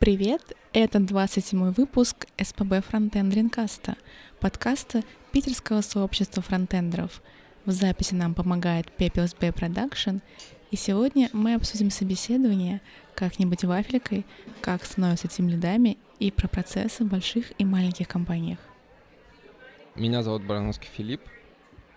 Привет! 0.00 0.56
Это 0.72 0.98
27 0.98 1.72
выпуск 1.72 2.26
СПБ 2.42 2.80
Фронтенд 2.88 3.34
Ринкаста, 3.34 3.98
подкаста 4.40 5.02
питерского 5.30 5.82
сообщества 5.82 6.42
фронтендеров. 6.42 7.20
В 7.66 7.70
записи 7.72 8.14
нам 8.14 8.32
помогает 8.32 8.86
Pepels 8.96 9.36
Bay 9.38 9.52
Production, 9.52 10.22
и 10.70 10.76
сегодня 10.76 11.28
мы 11.34 11.52
обсудим 11.52 11.90
собеседование 11.90 12.80
как-нибудь 13.14 13.62
вафелькой, 13.64 14.24
как 14.62 14.86
становятся 14.86 15.28
тем 15.28 15.50
лидами 15.50 15.98
и 16.18 16.30
про 16.30 16.48
процессы 16.48 17.04
в 17.04 17.08
больших 17.08 17.52
и 17.58 17.66
маленьких 17.66 18.08
компаниях. 18.08 18.58
Меня 19.96 20.22
зовут 20.22 20.44
Барановский 20.44 20.88
Филипп, 20.96 21.20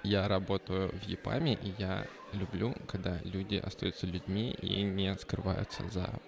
я 0.03 0.27
работаю 0.27 0.89
в 0.89 1.03
ЕПАМе, 1.07 1.53
и 1.53 1.73
я 1.77 2.05
люблю, 2.33 2.75
когда 2.85 3.21
люди 3.23 3.55
остаются 3.55 4.05
людьми 4.07 4.51
и 4.61 4.81
не 4.81 5.15
скрываются 5.15 5.87
за 5.87 6.19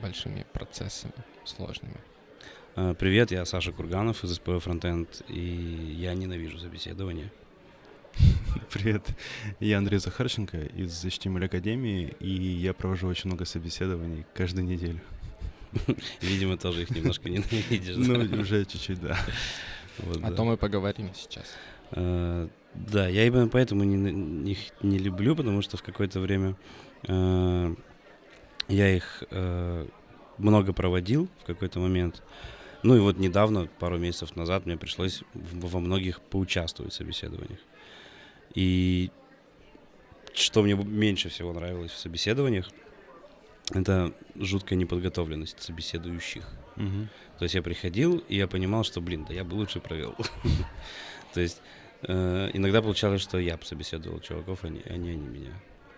большими 0.00 0.46
процессами 0.52 1.12
сложными. 1.44 1.96
А, 2.76 2.94
привет, 2.94 3.30
я 3.30 3.44
Саша 3.44 3.72
Курганов 3.72 4.24
из 4.24 4.34
СПВ 4.34 4.62
Фронтенд, 4.62 5.22
и 5.28 5.40
я 5.96 6.14
ненавижу 6.14 6.58
собеседование. 6.58 7.30
Привет, 8.72 9.02
я 9.60 9.78
Андрей 9.78 9.98
Захарченко 9.98 10.58
из 10.58 11.04
HTML 11.04 11.46
Академии, 11.46 12.14
и 12.20 12.30
я 12.30 12.72
провожу 12.72 13.08
очень 13.08 13.28
много 13.28 13.44
собеседований 13.44 14.24
каждую 14.34 14.66
неделю. 14.66 15.00
Видимо, 16.20 16.56
тоже 16.56 16.82
их 16.82 16.90
немножко 16.90 17.28
ненавидишь. 17.28 17.96
Ну, 17.96 18.40
уже 18.40 18.64
чуть-чуть, 18.64 19.00
да. 19.00 19.18
О 20.22 20.32
том 20.32 20.48
мы 20.48 20.56
поговорим 20.56 21.10
сейчас. 21.14 21.44
А, 21.92 22.48
да, 22.74 23.08
я 23.08 23.26
именно 23.26 23.48
поэтому 23.48 23.84
не, 23.84 24.52
их 24.52 24.58
не 24.82 24.98
люблю, 24.98 25.36
потому 25.36 25.62
что 25.62 25.76
в 25.76 25.82
какое-то 25.82 26.20
время 26.20 26.56
а, 27.08 27.74
я 28.68 28.94
их 28.94 29.22
э, 29.30 29.86
много 30.38 30.72
проводил 30.72 31.28
в 31.42 31.46
какой-то 31.46 31.80
момент. 31.80 32.22
Ну 32.82 32.96
и 32.96 33.00
вот 33.00 33.18
недавно, 33.18 33.66
пару 33.78 33.98
месяцев 33.98 34.36
назад, 34.36 34.66
мне 34.66 34.76
пришлось 34.76 35.22
во 35.32 35.80
многих 35.80 36.20
поучаствовать 36.20 36.92
в 36.92 36.96
собеседованиях. 36.96 37.60
И 38.54 39.10
что 40.34 40.62
мне 40.62 40.74
меньше 40.74 41.28
всего 41.28 41.52
нравилось 41.52 41.92
в 41.92 41.98
собеседованиях, 41.98 42.68
это 43.70 44.12
жуткая 44.36 44.78
неподготовленность 44.78 45.62
собеседующих. 45.62 46.46
Угу. 46.76 47.08
То 47.38 47.44
есть 47.44 47.54
я 47.54 47.62
приходил, 47.62 48.18
и 48.28 48.36
я 48.36 48.46
понимал, 48.46 48.84
что, 48.84 49.00
блин, 49.00 49.24
да 49.26 49.34
я 49.34 49.44
бы 49.44 49.54
лучше 49.54 49.80
провел. 49.80 50.14
То 51.32 51.40
есть 51.40 51.62
э, 52.02 52.50
иногда 52.52 52.82
получалось, 52.82 53.22
что 53.22 53.38
я 53.38 53.56
бы 53.56 53.64
собеседовал 53.64 54.20
чуваков, 54.20 54.64
а 54.64 54.68
не 54.68 54.82
они 54.82 55.12
меня. 55.16 55.52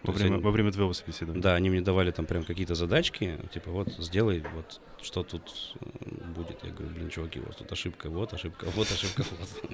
Во 0.07 0.13
время, 0.13 0.39
во 0.39 0.51
время 0.51 0.73
твоего 0.73 0.93
собеседования? 0.93 1.43
Да, 1.43 1.55
они 1.55 1.71
мне 1.71 1.81
давали 1.81 2.11
там 2.11 2.27
прям 2.27 2.45
какие-то 2.45 2.75
задачки, 2.75 3.39
типа 3.53 3.71
вот 3.71 3.89
сделай, 3.99 4.43
вот 4.55 4.81
что 5.03 5.23
тут 5.23 5.75
э, 5.81 5.87
будет. 6.35 6.59
Я 6.63 6.71
говорю, 6.71 6.95
блин, 6.95 7.11
чуваки, 7.11 7.41
вас 7.41 7.57
тут 7.57 7.71
ошибка, 7.73 8.09
вот 8.11 8.33
ошибка, 8.33 8.67
вот 8.75 8.91
ошибка, 8.91 9.25
вот. 9.39 9.73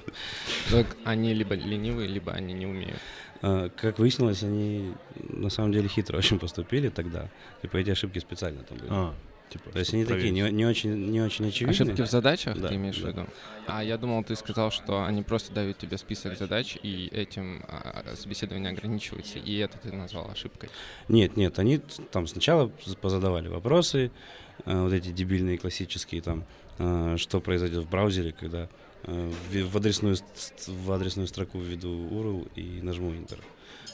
Так 0.69 0.97
они 1.05 1.33
либо 1.33 1.55
ленивые, 1.55 2.07
либо 2.07 2.31
они 2.31 2.53
не 2.53 2.65
умеют. 2.65 2.99
А, 3.41 3.69
как 3.69 3.99
выяснилось, 3.99 4.43
они 4.43 4.93
на 5.15 5.49
самом 5.49 5.71
деле 5.71 5.87
хитро 5.87 6.17
очень 6.17 6.39
поступили 6.39 6.89
тогда. 6.89 7.29
Типа 7.61 7.77
эти 7.77 7.89
ошибки 7.89 8.19
специально 8.19 8.63
там 8.63 8.77
были. 8.77 8.89
А. 9.53 9.57
Типа, 9.57 9.69
То 9.71 9.79
есть 9.79 9.93
они 9.93 10.05
проверить. 10.05 10.29
такие 10.29 10.51
не, 10.51 10.51
не, 10.51 10.65
очень, 10.65 11.11
не 11.11 11.21
очень 11.21 11.47
очевидные. 11.47 11.73
Ошибки 11.73 12.01
в 12.01 12.09
задачах 12.09 12.57
да, 12.59 12.69
ты 12.69 12.75
имеешь 12.75 12.97
да. 12.97 13.05
в 13.05 13.07
виду? 13.09 13.25
А 13.67 13.83
я 13.83 13.97
думал, 13.97 14.23
ты 14.23 14.35
сказал, 14.35 14.71
что 14.71 15.03
они 15.05 15.21
просто 15.21 15.53
дают 15.53 15.77
тебе 15.77 15.97
список 15.97 16.37
задач, 16.37 16.77
и 16.81 17.09
этим 17.11 17.63
а, 17.67 18.13
собеседование 18.15 18.71
ограничивается, 18.71 19.39
и 19.39 19.57
это 19.57 19.77
ты 19.77 19.91
назвал 19.91 20.29
ошибкой. 20.29 20.69
Нет, 21.07 21.37
нет, 21.37 21.59
они 21.59 21.79
там 22.11 22.27
сначала 22.27 22.67
позадавали 23.01 23.47
вопросы, 23.47 24.11
а, 24.65 24.83
вот 24.83 24.93
эти 24.93 25.09
дебильные 25.09 25.57
классические 25.57 26.21
там, 26.21 26.45
а, 26.79 27.15
что 27.17 27.39
произойдет 27.41 27.83
в 27.83 27.89
браузере, 27.89 28.31
когда 28.31 28.69
а, 29.03 29.31
в 29.51 29.77
адресную, 29.77 30.17
в 30.67 30.91
адресную 30.91 31.27
строку 31.27 31.59
введу 31.59 31.89
URL 31.89 32.51
и 32.55 32.81
нажму 32.81 33.11
Enter. 33.11 33.39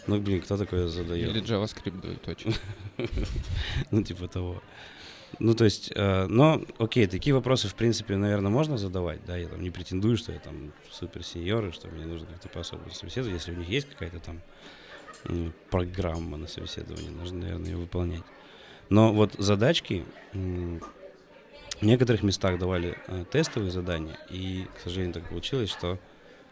Ну, 0.07 0.19
блин, 0.19 0.41
кто 0.41 0.57
такое 0.57 0.87
задает? 0.87 1.29
Или 1.29 1.43
JavaScript 1.43 2.01
дует 2.01 2.27
очень. 2.27 2.55
Ну, 3.91 4.01
типа 4.03 4.27
того. 4.27 4.61
Ну, 5.37 5.53
то 5.53 5.65
есть, 5.65 5.91
э, 5.95 6.25
но, 6.27 6.61
окей, 6.79 7.05
такие 7.07 7.33
вопросы, 7.33 7.67
в 7.67 7.75
принципе, 7.75 8.17
наверное, 8.17 8.51
можно 8.51 8.77
задавать, 8.77 9.23
да, 9.25 9.37
я 9.37 9.47
там 9.47 9.61
не 9.61 9.69
претендую, 9.69 10.17
что 10.17 10.31
я 10.31 10.39
там 10.39 10.71
супер 10.91 11.23
сеньор, 11.23 11.67
и 11.67 11.71
что 11.71 11.87
мне 11.87 12.05
нужно 12.05 12.27
как-то 12.27 12.49
по-особому 12.49 12.89
собеседовать, 12.91 13.35
если 13.35 13.51
у 13.51 13.55
них 13.55 13.69
есть 13.69 13.87
какая-то 13.89 14.19
там 14.19 14.41
э, 15.25 15.51
программа 15.69 16.37
на 16.37 16.47
собеседование, 16.47 17.11
нужно, 17.11 17.39
наверное, 17.39 17.69
ее 17.69 17.77
выполнять. 17.77 18.23
Но 18.89 19.13
вот 19.13 19.33
задачки, 19.37 20.03
в 20.33 21.85
некоторых 21.85 22.23
местах 22.23 22.57
давали 22.57 22.97
э, 23.07 23.23
тестовые 23.31 23.71
задания, 23.71 24.17
и, 24.29 24.65
к 24.75 24.79
сожалению, 24.79 25.13
так 25.13 25.29
получилось, 25.29 25.69
что 25.69 25.99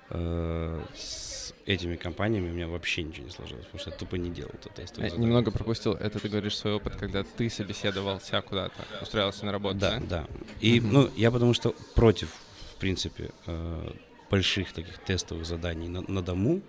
э, 0.09 0.81
с 0.95 1.46
этими 1.67 1.97
компаниями 1.97 2.49
у 2.49 2.53
меня 2.53 2.67
вообще 2.67 3.03
ничего 3.03 3.25
не 3.25 3.31
сложилось, 3.31 3.65
потому 3.65 3.79
что 3.79 3.89
я 3.91 3.97
тупо 3.97 4.15
не 4.15 4.29
делал 4.29 4.51
это 4.53 4.69
тестовое 4.69 5.09
задание. 5.09 5.27
Немного 5.27 5.51
пропустил. 5.51 5.93
Это 5.93 6.19
ты 6.19 6.29
говоришь 6.29 6.57
свой 6.57 6.73
опыт, 6.73 6.95
когда 6.95 7.23
ты 7.23 7.49
собеседовался 7.49 8.41
куда-то, 8.41 8.73
устраивался 9.01 9.45
на 9.45 9.51
работу, 9.51 9.77
да? 9.77 9.99
Да, 9.99 10.05
да. 10.09 10.27
И, 10.61 10.79
mm-hmm. 10.79 10.89
ну, 10.91 11.09
я 11.15 11.29
потому 11.29 11.53
что 11.53 11.75
против, 11.93 12.29
в 12.75 12.79
принципе, 12.79 13.31
э, 13.45 13.91
больших 14.29 14.71
таких 14.71 14.97
тестовых 14.99 15.45
заданий 15.45 15.89
на, 15.89 16.01
на 16.01 16.21
дому. 16.21 16.61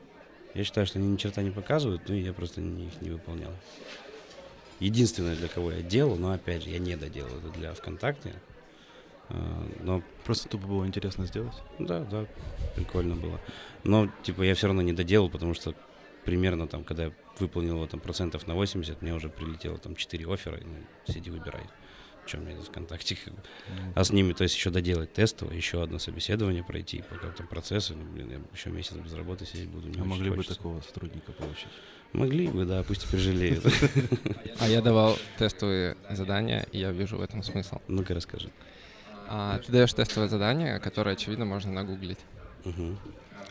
Я 0.55 0.65
считаю, 0.65 0.87
что 0.87 0.99
они 0.99 1.09
ни 1.09 1.17
черта 1.17 1.43
не 1.43 1.51
показывают, 1.51 2.03
ну 2.09 2.15
и 2.15 2.21
я 2.21 2.33
просто 2.33 2.61
не, 2.61 2.87
их 2.87 3.01
не 3.01 3.11
выполнял. 3.11 3.53
Единственное, 4.81 5.37
для 5.37 5.49
кого 5.49 5.73
я 5.73 5.83
делал, 5.83 6.17
но 6.17 6.33
опять 6.33 6.65
же, 6.65 6.71
я 6.71 6.79
не 6.79 6.97
доделал 6.97 7.31
это 7.39 7.49
для 7.51 7.73
ВКонтакте. 7.75 8.35
А, 9.31 9.69
но 9.81 10.03
просто 10.25 10.49
тупо 10.49 10.67
было 10.67 10.87
интересно 10.87 11.27
сделать. 11.27 11.55
Да, 11.79 12.01
да, 12.05 12.27
прикольно 12.77 13.17
было. 13.17 13.41
Но, 13.85 14.11
типа, 14.23 14.43
я 14.43 14.55
все 14.55 14.67
равно 14.67 14.83
не 14.83 14.93
доделал, 14.93 15.29
потому 15.29 15.55
что 15.55 15.75
примерно 16.25 16.67
там, 16.67 16.85
когда 16.85 17.07
я 17.07 17.13
выполнил 17.39 17.77
его 17.77 17.87
там 17.87 18.01
процентов 18.01 18.47
на 18.47 18.55
80, 18.55 19.03
мне 19.03 19.15
уже 19.15 19.29
прилетело 19.29 19.79
там 19.79 19.97
4 19.97 20.33
оффера, 20.33 20.57
и, 20.57 20.65
ну, 20.65 20.77
сиди, 21.13 21.31
выбирай, 21.31 21.63
чем 22.27 22.45
мне 22.45 22.57
в 22.57 22.65
ВКонтакте. 22.65 23.15
Mm. 23.15 23.93
А 23.95 24.05
с 24.05 24.13
ними, 24.13 24.33
то 24.33 24.43
есть 24.43 24.55
еще 24.55 24.71
доделать 24.71 25.13
тестовое, 25.13 25.57
еще 25.57 25.83
одно 25.83 25.99
собеседование 25.99 26.65
пройти, 26.65 27.05
пока 27.09 27.29
там 27.29 27.47
процессы, 27.47 27.95
ну, 27.95 28.05
блин, 28.05 28.31
я 28.31 28.41
еще 28.53 28.71
месяц 28.71 28.95
без 28.95 29.13
работы 29.13 29.47
сидеть 29.47 29.69
буду. 29.69 29.89
Не 29.89 30.01
а 30.01 30.05
могли 30.05 30.31
хочется. 30.31 30.51
бы 30.51 30.57
такого 30.57 30.81
сотрудника 30.81 31.33
получить? 31.33 31.69
Могли 32.13 32.49
бы, 32.49 32.65
да, 32.65 32.83
пусть 32.83 33.11
жалеют. 33.11 33.65
А 34.59 34.69
я 34.69 34.81
давал 34.81 35.19
тестовые 35.39 35.97
задания, 36.11 36.67
и 36.73 36.79
я 36.79 36.91
вижу 36.91 37.19
в 37.19 37.21
этом 37.21 37.43
смысл. 37.43 37.79
Ну-ка 37.87 38.15
расскажи. 38.15 38.51
А, 39.29 39.59
ты 39.59 39.71
даешь 39.73 39.93
тестовое 39.93 40.29
задание, 40.29 40.81
которое, 40.81 41.13
очевидно, 41.13 41.45
можно 41.45 41.73
нагуглить. 41.73 42.19
Угу. 42.65 42.97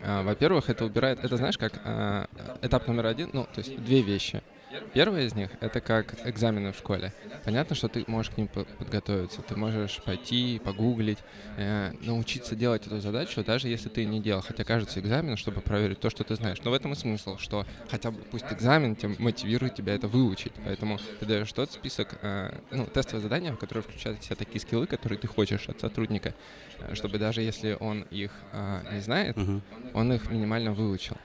А, 0.03 0.23
во-первых, 0.23 0.69
это 0.69 0.85
убирает, 0.85 1.23
это 1.23 1.37
знаешь, 1.37 1.57
как 1.57 1.73
а, 1.83 2.27
этап 2.61 2.87
номер 2.87 3.05
один, 3.05 3.29
ну, 3.33 3.43
то 3.43 3.59
есть 3.59 3.81
две 3.83 4.01
вещи— 4.01 4.41
Первое 4.93 5.25
из 5.25 5.35
них— 5.35 5.49
это 5.61 5.79
как 5.79 6.15
экзамены 6.27 6.73
в 6.73 6.77
школе. 6.77 7.13
Понятно, 7.45 7.75
что 7.75 7.87
ты 7.87 8.03
можешь 8.07 8.31
к 8.31 8.37
ним 8.37 8.47
подготовиться. 8.47 9.41
Ты 9.41 9.55
можешь 9.55 10.01
пойти, 10.03 10.59
погуглить, 10.63 11.19
э, 11.57 11.91
научиться 12.01 12.55
делать 12.55 12.85
эту 12.85 12.99
задачу, 12.99 13.43
даже 13.43 13.69
если 13.69 13.89
ты 13.89 14.05
не 14.05 14.19
делал. 14.19 14.41
Хотя 14.41 14.63
кажется 14.63 14.99
экзамен, 14.99 15.37
чтобы 15.37 15.61
проверить 15.61 15.99
то, 15.99 16.09
что 16.09 16.23
ты 16.23 16.35
знаешь. 16.35 16.57
Но 16.63 16.71
в 16.71 16.73
этом 16.73 16.93
и 16.93 16.95
смысл, 16.95 17.37
что 17.37 17.65
хотя 17.89 18.11
бы 18.11 18.21
пусть 18.23 18.45
экзамен 18.51 18.95
тем 18.95 19.15
мотивирует 19.19 19.75
тебя 19.75 19.93
это 19.93 20.07
выучить. 20.07 20.53
Поэтому 20.65 20.99
ты 21.19 21.25
даешь 21.25 21.51
тот 21.53 21.71
список, 21.71 22.17
э, 22.21 22.57
ну, 22.71 22.85
тестовое 22.87 23.21
задание, 23.21 23.53
в 23.53 23.57
которое 23.57 23.81
включают 23.81 24.21
все 24.21 24.35
такие 24.35 24.59
скиллы, 24.59 24.87
которые 24.87 25.17
ты 25.17 25.27
хочешь 25.27 25.69
от 25.69 25.79
сотрудника, 25.79 26.33
э, 26.79 26.95
чтобы 26.95 27.19
даже 27.19 27.41
если 27.41 27.77
он 27.79 28.01
их 28.11 28.31
э, 28.51 28.81
не 28.91 28.99
знает, 28.99 29.37
uh-huh. 29.37 29.61
он 29.93 30.13
их 30.13 30.29
минимально 30.29 30.73
выучил. 30.73 31.17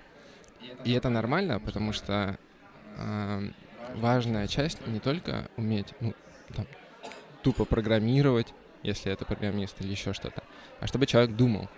И 0.84 0.92
это 0.92 1.08
нормально, 1.08 1.60
потому 1.60 1.92
что 1.92 2.38
важная 3.94 4.48
часть 4.48 4.87
не 4.87 5.00
только 5.00 5.49
уметь 5.56 5.94
ну, 6.00 6.14
там, 6.55 6.66
тупо 7.43 7.64
программировать, 7.64 8.52
если 8.82 9.12
это 9.12 9.25
программист 9.25 9.81
или 9.81 9.90
еще 9.90 10.12
что-то, 10.12 10.43
а 10.81 10.87
чтобы 10.87 11.06
человек 11.06 11.37
думал. 11.37 11.69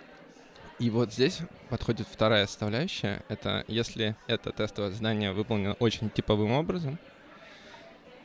И 0.77 0.89
вот 0.89 1.13
здесь 1.13 1.39
подходит 1.69 2.07
вторая 2.11 2.47
составляющая. 2.47 3.23
Это 3.29 3.63
если 3.67 4.15
это 4.27 4.51
тестовое 4.51 4.91
задание 4.91 5.31
выполнено 5.31 5.73
очень 5.79 6.09
типовым 6.09 6.51
образом, 6.51 6.99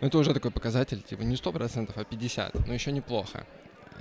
это 0.01 0.19
уже 0.19 0.35
такой 0.35 0.51
показатель, 0.51 1.03
типа 1.03 1.23
не 1.23 1.37
100%, 1.37 1.93
а 1.95 2.03
50%, 2.03 2.65
но 2.67 2.75
еще 2.75 2.91
неплохо. 2.91 3.47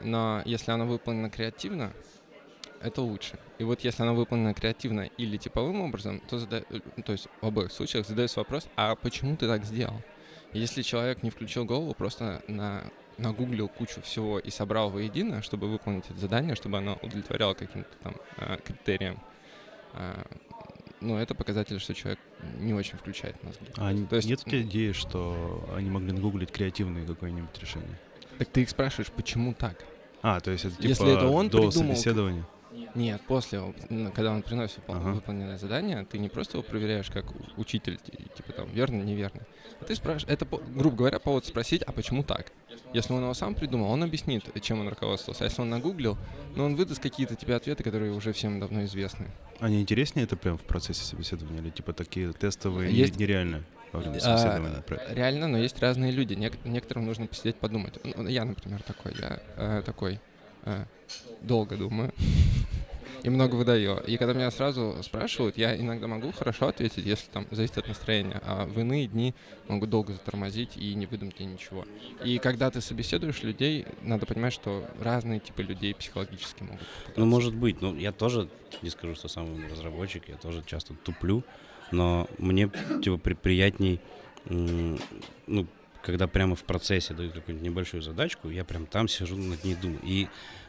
Но 0.04 0.42
если 0.46 0.72
оно 0.72 0.88
выполнено 0.88 1.30
креативно, 1.30 1.94
это 2.82 3.02
лучше. 3.02 3.40
И 3.58 3.64
вот 3.64 3.82
если 3.82 4.04
она 4.04 4.14
выполнена 4.14 4.54
креативно 4.54 5.02
или 5.18 5.38
типовым 5.38 5.82
образом, 5.82 6.22
то, 6.30 6.40
зада... 6.40 6.64
Э, 6.70 6.80
то 7.04 7.12
есть 7.12 7.28
в 7.42 7.46
обоих 7.46 7.72
случаях 7.72 8.08
задается 8.08 8.40
вопрос, 8.40 8.68
а 8.76 8.96
почему 8.96 9.36
ты 9.36 9.48
так 9.48 9.66
сделал? 9.66 10.02
Если 10.54 10.82
человек 10.82 11.24
не 11.24 11.30
включил 11.30 11.66
голову, 11.66 11.94
просто 11.94 12.42
на 12.48 12.84
нагуглил 13.18 13.68
кучу 13.68 14.02
всего 14.02 14.40
и 14.40 14.50
собрал 14.50 14.90
воедино, 14.90 15.42
чтобы 15.42 15.68
выполнить 15.68 16.06
это 16.10 16.18
задание, 16.18 16.56
чтобы 16.56 16.78
оно 16.78 16.98
удовлетворяло 17.02 17.54
каким-то 17.54 17.90
там 18.02 18.16
э, 18.38 18.58
критериям, 18.64 19.20
э, 19.94 20.24
ну, 21.02 21.18
это 21.18 21.34
показатель, 21.36 21.80
что 21.80 21.94
человек 21.94 22.20
не 22.60 22.74
очень 22.74 22.98
включает 22.98 23.42
мозги. 23.44 23.66
А 23.78 23.94
То 24.08 24.16
есть, 24.16 24.28
нет 24.28 24.42
у 24.46 24.50
тебя 24.50 24.62
идеи, 24.62 24.92
что 24.92 25.70
они 25.76 25.90
могли 25.90 26.12
нагуглить 26.12 26.52
креативное 26.52 27.06
какое-нибудь 27.06 27.58
решение? 27.60 28.00
Так 28.38 28.50
ты 28.50 28.62
их 28.62 28.70
спрашиваешь, 28.70 29.12
почему 29.12 29.54
так? 29.54 29.84
А, 30.22 30.40
то 30.40 30.52
есть 30.52 30.66
это 30.66 30.76
типа 30.76 30.88
Если 30.88 31.14
это 31.14 31.28
он 31.28 31.50
до 31.50 31.58
придумал, 31.62 31.72
собеседования? 31.72 32.46
Нет, 32.96 33.22
после, 33.28 33.74
когда 34.14 34.32
он 34.32 34.42
приносит 34.42 34.80
Ага. 34.88 35.12
выполненное 35.12 35.58
задание, 35.58 36.06
ты 36.06 36.18
не 36.18 36.30
просто 36.30 36.58
его 36.58 36.64
проверяешь 36.68 37.10
как 37.10 37.26
учитель, 37.58 37.98
ти- 37.98 38.28
типа 38.36 38.54
там 38.54 38.70
верно, 38.72 39.02
неверно. 39.04 39.42
А 39.80 39.86
ты 39.86 39.96
спрашиваешь, 39.96 40.28
это, 40.34 40.46
грубо 40.46 40.96
говоря, 40.98 41.20
повод 41.20 41.46
спросить, 41.46 41.84
а 41.84 41.92
почему 41.92 42.24
так? 42.24 42.52
Если 42.94 43.14
он 43.14 43.22
его 43.22 43.34
сам 43.34 43.56
придумал, 43.56 43.92
он 43.92 44.04
объяснит, 44.04 44.44
чем 44.62 44.80
он 44.82 44.90
руководствовался. 44.90 45.44
А 45.44 45.48
если 45.48 45.62
он 45.62 45.70
нагуглил, 45.70 46.18
ну 46.56 46.66
он 46.66 46.76
выдаст 46.76 47.02
какие-то 47.02 47.36
тебе 47.36 47.56
ответы, 47.56 47.84
которые 47.84 48.12
уже 48.14 48.34
всем 48.34 48.60
давно 48.60 48.84
известны. 48.86 49.28
А 49.60 49.70
не 49.70 49.82
интереснее 49.82 50.24
это 50.26 50.36
прям 50.38 50.58
в 50.58 50.62
процессе 50.64 51.04
собеседования? 51.04 51.62
Или 51.62 51.70
типа 51.70 51.94
такие 51.94 52.34
тестовые, 52.34 52.92
Есть- 52.92 53.16
время 53.16 53.22
А, 55.10 55.14
реально, 55.14 55.48
но 55.48 55.58
есть 55.58 55.80
разные 55.80 56.12
люди. 56.12 56.34
Нек- 56.34 56.60
некоторым 56.64 57.06
нужно 57.06 57.26
посидеть, 57.28 57.56
подумать. 57.56 57.96
Ну, 58.04 58.28
я, 58.28 58.46
например, 58.46 58.82
такой. 58.84 59.14
Я 59.20 59.40
э, 59.56 59.82
такой 59.86 60.20
долго 61.42 61.78
думаю 61.78 62.14
и 63.24 63.30
много 63.30 63.56
выдаю. 63.56 63.98
И 64.06 64.18
когда 64.18 64.34
меня 64.34 64.52
сразу 64.52 64.98
спрашивают, 65.04 65.58
я 65.58 65.78
иногда 65.78 66.08
могу 66.08 66.32
хорошо 66.32 66.68
ответить, 66.68 67.06
если 67.06 67.30
там 67.32 67.46
зависит 67.52 67.78
от 67.78 67.88
настроения, 67.88 68.42
а 68.44 68.66
в 68.66 68.80
иные 68.80 69.08
дни 69.08 69.34
могу 69.68 69.86
долго 69.86 70.14
затормозить 70.14 70.78
и 70.78 70.94
не 70.96 71.06
тебе 71.32 71.46
ничего. 71.46 71.86
И 72.24 72.38
когда 72.40 72.72
ты 72.72 72.82
собеседуешь 72.82 73.44
людей, 73.44 73.86
надо 74.02 74.26
понимать, 74.26 74.54
что 74.54 74.86
разные 75.00 75.40
типы 75.40 75.64
людей 75.64 75.94
психологически 75.94 76.64
могут. 76.64 76.82
Ну, 76.82 76.88
попадаться. 77.04 77.26
может 77.26 77.56
быть. 77.56 77.82
Ну, 77.82 77.96
я 77.96 78.12
тоже 78.12 78.50
не 78.82 78.90
скажу, 78.90 79.16
что 79.16 79.28
умный 79.48 79.68
разработчик, 79.68 80.28
я 80.30 80.36
тоже 80.36 80.64
часто 80.66 80.94
туплю, 80.94 81.44
но 81.92 82.28
мне 82.38 82.70
типа 83.02 83.18
при- 83.18 83.34
приятней, 83.34 84.00
ну, 84.46 85.68
когда 86.02 86.28
прямо 86.28 86.56
в 86.56 86.64
процессе 86.64 87.14
дают 87.14 87.34
какую-нибудь 87.34 87.70
небольшую 87.70 88.02
задачку, 88.02 88.50
я 88.50 88.64
прям 88.64 88.86
там 88.86 89.08
сижу 89.08 89.36
над 89.36 89.64
ней 89.64 89.76
думаю. 89.76 90.00
И 90.04 90.28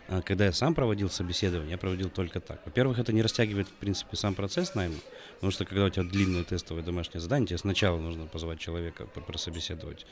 а, 0.09 0.23
когда 0.23 0.47
я 0.47 0.53
сам 0.53 0.75
проводил 0.75 1.09
собеседование, 1.09 1.73
я 1.73 1.79
проводил 1.79 2.11
только 2.11 2.41
так. 2.41 2.61
Во-первых, 2.65 2.99
это 2.99 3.13
не 3.13 3.23
растягивает, 3.23 3.69
в 3.69 3.73
принципе, 3.73 4.17
сам 4.17 4.35
процесс 4.35 4.75
найма, 4.75 4.97
потому 5.37 5.53
что 5.53 5.65
когда 5.65 5.85
у 5.85 5.89
тебя 5.89 6.03
длинное 6.05 6.43
тестовое 6.45 6.83
домашнее 6.83 7.21
задание, 7.21 7.47
тебе 7.47 7.59
сначала 7.59 7.99
нужно 7.99 8.27
позвать 8.27 8.59
человека 8.59 9.07
прособеседовать. 9.07 10.05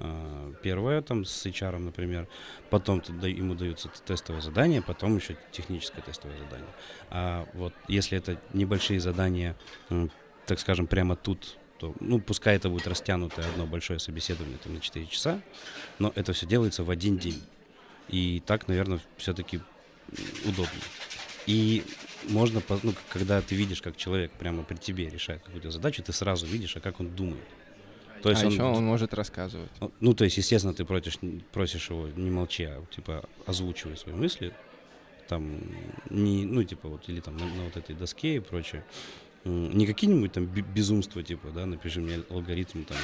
а, 0.00 0.52
Первое, 0.62 1.00
там, 1.00 1.24
с 1.24 1.46
HR, 1.46 1.78
например, 1.78 2.28
потом 2.70 3.02
ему 3.22 3.54
даются 3.54 3.88
т- 3.88 3.98
тестовые 4.04 4.42
задания, 4.42 4.82
потом 4.82 5.16
еще 5.16 5.36
техническое 5.52 6.02
тестовое 6.02 6.36
задание. 6.36 6.74
А 7.10 7.46
вот 7.54 7.72
если 7.88 8.18
это 8.18 8.38
небольшие 8.52 9.00
задания, 9.00 9.56
так 10.46 10.60
скажем, 10.60 10.86
прямо 10.86 11.16
тут, 11.16 11.56
то, 11.78 11.94
ну, 12.00 12.20
пускай 12.20 12.56
это 12.56 12.68
будет 12.68 12.86
растянутое 12.86 13.46
одно 13.48 13.66
большое 13.66 13.98
собеседование 13.98 14.58
там, 14.62 14.74
на 14.74 14.80
4 14.80 15.06
часа, 15.06 15.40
но 15.98 16.12
это 16.14 16.32
все 16.32 16.46
делается 16.46 16.84
в 16.84 16.90
один 16.90 17.18
день. 17.18 17.42
И 18.08 18.42
так, 18.46 18.68
наверное, 18.68 19.00
все-таки 19.16 19.60
удобно. 20.44 20.80
И 21.46 21.84
можно, 22.28 22.62
ну, 22.82 22.94
когда 23.08 23.40
ты 23.40 23.54
видишь, 23.54 23.82
как 23.82 23.96
человек 23.96 24.32
прямо 24.32 24.62
при 24.62 24.76
тебе 24.76 25.08
решает 25.08 25.42
какую-то 25.42 25.70
задачу, 25.70 26.02
ты 26.02 26.12
сразу 26.12 26.46
видишь, 26.46 26.76
а 26.76 26.80
как 26.80 27.00
он 27.00 27.08
думает. 27.14 27.44
То 28.22 28.30
есть 28.30 28.42
а 28.42 28.46
он, 28.46 28.52
еще 28.52 28.62
он 28.62 28.84
может 28.84 29.14
рассказывать. 29.14 29.70
ну, 29.80 29.92
Ну, 30.00 30.14
то 30.14 30.24
есть, 30.24 30.36
естественно, 30.36 30.74
ты 30.74 30.84
просишь, 30.84 31.18
просишь 31.52 31.90
его 31.90 32.08
не 32.08 32.30
молчи, 32.30 32.64
а 32.64 32.82
типа 32.90 33.28
озвучивай 33.46 33.96
свои 33.96 34.14
мысли. 34.14 34.52
Там 35.28 35.60
не, 36.10 36.44
ну, 36.44 36.62
типа, 36.64 36.88
вот, 36.88 37.08
или 37.08 37.20
там 37.20 37.36
на, 37.36 37.46
на 37.46 37.64
вот 37.64 37.76
этой 37.76 37.94
доске 37.94 38.36
и 38.36 38.40
прочее. 38.40 38.84
Не 39.46 39.86
какие-нибудь 39.86 40.32
там 40.32 40.46
бе- 40.46 40.62
безумства, 40.62 41.22
типа, 41.22 41.50
да, 41.50 41.66
напиши 41.66 42.00
мне 42.00 42.20
алгоритм 42.30 42.82
там 42.82 42.96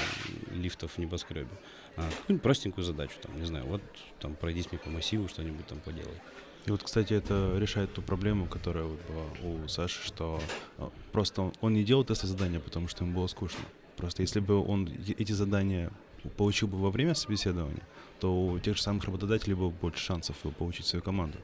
лифтов 0.50 0.92
в 0.92 0.98
небоскребе, 0.98 1.50
а 1.96 2.02
какую-нибудь 2.10 2.42
простенькую 2.42 2.84
задачу, 2.84 3.14
там, 3.22 3.38
не 3.38 3.46
знаю, 3.46 3.64
вот 3.66 3.82
там 4.18 4.34
пройдись 4.34 4.70
мне 4.72 4.80
по 4.80 4.90
массиву, 4.90 5.28
что-нибудь 5.28 5.66
там 5.68 5.78
поделай. 5.78 6.20
И 6.66 6.70
вот, 6.70 6.82
кстати, 6.82 7.12
это 7.12 7.54
решает 7.58 7.92
ту 7.92 8.02
проблему, 8.02 8.46
которая 8.46 8.84
вот 8.84 8.98
была 9.08 9.50
у 9.50 9.68
Саши, 9.68 10.04
что 10.04 10.40
а, 10.78 10.90
просто 11.12 11.52
он, 11.60 11.74
не 11.74 11.84
делал 11.84 12.04
тестовые 12.04 12.36
задания, 12.36 12.60
потому 12.60 12.88
что 12.88 13.04
ему 13.04 13.14
было 13.14 13.26
скучно. 13.28 13.64
Просто 13.96 14.22
если 14.22 14.40
бы 14.40 14.56
он 14.56 14.88
эти 15.06 15.32
задания 15.32 15.92
получил 16.36 16.68
бы 16.68 16.78
во 16.78 16.90
время 16.90 17.14
собеседования, 17.14 17.86
то 18.20 18.32
у 18.32 18.58
тех 18.58 18.76
же 18.76 18.82
самых 18.82 19.04
работодателей 19.04 19.54
было 19.54 19.70
бы 19.70 19.76
больше 19.76 20.04
шансов 20.04 20.36
получить 20.58 20.86
свою 20.86 21.02
команду. 21.02 21.38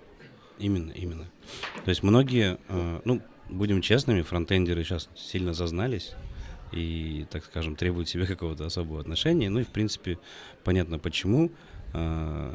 Именно, 0.59 0.93
именно. 0.93 1.27
То 1.85 1.91
есть 1.91 2.03
многие, 2.03 2.59
э, 2.69 3.01
ну, 3.05 3.23
будем 3.49 3.81
честными, 3.81 4.23
фронтендеры 4.23 4.85
сейчас 4.85 5.09
сильно 5.17 5.53
зазнались 5.55 6.13
и, 6.73 7.27
так 7.31 7.45
скажем, 7.45 7.77
требуют 7.77 8.09
себе 8.09 8.27
какого-то 8.27 8.67
особого 8.67 9.01
отношения. 9.01 9.49
Ну 9.51 9.61
и, 9.61 9.65
в 9.65 9.69
принципе, 9.69 10.19
понятно 10.65 10.99
почему. 10.99 11.51
э, 11.95 12.55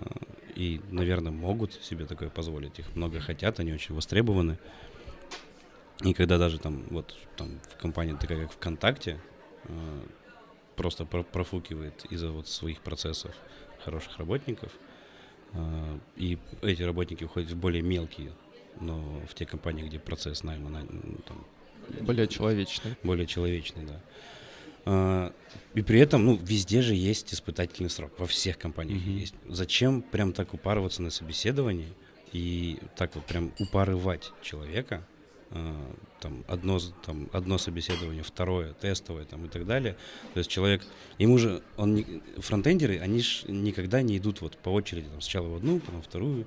И, 0.55 0.79
наверное, 0.91 1.31
могут 1.31 1.73
себе 1.73 2.05
такое 2.05 2.29
позволить. 2.29 2.77
Их 2.79 2.95
много 2.95 3.19
хотят, 3.19 3.59
они 3.59 3.73
очень 3.73 3.95
востребованы. 3.95 4.59
И 6.03 6.13
когда 6.13 6.37
даже 6.37 6.59
там, 6.59 6.83
вот, 6.91 7.15
там 7.37 7.59
в 7.75 7.81
компании 7.81 8.15
такая, 8.19 8.43
как 8.43 8.51
ВКонтакте, 8.51 9.19
э, 9.65 10.01
просто 10.75 11.05
про- 11.05 11.23
профукивает 11.23 12.05
из-за 12.11 12.29
вот 12.29 12.47
своих 12.47 12.81
процессов 12.81 13.31
хороших 13.83 14.17
работников, 14.17 14.71
а, 15.55 15.99
И 16.17 16.37
эти 16.61 16.81
работники 16.83 17.23
уходят 17.23 17.51
в 17.51 17.55
более 17.55 17.81
мелкие, 17.83 18.31
но 18.79 19.21
в 19.29 19.33
те 19.35 19.45
компании, 19.45 19.83
где 19.83 19.99
процесс 19.99 20.43
найма 20.43 20.69
на- 20.69 20.77
м, 20.79 21.19
там, 21.27 21.45
Более 22.01 22.27
человечный. 22.27 22.95
более 23.03 23.25
человечный, 23.27 23.85
да. 23.85 24.01
А, 24.85 25.33
И 25.75 25.81
при 25.81 25.99
этом, 25.99 26.25
ну, 26.25 26.35
везде 26.35 26.81
же 26.81 26.93
есть 26.93 27.33
испытательный 27.33 27.89
срок, 27.89 28.11
во 28.19 28.25
всех 28.25 28.57
компаниях 28.57 29.01
Мгм. 29.01 29.17
есть. 29.17 29.35
Зачем 29.47 30.01
прям 30.01 30.33
так 30.33 30.53
упарываться 30.53 31.01
на 31.01 31.09
собеседовании 31.09 31.87
и 32.31 32.79
так 32.97 33.15
вот 33.15 33.25
прям 33.25 33.51
упарывать 33.59 34.31
человека, 34.41 35.05
а, 35.51 35.95
там 36.19 36.43
одно, 36.47 36.79
там 37.05 37.29
одно 37.31 37.57
собеседование, 37.57 38.23
второе, 38.23 38.73
тестовое 38.73 39.25
там 39.25 39.45
и 39.45 39.49
так 39.49 39.65
далее. 39.65 39.95
То 40.33 40.39
есть 40.39 40.49
человек, 40.49 40.83
ему 41.19 41.37
же, 41.37 41.61
он, 41.77 41.95
не- 41.95 42.21
фронтендеры, 42.37 42.99
они 42.99 43.19
же 43.21 43.45
никогда 43.51 44.01
не 44.01 44.17
идут 44.17 44.41
вот 44.41 44.57
по 44.57 44.69
очереди, 44.69 45.07
там 45.09 45.21
сначала 45.21 45.47
в 45.47 45.55
одну, 45.55 45.79
потом 45.79 46.01
вторую. 46.01 46.45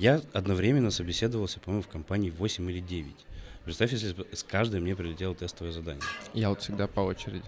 Я 0.00 0.22
одновременно 0.32 0.90
собеседовался, 0.90 1.60
по-моему, 1.60 1.82
в 1.82 1.88
компании 1.88 2.30
8 2.30 2.70
или 2.70 2.80
9. 2.80 3.14
Представь, 3.66 3.92
если 3.92 4.16
с 4.34 4.42
каждой 4.42 4.80
мне 4.80 4.96
прилетело 4.96 5.34
тестовое 5.34 5.74
задание. 5.74 6.02
Я 6.32 6.48
вот 6.48 6.62
всегда 6.62 6.86
по 6.86 7.00
очереди. 7.00 7.44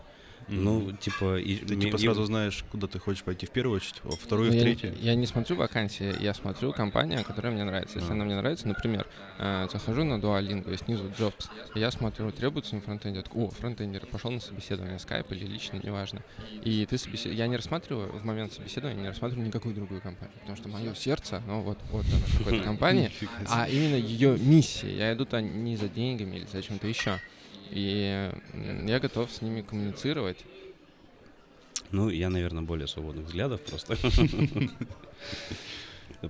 Ну, 0.48 0.92
типа... 0.92 1.38
И, 1.38 1.56
Ты 1.56 1.76
типа 1.76 1.98
сразу 1.98 2.24
знаешь, 2.24 2.64
куда 2.70 2.86
ты 2.86 2.98
хочешь 2.98 3.22
пойти 3.22 3.46
в 3.46 3.50
первую 3.50 3.76
очередь, 3.76 3.96
во 4.02 4.16
вторую, 4.16 4.48
Ну, 4.48 4.54
в 4.54 4.56
я, 4.56 4.62
третью. 4.62 4.94
я 5.00 5.14
не 5.14 5.26
смотрю 5.26 5.56
вакансии, 5.56 6.14
я 6.20 6.34
смотрю 6.34 6.72
компания, 6.72 7.22
которая 7.24 7.52
мне 7.52 7.64
нравится. 7.64 7.98
Если 7.98 8.10
А. 8.10 8.14
она 8.14 8.24
мне 8.24 8.36
нравится, 8.36 8.68
например, 8.68 9.06
э, 9.38 9.68
захожу 9.72 10.04
на 10.04 10.14
Duolingo, 10.14 10.72
и 10.72 10.76
снизу 10.76 11.04
Jobs, 11.18 11.48
я 11.74 11.90
смотрю, 11.90 12.30
требуется 12.32 12.76
им 12.76 12.82
фронтендер. 12.82 13.24
Я 13.34 13.42
О, 13.42 13.50
фронтендер, 13.50 14.06
пошел 14.06 14.30
на 14.30 14.40
собеседование, 14.40 14.98
скайп 14.98 15.30
или 15.32 15.46
лично, 15.46 15.80
неважно. 15.82 16.22
И 16.62 16.86
ты 16.86 16.98
собесед... 16.98 17.32
Я 17.32 17.46
не 17.46 17.56
рассматриваю 17.56 18.12
в 18.12 18.24
момент 18.24 18.52
собеседования, 18.52 19.00
не 19.00 19.08
рассматриваю 19.08 19.46
никакую 19.46 19.74
другую 19.74 20.00
компанию, 20.00 20.34
потому 20.40 20.56
что 20.56 20.68
мое 20.68 20.94
сердце, 20.94 21.42
ну 21.46 21.60
вот, 21.60 21.78
вот 21.90 22.04
оно, 22.06 22.38
какой-то 22.38 22.64
компании, 22.72 23.10
а 23.48 23.68
именно 23.68 23.96
ее 23.96 24.36
миссия. 24.38 24.94
Я 24.96 25.12
иду 25.12 25.24
туда 25.24 25.40
не 25.40 25.76
за 25.76 25.88
деньгами 25.88 26.36
или 26.36 26.46
за 26.46 26.62
чем-то 26.62 26.86
еще. 26.86 27.20
И 27.72 28.30
я 28.84 29.00
готов 29.00 29.30
с 29.30 29.40
ними 29.40 29.62
коммуницировать. 29.62 30.38
Ну, 31.90 32.10
я, 32.10 32.28
наверное, 32.30 32.62
более 32.62 32.86
свободных 32.86 33.26
взглядов 33.26 33.60
просто. 33.62 33.96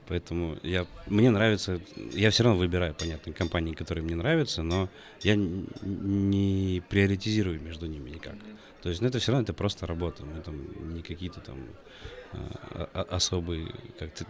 Поэтому 0.08 0.56
я, 0.62 0.86
мне 1.06 1.30
нравится, 1.30 1.80
я 2.12 2.30
все 2.30 2.44
равно 2.44 2.58
выбираю, 2.58 2.94
понятно, 2.94 3.32
компании, 3.32 3.74
которые 3.74 4.02
мне 4.04 4.16
нравятся, 4.16 4.62
но 4.62 4.88
я 5.20 5.34
не 5.36 6.82
приоритизирую 6.88 7.60
между 7.60 7.86
ними 7.86 8.10
никак. 8.10 8.36
То 8.82 8.88
есть, 8.88 9.02
ну, 9.02 9.08
это 9.08 9.18
все 9.18 9.32
равно 9.32 9.42
это 9.42 9.52
просто 9.52 9.86
работа, 9.86 10.24
мы 10.24 10.40
там 10.40 10.94
не 10.94 11.02
какие-то 11.02 11.40
там 11.40 11.58
а, 12.32 12.88
а- 12.94 13.16
особые, 13.16 13.68
как 13.98 14.14
ты, 14.14 14.24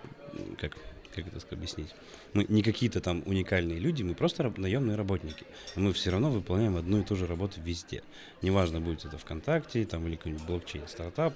как, 0.59 0.77
как 1.15 1.27
это 1.27 1.39
объяснить, 1.51 1.95
мы 2.35 2.47
не 2.49 2.63
какие-то 2.63 3.01
там 3.01 3.23
уникальные 3.27 3.79
люди, 3.79 4.03
мы 4.03 4.15
просто 4.15 4.43
раб- 4.45 4.59
наемные 4.59 4.97
работники. 4.97 5.45
Мы 5.77 5.93
все 5.93 6.11
равно 6.11 6.31
выполняем 6.31 6.77
одну 6.77 7.01
и 7.01 7.05
ту 7.05 7.17
же 7.17 7.27
работу 7.27 7.61
везде. 7.61 8.03
Неважно, 8.41 8.81
будет 8.81 9.05
это 9.05 9.19
ВКонтакте, 9.19 9.85
там, 9.85 10.07
или 10.07 10.17
какой-нибудь 10.17 10.47
блокчейн-стартап, 10.47 11.35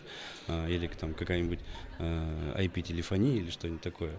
а, 0.48 0.68
или 0.68 0.86
там 0.88 1.14
какая-нибудь 1.14 1.60
а, 1.98 2.54
IP-телефония 2.58 3.36
или 3.36 3.50
что-нибудь 3.50 3.82
такое. 3.82 4.12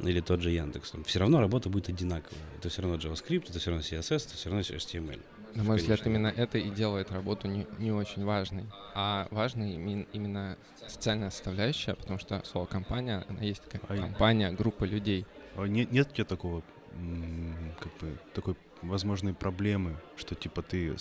Или 0.00 0.20
тот 0.20 0.40
же 0.40 0.50
Яндекс. 0.50 0.92
Все 1.04 1.18
равно 1.18 1.40
работа 1.40 1.68
будет 1.68 1.88
одинаковая. 1.88 2.40
Это 2.58 2.68
все 2.68 2.82
равно 2.82 2.96
JavaScript, 2.96 3.50
это 3.50 3.58
все 3.58 3.70
равно 3.70 3.82
CSS, 3.82 4.26
это 4.26 4.34
все 4.34 4.48
равно 4.48 4.60
HTML. 4.62 5.20
На 5.54 5.62
мой 5.62 5.76
взгляд, 5.76 6.04
именно 6.06 6.28
это 6.28 6.58
и 6.58 6.70
делает 6.70 7.12
работу 7.12 7.48
не, 7.48 7.66
не 7.78 7.92
очень 7.92 8.24
важной. 8.24 8.64
А 8.94 9.28
важной 9.30 9.74
именно 10.12 10.56
социальная 10.86 11.30
составляющая, 11.30 11.94
потому 11.94 12.18
что 12.18 12.42
слово 12.44 12.66
компания, 12.66 13.24
она 13.28 13.40
есть 13.40 13.62
как 13.70 13.82
А 13.88 13.96
компания, 13.96 14.50
группа 14.50 14.84
людей. 14.84 15.26
А 15.56 15.66
нет, 15.66 15.92
нет 15.92 16.08
у 16.10 16.14
тебя 16.14 16.24
такого, 16.24 16.62
как 17.80 17.92
бы, 18.00 18.18
такой 18.34 18.56
возможные 18.82 19.34
проблемы, 19.34 19.96
что 20.16 20.34
типа 20.34 20.62
ты 20.62 20.94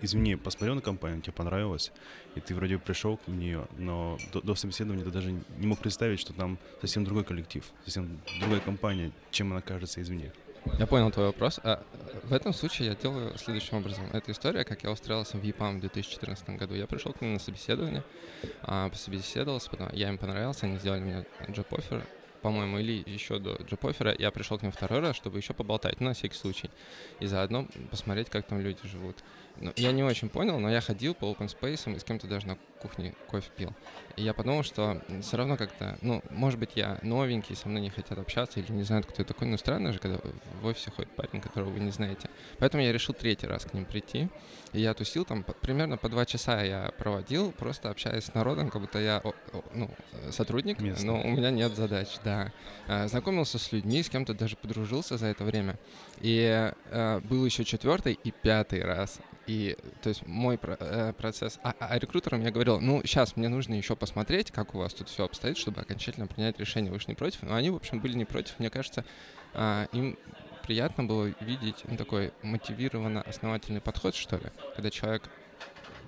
извне 0.00 0.36
посмотрел 0.36 0.74
на 0.74 0.80
компанию, 0.80 1.20
тебе 1.22 1.32
понравилось, 1.32 1.92
и 2.34 2.40
ты 2.40 2.54
вроде 2.54 2.78
пришел 2.78 3.18
к 3.18 3.28
нее, 3.28 3.66
но 3.78 4.18
до, 4.32 4.40
до 4.40 4.54
собеседования 4.54 5.04
ты 5.04 5.10
даже 5.10 5.32
не 5.32 5.66
мог 5.66 5.78
представить, 5.78 6.20
что 6.20 6.32
там 6.32 6.58
совсем 6.80 7.04
другой 7.04 7.24
коллектив, 7.24 7.64
совсем 7.84 8.20
другая 8.40 8.60
компания, 8.60 9.12
чем 9.30 9.52
она 9.52 9.60
кажется 9.60 10.00
извне. 10.02 10.32
Я 10.78 10.86
понял 10.86 11.10
твой 11.10 11.26
вопрос. 11.26 11.60
А, 11.62 11.82
в 12.24 12.32
этом 12.32 12.52
случае 12.52 12.88
я 12.88 12.94
делаю 12.94 13.36
следующим 13.38 13.78
образом. 13.78 14.04
Это 14.12 14.32
история, 14.32 14.64
как 14.64 14.82
я 14.82 14.90
устроился 14.90 15.36
в 15.36 15.42
EPAM 15.42 15.78
в 15.78 15.80
2014 15.80 16.50
году. 16.50 16.74
Я 16.74 16.86
пришел 16.86 17.12
к 17.12 17.20
ним 17.20 17.34
на 17.34 17.38
собеседование, 17.38 18.02
а, 18.62 18.88
пособеседовался, 18.88 19.70
потом 19.70 19.88
я 19.92 20.08
им 20.08 20.18
понравился, 20.18 20.66
они 20.66 20.78
сделали 20.78 21.00
мне 21.00 21.26
job 21.50 21.69
offer, 21.69 22.06
по-моему, 22.42 22.78
или 22.78 23.02
еще 23.06 23.38
до 23.38 23.54
job 23.56 23.73
offer 23.73 24.02
а. 24.02 24.14
Я 24.18 24.30
пришел 24.30 24.58
к 24.58 24.62
ним 24.62 24.72
второй 24.72 25.00
раз, 25.00 25.16
чтобы 25.16 25.38
еще 25.38 25.54
поболтать, 25.54 26.00
ну, 26.00 26.08
на 26.08 26.14
всякий 26.14 26.36
случай. 26.36 26.70
И 27.20 27.26
заодно 27.26 27.66
посмотреть, 27.90 28.28
как 28.30 28.46
там 28.46 28.60
люди 28.60 28.80
живут. 28.84 29.16
Ну, 29.56 29.72
я 29.76 29.92
не 29.92 30.02
очень 30.02 30.28
понял, 30.28 30.58
но 30.58 30.70
я 30.70 30.80
ходил 30.80 31.14
по 31.14 31.24
open 31.24 31.48
space 31.48 31.94
и 31.94 31.98
с 31.98 32.04
кем-то 32.04 32.26
даже 32.26 32.46
на 32.46 32.58
кухне 32.80 33.14
кофе 33.28 33.50
пил. 33.56 33.72
И 34.16 34.22
я 34.22 34.34
подумал, 34.34 34.62
что 34.62 35.00
все 35.22 35.36
равно 35.36 35.56
как-то, 35.56 35.98
ну, 36.02 36.22
может 36.30 36.58
быть, 36.58 36.70
я 36.74 36.98
новенький, 37.02 37.56
со 37.56 37.68
мной 37.68 37.82
не 37.82 37.90
хотят 37.90 38.18
общаться 38.18 38.60
или 38.60 38.72
не 38.72 38.82
знают, 38.82 39.06
кто 39.06 39.22
я 39.22 39.24
такой. 39.24 39.46
Ну, 39.48 39.56
странно 39.56 39.92
же, 39.92 39.98
когда 39.98 40.18
в 40.60 40.66
офисе 40.66 40.90
ходит 40.90 41.10
парень, 41.12 41.40
которого 41.40 41.70
вы 41.70 41.80
не 41.80 41.90
знаете. 41.90 42.28
Поэтому 42.58 42.82
я 42.82 42.92
решил 42.92 43.14
третий 43.14 43.46
раз 43.46 43.64
к 43.64 43.74
ним 43.74 43.84
прийти. 43.84 44.28
И 44.72 44.80
я 44.80 44.94
тусил 44.94 45.24
там 45.24 45.44
примерно 45.60 45.96
по 45.96 46.08
два 46.08 46.24
часа 46.26 46.62
я 46.62 46.92
проводил, 46.98 47.52
просто 47.52 47.90
общаясь 47.90 48.24
с 48.24 48.34
народом, 48.34 48.70
как 48.70 48.82
будто 48.82 48.98
я, 48.98 49.22
ну, 49.74 49.90
сотрудник, 50.30 50.80
Местный. 50.80 51.06
но 51.06 51.20
у 51.20 51.28
меня 51.28 51.50
нет 51.50 51.74
задач, 51.74 52.08
да. 52.24 52.52
А, 52.86 53.08
знакомился 53.08 53.58
с 53.58 53.72
людьми, 53.72 54.02
с 54.02 54.08
кем-то 54.08 54.34
даже 54.34 54.56
подружился 54.56 55.16
за 55.16 55.26
это 55.26 55.44
время. 55.44 55.78
И 56.20 56.72
э, 56.90 57.20
был 57.20 57.44
еще 57.44 57.64
четвертый 57.64 58.18
и 58.22 58.30
пятый 58.30 58.82
раз. 58.82 59.18
И, 59.46 59.76
то 60.02 60.10
есть, 60.10 60.24
мой 60.26 60.58
э, 60.62 61.12
процесс... 61.16 61.58
А, 61.64 61.74
а 61.80 61.98
рекрутерам 61.98 62.42
я 62.42 62.50
говорил, 62.50 62.69
ну, 62.78 63.00
сейчас 63.04 63.36
мне 63.36 63.48
нужно 63.48 63.74
еще 63.74 63.96
посмотреть, 63.96 64.50
как 64.50 64.74
у 64.74 64.78
вас 64.78 64.94
тут 64.94 65.08
все 65.08 65.24
обстоит, 65.24 65.56
чтобы 65.56 65.80
окончательно 65.80 66.26
принять 66.26 66.60
решение. 66.60 66.92
Вы 66.92 67.00
же 67.00 67.06
не 67.08 67.14
против? 67.14 67.42
Но 67.42 67.54
они, 67.54 67.70
в 67.70 67.76
общем, 67.76 68.00
были 68.00 68.16
не 68.16 68.24
против. 68.24 68.58
Мне 68.58 68.70
кажется, 68.70 69.04
э, 69.54 69.86
им 69.92 70.18
приятно 70.62 71.04
было 71.04 71.32
видеть 71.40 71.82
ну, 71.88 71.96
такой 71.96 72.32
мотивированно 72.42 73.22
основательный 73.22 73.80
подход, 73.80 74.14
что 74.14 74.36
ли, 74.36 74.44
когда 74.76 74.90
человек 74.90 75.28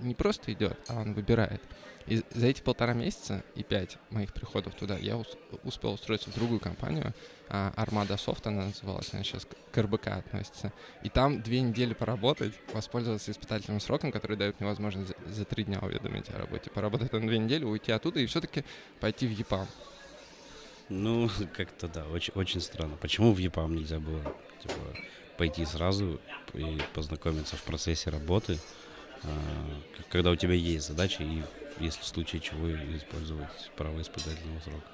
не 0.00 0.14
просто 0.14 0.52
идет, 0.52 0.78
а 0.88 1.00
он 1.00 1.14
выбирает. 1.14 1.62
И 2.06 2.22
за 2.32 2.46
эти 2.46 2.60
полтора 2.62 2.94
месяца 2.94 3.44
и 3.54 3.62
пять 3.62 3.98
моих 4.10 4.32
приходов 4.32 4.74
туда 4.74 4.96
я 4.98 5.16
успел 5.62 5.92
устроиться 5.92 6.30
в 6.30 6.34
другую 6.34 6.60
компанию, 6.60 7.14
Армада 7.48 8.16
Софт 8.16 8.46
она 8.46 8.66
называлась, 8.66 9.10
она 9.12 9.22
сейчас 9.22 9.46
к 9.46 9.78
РБК 9.78 10.08
относится. 10.08 10.72
И 11.02 11.08
там 11.08 11.42
две 11.42 11.60
недели 11.60 11.94
поработать, 11.94 12.54
воспользоваться 12.72 13.30
испытательным 13.30 13.80
сроком, 13.80 14.10
который 14.10 14.36
дает 14.36 14.58
мне 14.58 14.68
возможность 14.68 15.12
за 15.28 15.44
три 15.44 15.64
дня 15.64 15.78
уведомить 15.80 16.30
о 16.30 16.38
работе. 16.38 16.70
Поработать 16.70 17.10
там 17.10 17.26
две 17.26 17.38
недели, 17.38 17.64
уйти 17.64 17.92
оттуда 17.92 18.20
и 18.20 18.26
все-таки 18.26 18.64
пойти 19.00 19.26
в 19.26 19.30
ЕПАМ. 19.30 19.66
Ну, 20.88 21.30
как-то 21.54 21.88
да, 21.88 22.06
очень, 22.06 22.32
очень 22.34 22.60
странно. 22.60 22.96
Почему 22.96 23.32
в 23.32 23.38
ЕПАМ 23.38 23.76
нельзя 23.76 24.00
было 24.00 24.22
типа, 24.60 24.74
пойти 25.38 25.64
сразу 25.64 26.20
и 26.54 26.78
познакомиться 26.94 27.56
в 27.56 27.62
процессе 27.62 28.10
работы, 28.10 28.58
когда 30.10 30.30
у 30.30 30.36
тебя 30.36 30.54
есть 30.54 30.86
задача 30.86 31.22
и 31.22 31.42
если 31.80 32.00
в 32.00 32.06
случае 32.06 32.40
чего 32.40 32.70
использовать 32.96 33.70
право 33.76 34.00
испытательного 34.00 34.60
срока. 34.60 34.86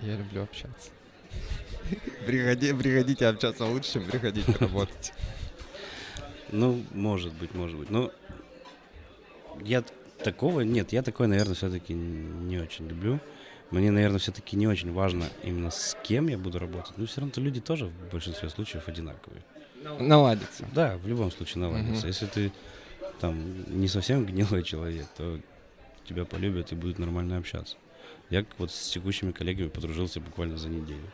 Я 0.00 0.16
люблю 0.16 0.42
общаться. 0.42 0.90
Приходи, 2.26 2.72
приходите 2.72 3.26
общаться 3.26 3.64
лучше, 3.64 3.94
чем 3.94 4.04
приходите 4.04 4.52
работать. 4.58 5.12
Ну, 6.54 6.84
может 6.92 7.32
быть, 7.32 7.54
может 7.54 7.78
быть. 7.78 7.88
Но 7.88 8.12
я 9.64 9.82
такого, 10.22 10.60
нет, 10.60 10.92
я 10.92 11.02
такое, 11.02 11.26
наверное, 11.26 11.54
все-таки 11.54 11.94
не 11.94 12.58
очень 12.58 12.86
люблю. 12.86 13.20
Мне, 13.70 13.90
наверное, 13.90 14.18
все-таки 14.18 14.54
не 14.54 14.66
очень 14.66 14.92
важно 14.92 15.24
именно 15.42 15.70
с 15.70 15.96
кем 16.02 16.28
я 16.28 16.36
буду 16.36 16.58
работать. 16.58 16.92
Но 16.98 17.06
все 17.06 17.22
равно 17.22 17.32
люди 17.42 17.62
тоже 17.62 17.86
в 17.86 18.12
большинстве 18.12 18.50
случаев 18.50 18.86
одинаковые. 18.86 19.42
Наладится. 19.98 20.66
Да, 20.74 20.98
в 20.98 21.08
любом 21.08 21.30
случае 21.32 21.62
наладится. 21.62 22.00
Угу. 22.00 22.06
Если 22.06 22.26
ты 22.26 22.52
там 23.22 23.80
не 23.80 23.86
совсем 23.86 24.26
гнилой 24.26 24.64
человек, 24.64 25.06
то 25.16 25.38
тебя 26.04 26.24
полюбят 26.24 26.72
и 26.72 26.74
будут 26.74 26.98
нормально 26.98 27.38
общаться. 27.38 27.76
Я 28.30 28.44
вот 28.58 28.72
с 28.72 28.90
текущими 28.90 29.30
коллегами 29.30 29.68
подружился 29.68 30.20
буквально 30.20 30.58
за 30.58 30.68
неделю. 30.68 31.08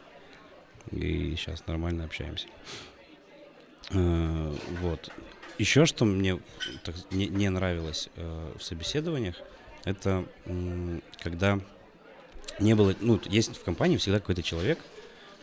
И 0.90 1.34
сейчас 1.36 1.66
нормально 1.66 2.04
общаемся. 2.04 2.46
Э, 3.90 4.54
вот. 4.80 5.10
Еще 5.58 5.84
что 5.84 6.06
мне 6.06 6.40
так, 6.82 6.94
не, 7.10 7.26
не 7.26 7.50
нравилось 7.50 8.08
э, 8.16 8.54
в 8.58 8.62
собеседованиях, 8.62 9.36
это 9.84 10.24
э, 10.46 11.00
когда 11.18 11.60
не 12.58 12.74
было, 12.74 12.94
ну, 13.00 13.20
есть 13.26 13.54
в 13.54 13.62
компании 13.64 13.98
всегда 13.98 14.18
какой-то 14.18 14.42
человек, 14.42 14.78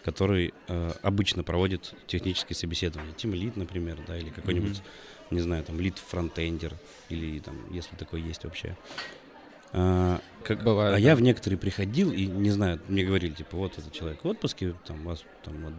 который 0.04 0.54
э, 0.68 0.92
обычно 1.04 1.44
проводит 1.44 1.94
технические 2.08 2.56
собеседования. 2.56 3.14
Тим 3.14 3.34
лид, 3.34 3.56
например, 3.56 4.00
да, 4.08 4.18
или 4.18 4.30
какой-нибудь, 4.30 4.78
mm-hmm. 4.78 4.84
Не 5.32 5.40
знаю, 5.40 5.64
там, 5.64 5.80
лид 5.80 5.98
фронтендер, 5.98 6.74
или 7.10 7.40
там, 7.40 7.56
если 7.72 7.96
такой 7.96 8.22
есть 8.22 8.44
вообще. 8.44 8.76
А, 9.78 10.22
как, 10.44 10.64
Бывает. 10.64 10.94
А 10.94 10.96
да. 10.96 10.98
я 10.98 11.16
в 11.16 11.22
некоторые 11.22 11.60
приходил 11.60 12.12
и, 12.12 12.26
не 12.26 12.52
знаю, 12.52 12.80
мне 12.88 13.04
говорили, 13.04 13.34
типа, 13.34 13.58
вот 13.58 13.78
этот 13.78 13.92
человек 13.92 14.24
в 14.24 14.28
отпуске, 14.28 14.74
там 14.86 15.04
вас 15.04 15.24
там 15.44 15.56
вот, 15.64 15.74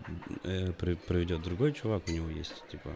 э, 0.44 0.72
проведет 0.72 1.42
другой 1.42 1.72
чувак, 1.72 2.02
у 2.06 2.10
него 2.10 2.28
есть, 2.28 2.62
типа, 2.70 2.90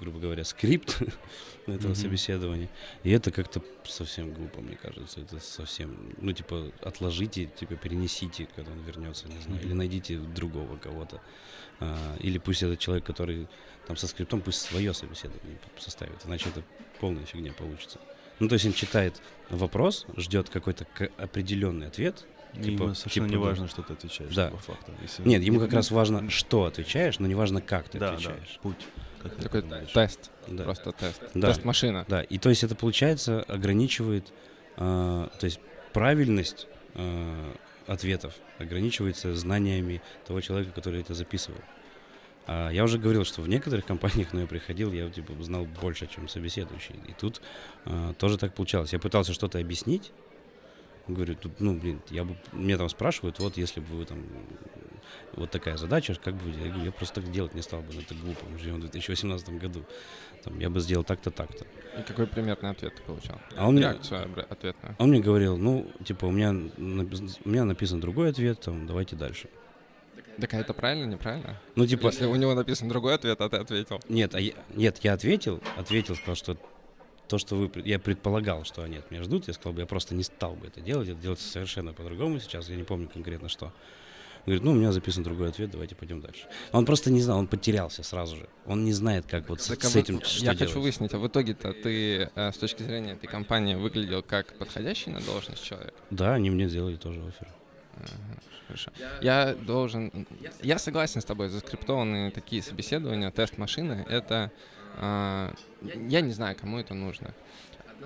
грубо 0.00 0.18
говоря, 0.18 0.44
скрипт 0.44 1.00
этого 1.66 1.92
mm-hmm. 1.92 1.94
собеседования. 1.94 2.68
И 3.02 3.10
это 3.10 3.30
как-то 3.30 3.62
совсем 3.84 4.32
глупо, 4.32 4.60
мне 4.60 4.76
кажется. 4.76 5.20
Это 5.20 5.38
совсем, 5.38 6.14
ну, 6.18 6.32
типа, 6.32 6.72
отложите, 6.80 7.46
типа, 7.46 7.76
перенесите, 7.76 8.48
когда 8.56 8.72
он 8.72 8.80
вернется, 8.80 9.28
не 9.28 9.38
знаю, 9.40 9.60
mm-hmm. 9.60 9.64
или 9.66 9.72
найдите 9.74 10.16
другого 10.18 10.76
кого-то. 10.76 11.20
А, 11.80 12.16
или 12.20 12.38
пусть 12.38 12.62
этот 12.62 12.78
человек, 12.78 13.04
который 13.04 13.48
там 13.86 13.96
со 13.96 14.06
скриптом, 14.06 14.40
пусть 14.40 14.60
свое 14.60 14.94
собеседование 14.94 15.58
составит, 15.78 16.24
иначе 16.24 16.48
это 16.50 16.62
полная 17.00 17.24
фигня 17.24 17.52
получится. 17.52 17.98
Ну, 18.38 18.48
то 18.48 18.54
есть 18.54 18.66
он 18.66 18.72
читает 18.72 19.20
вопрос, 19.50 20.06
ждет 20.16 20.48
какой-то 20.48 20.86
определенный 21.18 21.86
ответ, 21.86 22.24
Типа, 22.52 22.82
ему 22.82 22.94
совершенно 22.94 23.28
типа, 23.28 23.38
не 23.38 23.44
важно, 23.44 23.68
что 23.68 23.82
ты 23.82 23.94
отвечаешь. 23.94 24.34
Да. 24.34 24.50
По 24.50 24.58
факту. 24.58 24.92
Если 25.00 25.26
Нет, 25.26 25.42
ему 25.42 25.58
как 25.58 25.72
раз 25.72 25.90
важно, 25.90 26.28
что 26.28 26.64
отвечаешь, 26.64 27.18
но 27.18 27.26
не 27.26 27.34
важно, 27.34 27.62
как 27.62 27.88
ты 27.88 27.98
да, 27.98 28.10
отвечаешь. 28.12 28.56
Да, 28.56 28.60
путь. 28.60 28.86
Как 29.22 29.36
Такой 29.36 29.62
тест. 29.62 30.30
Да. 30.48 30.64
Просто 30.64 30.92
тест. 30.92 31.22
Да. 31.34 31.48
Тест 31.48 31.64
машина. 31.64 32.04
Да. 32.08 32.22
И 32.22 32.38
то 32.38 32.50
есть 32.50 32.62
это 32.62 32.74
получается 32.74 33.42
ограничивает, 33.42 34.32
э, 34.76 35.28
то 35.38 35.44
есть 35.44 35.60
правильность 35.94 36.66
э, 36.94 37.52
ответов 37.86 38.34
ограничивается 38.58 39.34
знаниями 39.34 40.02
того 40.26 40.40
человека, 40.40 40.72
который 40.72 41.00
это 41.00 41.14
записывал. 41.14 41.60
А 42.46 42.70
я 42.70 42.84
уже 42.84 42.98
говорил, 42.98 43.24
что 43.24 43.42
в 43.42 43.48
некоторых 43.48 43.84
компаниях, 43.86 44.32
но 44.32 44.40
я 44.40 44.46
приходил, 44.46 44.92
я 44.92 45.08
типа 45.10 45.32
знал 45.42 45.64
больше, 45.80 46.06
чем 46.06 46.28
собеседующий. 46.28 46.96
И 47.06 47.12
тут 47.12 47.40
э, 47.84 48.14
тоже 48.18 48.38
так 48.38 48.54
получалось. 48.54 48.92
Я 48.92 48.98
пытался 48.98 49.32
что-то 49.32 49.58
объяснить. 49.58 50.12
Говорю, 51.08 51.34
тут, 51.34 51.60
ну, 51.60 51.74
блин, 51.74 52.00
я 52.10 52.22
бы, 52.22 52.36
меня 52.52 52.78
там 52.78 52.88
спрашивают, 52.88 53.40
вот 53.40 53.56
если 53.56 53.80
бы 53.80 53.96
вы 53.96 54.04
там, 54.04 54.24
вот 55.32 55.50
такая 55.50 55.76
задача, 55.76 56.14
как 56.14 56.36
бы, 56.36 56.48
я 56.50 56.68
говорю, 56.68 56.84
я 56.84 56.92
просто 56.92 57.20
так 57.20 57.30
делать 57.32 57.54
не 57.54 57.62
стал 57.62 57.82
бы, 57.82 57.92
это 57.92 58.14
глупо, 58.14 58.46
мы 58.48 58.56
живем 58.56 58.76
в 58.76 58.80
2018 58.82 59.48
году, 59.58 59.84
там, 60.44 60.60
я 60.60 60.70
бы 60.70 60.78
сделал 60.78 61.02
так-то, 61.02 61.32
так-то. 61.32 61.66
И 61.98 62.02
какой 62.06 62.28
примерный 62.28 62.70
ответ 62.70 62.94
ты 62.94 63.02
получал? 63.02 63.40
А 63.56 63.66
он 63.66 63.80
Реакцию 63.80 64.28
мне, 64.28 64.42
ответную? 64.44 64.94
Он 65.00 65.10
мне 65.10 65.20
говорил, 65.20 65.56
ну, 65.56 65.90
типа, 66.04 66.26
у 66.26 66.30
меня, 66.30 66.50
у 66.50 67.48
меня 67.48 67.64
написан 67.64 68.00
другой 68.00 68.30
ответ, 68.30 68.60
там, 68.60 68.86
давайте 68.86 69.16
дальше. 69.16 69.48
Так 70.40 70.54
а 70.54 70.58
это 70.58 70.72
правильно, 70.72 71.04
неправильно? 71.04 71.60
Ну, 71.74 71.86
типа... 71.86 72.06
Если 72.06 72.26
у 72.26 72.34
него 72.36 72.54
написан 72.54 72.88
другой 72.88 73.14
ответ, 73.14 73.40
а 73.40 73.48
ты 73.48 73.56
ответил. 73.56 74.00
Нет, 74.08 74.34
а 74.34 74.40
я, 74.40 74.52
нет, 74.74 74.98
я 75.02 75.12
ответил, 75.12 75.60
ответил, 75.76 76.16
сказал, 76.16 76.36
что 76.36 76.56
то, 77.28 77.38
что 77.38 77.56
вы... 77.56 77.70
Я 77.84 77.98
предполагал, 77.98 78.64
что 78.64 78.82
они 78.82 78.96
от 78.96 79.10
меня 79.10 79.22
ждут, 79.22 79.48
я 79.48 79.54
сказал 79.54 79.72
бы, 79.72 79.80
я 79.80 79.86
просто 79.86 80.14
не 80.14 80.22
стал 80.22 80.54
бы 80.54 80.66
это 80.66 80.80
делать, 80.80 81.08
это 81.08 81.20
делается 81.20 81.48
совершенно 81.48 81.92
по-другому 81.92 82.40
сейчас, 82.40 82.68
я 82.68 82.76
не 82.76 82.82
помню 82.82 83.08
конкретно 83.08 83.48
что. 83.48 83.72
Он 84.44 84.46
говорит, 84.46 84.64
ну, 84.64 84.72
у 84.72 84.74
меня 84.74 84.90
записан 84.90 85.22
другой 85.22 85.50
ответ, 85.50 85.70
давайте 85.70 85.94
пойдем 85.94 86.20
дальше. 86.20 86.48
Он 86.72 86.84
просто 86.84 87.12
не 87.12 87.22
знал, 87.22 87.38
он 87.38 87.46
потерялся 87.46 88.02
сразу 88.02 88.36
же. 88.36 88.48
Он 88.66 88.84
не 88.84 88.92
знает, 88.92 89.24
как 89.24 89.48
вот 89.48 89.60
так, 89.60 89.80
с, 89.80 89.84
а 89.86 89.88
с 89.88 89.94
этим 89.94 90.20
что 90.20 90.44
Я 90.44 90.54
делать. 90.54 90.58
хочу 90.58 90.80
выяснить, 90.80 91.14
а 91.14 91.18
в 91.18 91.26
итоге-то 91.28 91.72
ты 91.72 92.28
э, 92.34 92.52
с 92.52 92.56
точки 92.56 92.82
зрения 92.82 93.12
этой 93.12 93.28
компании 93.28 93.76
выглядел 93.76 94.22
как 94.22 94.58
подходящий 94.58 95.10
на 95.10 95.20
должность 95.20 95.62
человек? 95.64 95.94
Да, 96.10 96.34
они 96.34 96.50
мне 96.50 96.68
сделали 96.68 96.96
тоже 96.96 97.20
офер. 97.20 97.48
Хорошо. 98.72 98.90
Я 99.20 99.54
должен... 99.54 100.26
Я 100.62 100.78
согласен 100.78 101.20
с 101.20 101.24
тобой, 101.24 101.48
заскриптованные 101.48 102.30
такие 102.30 102.62
собеседования, 102.62 103.30
тест 103.30 103.58
машины, 103.58 104.06
это... 104.08 104.50
Э, 104.96 105.52
я 106.08 106.20
не 106.20 106.32
знаю, 106.32 106.56
кому 106.56 106.78
это 106.78 106.94
нужно. 106.94 107.34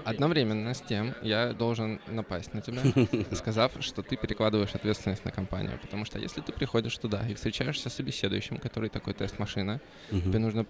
Одновременно 0.05 0.75
с 0.75 0.81
тем 0.81 1.15
я 1.23 1.53
должен 1.53 2.01
напасть 2.09 2.53
на 2.53 2.61
тебя, 2.61 2.83
сказав, 3.37 3.73
что 3.81 4.03
ты 4.03 4.17
перекладываешь 4.17 4.75
ответственность 4.75 5.25
на 5.25 5.31
компанию. 5.31 5.79
Потому 5.81 6.05
что 6.05 6.19
если 6.19 6.41
ты 6.41 6.53
приходишь 6.53 6.99
туда 6.99 7.27
и 7.29 7.35
встречаешься 7.35 7.89
с 7.89 7.95
собеседующим, 7.95 8.59
который 8.59 8.91
такой 8.91 9.15
тест-машина, 9.15 9.81
тебе 10.11 10.39
нужно 10.39 10.67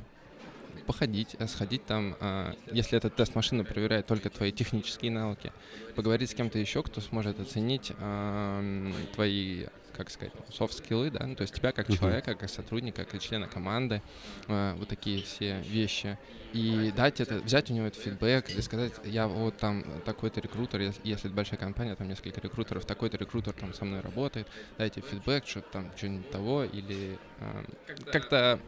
походить, 0.87 1.37
э, 1.39 1.47
сходить 1.47 1.85
там, 1.85 2.17
э, 2.21 2.55
если 2.73 2.97
этот 2.97 3.17
тест 3.17 3.35
машина 3.35 3.65
проверяет 3.65 4.07
только 4.07 4.31
твои 4.31 4.53
технические 4.53 5.11
навыки, 5.11 5.53
поговорить 5.95 6.31
с 6.31 6.35
кем-то 6.35 6.59
еще, 6.59 6.83
кто 6.83 7.01
сможет 7.01 7.41
оценить 7.41 7.93
э, 7.99 8.93
твои 9.15 9.67
как 9.97 10.11
сказать, 10.11 10.33
софт-скиллы, 10.53 11.11
да, 11.11 11.27
ну, 11.27 11.35
то 11.35 11.43
есть 11.43 11.55
тебя 11.55 11.73
как 11.73 11.89
uh-huh. 11.89 11.99
человека, 11.99 12.35
как 12.35 12.51
сотрудника, 12.51 13.05
как 13.05 13.21
члена 13.21 13.49
команды, 13.49 14.03
э, 14.49 14.75
вот 14.77 14.89
такие 14.89 15.23
все 15.23 15.61
вещи. 15.63 16.19
И 16.53 16.93
дать 16.97 17.21
это, 17.21 17.37
взять 17.41 17.71
у 17.71 17.75
него 17.75 17.87
этот 17.87 18.03
фидбэк 18.03 18.51
или 18.51 18.61
сказать, 18.61 18.93
я 19.05 19.27
вот 19.27 19.57
там 19.57 19.85
такой-то 20.05 20.41
рекрутер, 20.41 20.81
если 20.81 21.27
это 21.27 21.35
большая 21.35 21.59
компания, 21.59 21.95
там 21.97 22.09
несколько 22.09 22.41
рекрутеров, 22.41 22.85
такой-то 22.85 23.17
рекрутер 23.17 23.53
там 23.53 23.75
со 23.75 23.85
мной 23.85 24.01
работает, 24.01 24.47
дайте 24.79 25.01
фидбэк, 25.01 25.47
что-то 25.47 25.69
там, 25.73 25.93
что-нибудь 25.97 26.31
того, 26.31 26.65
или 26.65 27.19
э, 27.41 27.65
как-то 28.13 28.61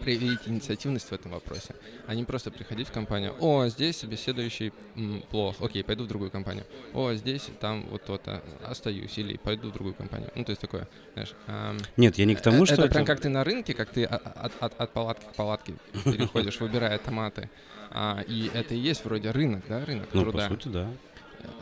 проявить 0.00 0.40
инициативность 0.46 1.08
в 1.08 1.12
этом 1.12 1.32
вопросе, 1.32 1.74
а 2.06 2.14
не 2.14 2.24
просто 2.24 2.50
приходить 2.50 2.88
в 2.88 2.92
компанию, 2.92 3.34
о, 3.40 3.66
здесь 3.68 3.98
собеседующий 3.98 4.72
м, 4.96 5.22
плох, 5.30 5.56
окей, 5.60 5.82
пойду 5.84 6.04
в 6.04 6.08
другую 6.08 6.30
компанию, 6.30 6.64
о, 6.94 7.12
здесь 7.14 7.48
там 7.60 7.86
вот 7.90 8.04
то-то, 8.04 8.42
остаюсь, 8.64 9.16
или 9.18 9.36
пойду 9.36 9.70
в 9.70 9.72
другую 9.72 9.94
компанию. 9.94 10.30
Ну, 10.34 10.44
то 10.44 10.50
есть 10.50 10.60
такое, 10.60 10.88
знаешь... 11.14 11.34
Эм, 11.46 11.78
Нет, 11.96 12.18
я 12.18 12.24
не 12.24 12.34
к 12.34 12.40
тому, 12.40 12.62
э, 12.62 12.66
что... 12.66 12.74
Это, 12.74 12.84
это 12.84 12.92
прям 12.94 13.04
как 13.06 13.20
ты 13.20 13.28
на 13.28 13.44
рынке, 13.44 13.74
как 13.74 13.90
ты 13.90 14.04
от, 14.04 14.52
от, 14.60 14.80
от 14.80 14.92
палатки 14.92 15.24
к 15.24 15.34
палатке 15.34 15.74
переходишь, 16.04 16.60
выбирая 16.60 16.98
томаты. 16.98 17.48
А, 17.90 18.24
и 18.26 18.50
это 18.54 18.74
и 18.74 18.78
есть 18.78 19.04
вроде 19.04 19.30
рынок, 19.30 19.64
да, 19.68 19.84
рынок 19.84 20.08
ну, 20.12 20.22
труда. 20.22 20.48
по 20.48 20.54
сути, 20.54 20.68
да. 20.68 20.90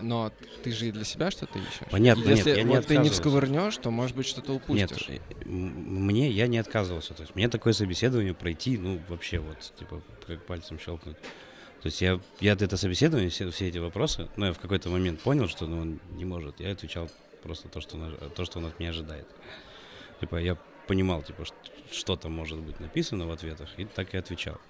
Но 0.01 0.33
ты 0.63 0.73
же 0.73 0.89
и 0.89 0.93
для 0.93 1.05
себя 1.05 1.31
что-то 1.31 1.59
ищешь. 1.59 1.89
Понятно, 1.91 2.29
если 2.29 2.51
нет, 2.51 2.57
я 2.59 2.63
не 2.65 2.77
вот 2.77 2.87
ты 2.87 2.97
не 2.99 3.11
всковырнешь, 3.11 3.77
то, 3.77 3.91
может 3.91 4.17
быть, 4.17 4.27
что-то 4.27 4.53
упустишь. 4.53 5.09
Нет, 5.09 5.23
мне 5.45 6.31
я 6.31 6.47
не 6.47 6.59
отказывался. 6.59 7.15
То 7.15 7.23
есть 7.23 7.35
мне 7.35 7.49
такое 7.49 7.73
собеседование 7.73 8.35
пройти, 8.35 8.79
ну, 8.79 9.01
вообще 9.09 9.39
вот, 9.39 9.73
типа, 9.79 10.03
как 10.27 10.45
пальцем 10.47 10.79
щелкнуть. 10.79 11.17
То 11.83 11.87
есть 11.87 12.01
я, 12.03 12.21
я 12.41 12.53
это 12.53 12.77
собеседование, 12.77 13.31
все, 13.31 13.51
все 13.51 13.69
эти 13.69 13.79
вопросы, 13.79 14.29
ну, 14.37 14.47
я 14.47 14.53
в 14.53 14.59
какой-то 14.59 14.91
момент 14.91 15.21
понял, 15.21 15.49
что 15.49 15.67
ну, 15.67 15.81
он 15.81 16.01
не 16.13 16.25
может. 16.25 16.61
Я 16.61 16.73
отвечал 16.73 17.11
просто 17.43 17.69
то, 17.69 17.81
что, 17.81 17.97
то, 18.35 18.45
что 18.45 18.59
он 18.59 18.67
от 18.67 18.79
меня 18.79 18.91
ожидает. 18.91 19.27
Типа, 20.21 20.37
я 20.37 20.59
понимал, 20.87 21.23
типа, 21.23 21.45
что 21.91 22.17
там 22.17 22.33
может 22.33 22.59
быть 22.59 22.81
написано 22.81 23.27
в 23.27 23.31
ответах, 23.31 23.71
и 23.79 23.87
так 23.87 24.13
и 24.15 24.19
отвечал. 24.19 24.61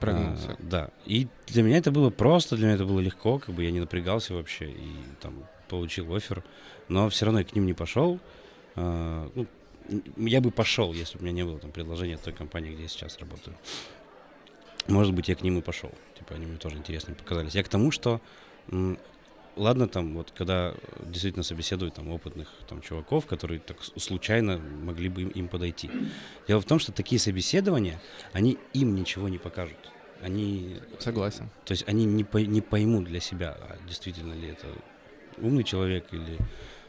Прогнулся. 0.00 0.52
А, 0.52 0.56
да. 0.58 0.90
И 1.06 1.28
для 1.46 1.62
меня 1.62 1.78
это 1.78 1.90
было 1.90 2.10
просто, 2.10 2.56
для 2.56 2.66
меня 2.66 2.74
это 2.76 2.84
было 2.84 3.00
легко, 3.00 3.38
как 3.38 3.54
бы 3.54 3.64
я 3.64 3.70
не 3.70 3.80
напрягался 3.80 4.34
вообще 4.34 4.70
и 4.70 4.90
там 5.20 5.44
получил 5.68 6.14
офер, 6.14 6.44
но 6.88 7.08
все 7.08 7.26
равно 7.26 7.40
я 7.40 7.44
к 7.44 7.54
ним 7.54 7.66
не 7.66 7.74
пошел. 7.74 8.18
А, 8.76 9.30
ну, 9.34 9.46
я 10.16 10.40
бы 10.40 10.50
пошел, 10.50 10.92
если 10.92 11.18
бы 11.18 11.22
у 11.22 11.26
меня 11.26 11.36
не 11.36 11.44
было 11.44 11.58
там 11.58 11.72
предложения 11.72 12.14
от 12.14 12.22
той 12.22 12.32
компании, 12.32 12.72
где 12.72 12.82
я 12.82 12.88
сейчас 12.88 13.18
работаю. 13.18 13.56
Может 14.86 15.14
быть, 15.14 15.28
я 15.28 15.34
к 15.34 15.42
ним 15.42 15.58
и 15.58 15.62
пошел. 15.62 15.90
Типа, 16.16 16.34
они 16.34 16.46
мне 16.46 16.58
тоже 16.58 16.76
интересно 16.76 17.14
показались. 17.14 17.54
Я 17.54 17.62
к 17.62 17.68
тому, 17.68 17.90
что 17.90 18.20
ладно, 19.58 19.88
там, 19.88 20.14
вот, 20.14 20.32
когда 20.36 20.74
действительно 21.04 21.42
собеседуют 21.42 21.94
там 21.94 22.08
опытных 22.08 22.48
там 22.68 22.80
чуваков, 22.80 23.26
которые 23.26 23.60
так 23.60 23.76
случайно 23.82 24.58
могли 24.58 25.08
бы 25.08 25.22
им, 25.22 25.28
им 25.28 25.48
подойти. 25.48 25.90
Дело 26.46 26.60
в 26.60 26.64
том, 26.64 26.78
что 26.78 26.92
такие 26.92 27.18
собеседования, 27.18 28.00
они 28.32 28.58
им 28.72 28.94
ничего 28.94 29.28
не 29.28 29.38
покажут. 29.38 29.76
Они... 30.22 30.78
Согласен. 30.98 31.50
То 31.64 31.72
есть 31.72 31.86
они 31.86 32.04
не, 32.04 32.24
по, 32.24 32.38
не 32.38 32.60
поймут 32.60 33.04
для 33.04 33.20
себя, 33.20 33.56
а 33.60 33.76
действительно 33.86 34.34
ли 34.34 34.48
это 34.48 34.66
умный 35.36 35.64
человек 35.64 36.06
или 36.12 36.38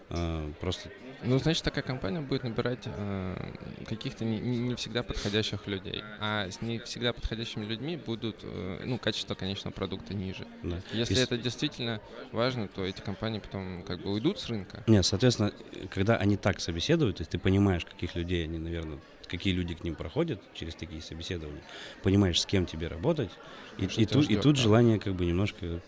э, 0.10 0.52
просто 0.60 0.90
ну, 1.24 1.38
значит, 1.40 1.64
такая 1.64 1.84
компания 1.84 2.22
будет 2.22 2.44
набирать 2.44 2.84
э, 2.86 3.54
каких-то 3.88 4.26
не, 4.26 4.40
не 4.40 4.76
всегда 4.76 5.04
подходящих 5.04 5.68
людей. 5.68 6.04
А 6.20 6.50
с 6.50 6.62
не 6.62 6.80
всегда 6.80 7.14
подходящими 7.14 7.66
людьми 7.66 7.98
будут, 7.98 8.38
э, 8.44 8.84
ну, 8.86 8.98
качество 8.98 9.36
конечного 9.36 9.74
продукта 9.74 10.14
ниже. 10.14 10.46
Да. 10.64 10.78
Если 10.94 11.14
Если 11.14 11.24
это 11.24 11.38
действительно 11.38 12.02
важно, 12.32 12.68
то 12.68 12.84
эти 12.84 13.02
компании 13.02 13.40
потом 13.40 13.84
как 13.84 14.02
бы 14.02 14.12
уйдут 14.12 14.40
с 14.40 14.48
рынка. 14.48 14.84
Нет, 14.88 15.06
соответственно, 15.06 15.52
когда 15.94 16.16
они 16.18 16.38
так 16.38 16.60
собеседуют, 16.60 17.18
то 17.18 17.22
есть 17.22 17.32
ты 17.32 17.40
понимаешь, 17.40 17.86
каких 17.86 18.16
людей 18.16 18.44
они, 18.44 18.58
наверное, 18.58 19.00
какие 19.28 19.54
люди 19.54 19.76
к 19.76 19.84
ним 19.84 19.96
проходят 19.96 20.42
через 20.54 20.76
такие 20.76 21.02
собеседования, 21.02 21.62
понимаешь, 22.04 22.42
с 22.42 22.46
кем 22.46 22.66
тебе 22.66 22.88
работать, 22.88 23.30
и, 23.78 23.86
и, 23.86 23.90
ждет, 23.90 24.30
и 24.30 24.36
тут 24.36 24.56
да. 24.56 24.62
желание 24.62 25.00
как 25.00 25.14
бы 25.14 25.26
немножко 25.26 25.82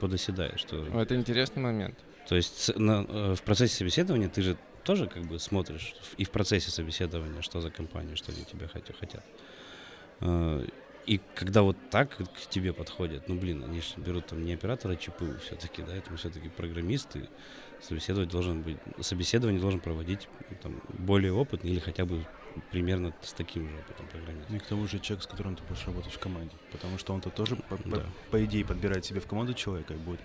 подоседает. 0.00 0.58
Что... 0.60 0.86
Это 1.00 1.14
интересный 1.16 1.62
момент. 1.62 1.98
То 2.28 2.36
есть 2.36 2.76
на, 2.76 3.04
э, 3.08 3.34
в 3.34 3.42
процессе 3.42 3.76
собеседования 3.76 4.28
ты 4.28 4.42
же 4.42 4.56
тоже 4.84 5.06
как 5.06 5.22
бы 5.24 5.38
смотришь 5.38 5.94
и 6.16 6.24
в 6.24 6.30
процессе 6.30 6.70
собеседования, 6.70 7.42
что 7.42 7.60
за 7.60 7.70
компания, 7.70 8.16
что 8.16 8.32
они 8.32 8.44
тебя 8.44 8.68
хотят. 8.68 9.24
Э, 10.20 10.66
и 11.06 11.20
когда 11.36 11.62
вот 11.62 11.76
так 11.90 12.16
к 12.16 12.50
тебе 12.50 12.72
подходят, 12.72 13.28
ну 13.28 13.36
блин, 13.36 13.62
они 13.62 13.80
же 13.80 13.86
берут 13.96 14.26
там 14.26 14.44
не 14.44 14.54
оператора 14.54 14.96
ЧПУ 14.96 15.38
все-таки, 15.44 15.82
да, 15.82 15.94
это 15.94 16.16
все-таки 16.16 16.48
программисты, 16.48 17.28
собеседовать 17.80 18.28
должен 18.28 18.62
быть, 18.62 18.78
собеседование 19.00 19.60
должен 19.60 19.78
проводить 19.78 20.28
там, 20.62 20.80
более 20.88 21.32
опытный 21.32 21.70
или 21.70 21.78
хотя 21.78 22.04
бы 22.06 22.26
примерно 22.72 23.14
с 23.22 23.32
таким 23.34 23.68
же 23.68 23.76
опытом 23.78 24.08
программиста. 24.08 24.52
И 24.52 24.58
к 24.58 24.66
тому 24.66 24.88
же 24.88 24.98
человек, 24.98 25.22
с 25.22 25.26
которым 25.28 25.54
ты 25.54 25.62
будешь 25.62 25.86
работать 25.86 26.12
в 26.12 26.18
команде, 26.18 26.54
потому 26.72 26.98
что 26.98 27.14
он-то 27.14 27.30
тоже, 27.30 27.54
по, 27.54 27.78
да. 27.84 27.98
по, 27.98 28.06
по 28.32 28.44
идее, 28.44 28.64
подбирает 28.64 29.04
себе 29.04 29.20
в 29.20 29.26
команду 29.26 29.54
человека 29.54 29.94
и 29.94 29.96
будет 29.96 30.20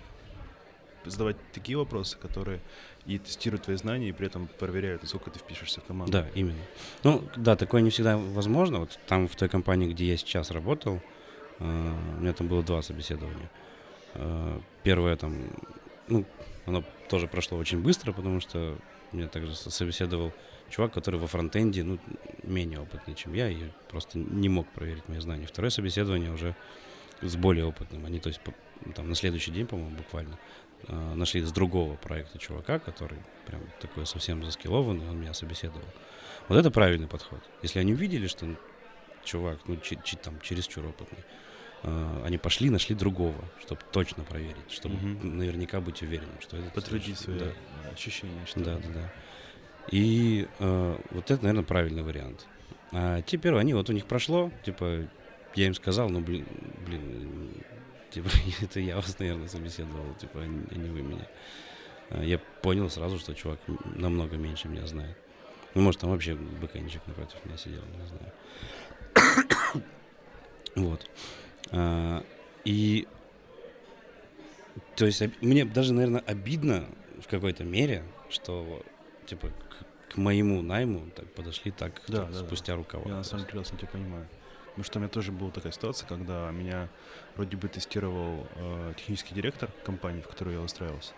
задавать 1.04 1.36
такие 1.52 1.76
вопросы, 1.76 2.16
которые 2.18 2.60
и 3.06 3.18
тестируют 3.18 3.64
твои 3.64 3.76
знания, 3.76 4.08
и 4.08 4.12
при 4.12 4.26
этом 4.26 4.48
проверяют, 4.58 5.02
насколько 5.02 5.30
ты 5.30 5.38
впишешься 5.38 5.80
в 5.80 5.84
команду. 5.84 6.12
Да, 6.12 6.26
именно. 6.34 6.60
Ну, 7.02 7.24
да, 7.36 7.56
такое 7.56 7.82
не 7.82 7.90
всегда 7.90 8.16
возможно. 8.16 8.80
Вот 8.80 8.98
там, 9.06 9.28
в 9.28 9.36
той 9.36 9.48
компании, 9.48 9.92
где 9.92 10.06
я 10.06 10.16
сейчас 10.16 10.50
работал, 10.50 11.00
э, 11.58 11.94
у 12.18 12.20
меня 12.20 12.32
там 12.32 12.48
было 12.48 12.62
два 12.62 12.82
собеседования. 12.82 13.50
Э, 14.14 14.60
первое 14.82 15.16
там, 15.16 15.36
ну, 16.08 16.24
оно 16.66 16.84
тоже 17.08 17.26
прошло 17.26 17.58
очень 17.58 17.82
быстро, 17.82 18.12
потому 18.12 18.40
что 18.40 18.78
меня 19.12 19.28
также 19.28 19.54
собеседовал 19.54 20.32
чувак, 20.70 20.92
который 20.92 21.20
во 21.20 21.26
фронтенде, 21.26 21.84
ну, 21.84 21.98
менее 22.42 22.80
опытный, 22.80 23.14
чем 23.14 23.34
я, 23.34 23.48
и 23.48 23.70
просто 23.90 24.18
не 24.18 24.48
мог 24.48 24.68
проверить 24.68 25.08
мои 25.08 25.18
знания. 25.18 25.46
Второе 25.46 25.70
собеседование 25.70 26.32
уже 26.32 26.56
с 27.20 27.36
более 27.36 27.66
опытным. 27.66 28.04
Они, 28.06 28.18
то 28.18 28.28
есть, 28.28 28.40
там, 28.94 29.08
на 29.08 29.14
следующий 29.14 29.50
день, 29.50 29.66
по-моему, 29.66 29.96
буквально 29.96 30.38
нашли 30.88 31.42
с 31.42 31.52
другого 31.52 31.96
проекта 31.96 32.38
чувака, 32.38 32.78
который 32.78 33.18
прям 33.46 33.62
такой 33.80 34.06
совсем 34.06 34.44
заскилованный, 34.44 35.08
он 35.08 35.20
меня 35.20 35.34
собеседовал. 35.34 35.86
Вот 36.48 36.58
это 36.58 36.70
правильный 36.70 37.08
подход. 37.08 37.40
Если 37.62 37.78
они 37.78 37.92
увидели, 37.92 38.26
что 38.26 38.46
чувак, 39.24 39.60
ну, 39.66 39.76
ч- 39.76 39.98
ч- 40.02 40.16
там, 40.16 40.40
чересчур 40.40 40.86
опытный, 40.86 41.24
э, 41.82 42.22
они 42.24 42.38
пошли, 42.38 42.70
нашли 42.70 42.94
другого, 42.94 43.44
чтобы 43.60 43.80
точно 43.92 44.24
проверить, 44.24 44.70
чтобы 44.70 44.96
угу. 44.96 45.26
наверняка 45.26 45.80
быть 45.80 46.02
уверенным, 46.02 46.40
что 46.40 46.56
это... 46.56 46.70
Подтвердить 46.70 47.18
свои 47.18 47.38
да. 47.38 47.52
ощущения. 47.92 48.44
Что 48.46 48.60
да, 48.60 48.76
да, 48.76 48.88
да. 48.92 49.12
И 49.90 50.48
э, 50.58 50.98
вот 51.10 51.30
это, 51.30 51.42
наверное, 51.42 51.64
правильный 51.64 52.02
вариант. 52.02 52.46
А 52.92 53.22
теперь 53.22 53.54
они, 53.54 53.74
вот 53.74 53.88
у 53.88 53.92
них 53.92 54.06
прошло, 54.06 54.50
типа, 54.64 55.08
я 55.54 55.66
им 55.66 55.74
сказал, 55.74 56.08
ну, 56.08 56.20
блин, 56.20 56.46
блин, 56.86 57.50
Типа, 58.12 58.28
это 58.62 58.80
я 58.80 58.96
вас, 58.96 59.18
наверное, 59.18 59.48
собеседовал, 59.48 60.14
типа, 60.14 60.40
а 60.40 60.46
не 60.46 60.88
вы 60.88 61.02
меня. 61.02 61.26
А 62.10 62.22
я 62.22 62.38
понял 62.38 62.90
сразу, 62.90 63.18
что 63.18 63.34
чувак 63.34 63.58
намного 63.84 64.36
меньше 64.36 64.68
меня 64.68 64.86
знает. 64.86 65.16
Ну, 65.74 65.82
может, 65.82 66.00
там 66.00 66.10
вообще 66.10 66.34
бэкэндчик 66.34 67.00
напротив 67.06 67.36
меня 67.44 67.56
сидел, 67.56 67.82
не 67.98 68.06
знаю. 68.06 69.84
вот. 70.76 71.10
А, 71.70 72.22
и 72.64 73.08
то 74.96 75.06
есть 75.06 75.22
мне 75.40 75.64
даже, 75.64 75.94
наверное, 75.94 76.20
обидно 76.20 76.86
в 77.20 77.28
какой-то 77.28 77.64
мере, 77.64 78.04
что 78.28 78.84
типа 79.26 79.48
к, 79.48 80.12
к 80.14 80.16
моему 80.16 80.60
найму 80.60 81.10
так 81.14 81.32
подошли 81.32 81.70
так 81.70 82.02
да, 82.08 82.24
так, 82.24 82.32
да, 82.32 82.38
спустя 82.38 82.72
да. 82.72 82.76
рукава. 82.76 83.04
Я 83.08 83.16
на 83.16 83.22
самом 83.22 83.46
деле 83.46 83.64
тебя 83.64 83.88
понимаю. 83.88 84.28
Потому 84.72 84.84
что 84.84 84.98
у 84.98 85.02
меня 85.02 85.10
тоже 85.10 85.32
была 85.32 85.50
такая 85.50 85.70
ситуация, 85.70 86.08
когда 86.08 86.50
меня 86.50 86.88
вроде 87.36 87.58
бы 87.58 87.68
тестировал 87.68 88.46
э, 88.56 88.94
технический 88.96 89.34
директор 89.34 89.70
компании, 89.84 90.22
в 90.22 90.28
которую 90.28 90.56
я 90.56 90.62
устраивался. 90.62 91.12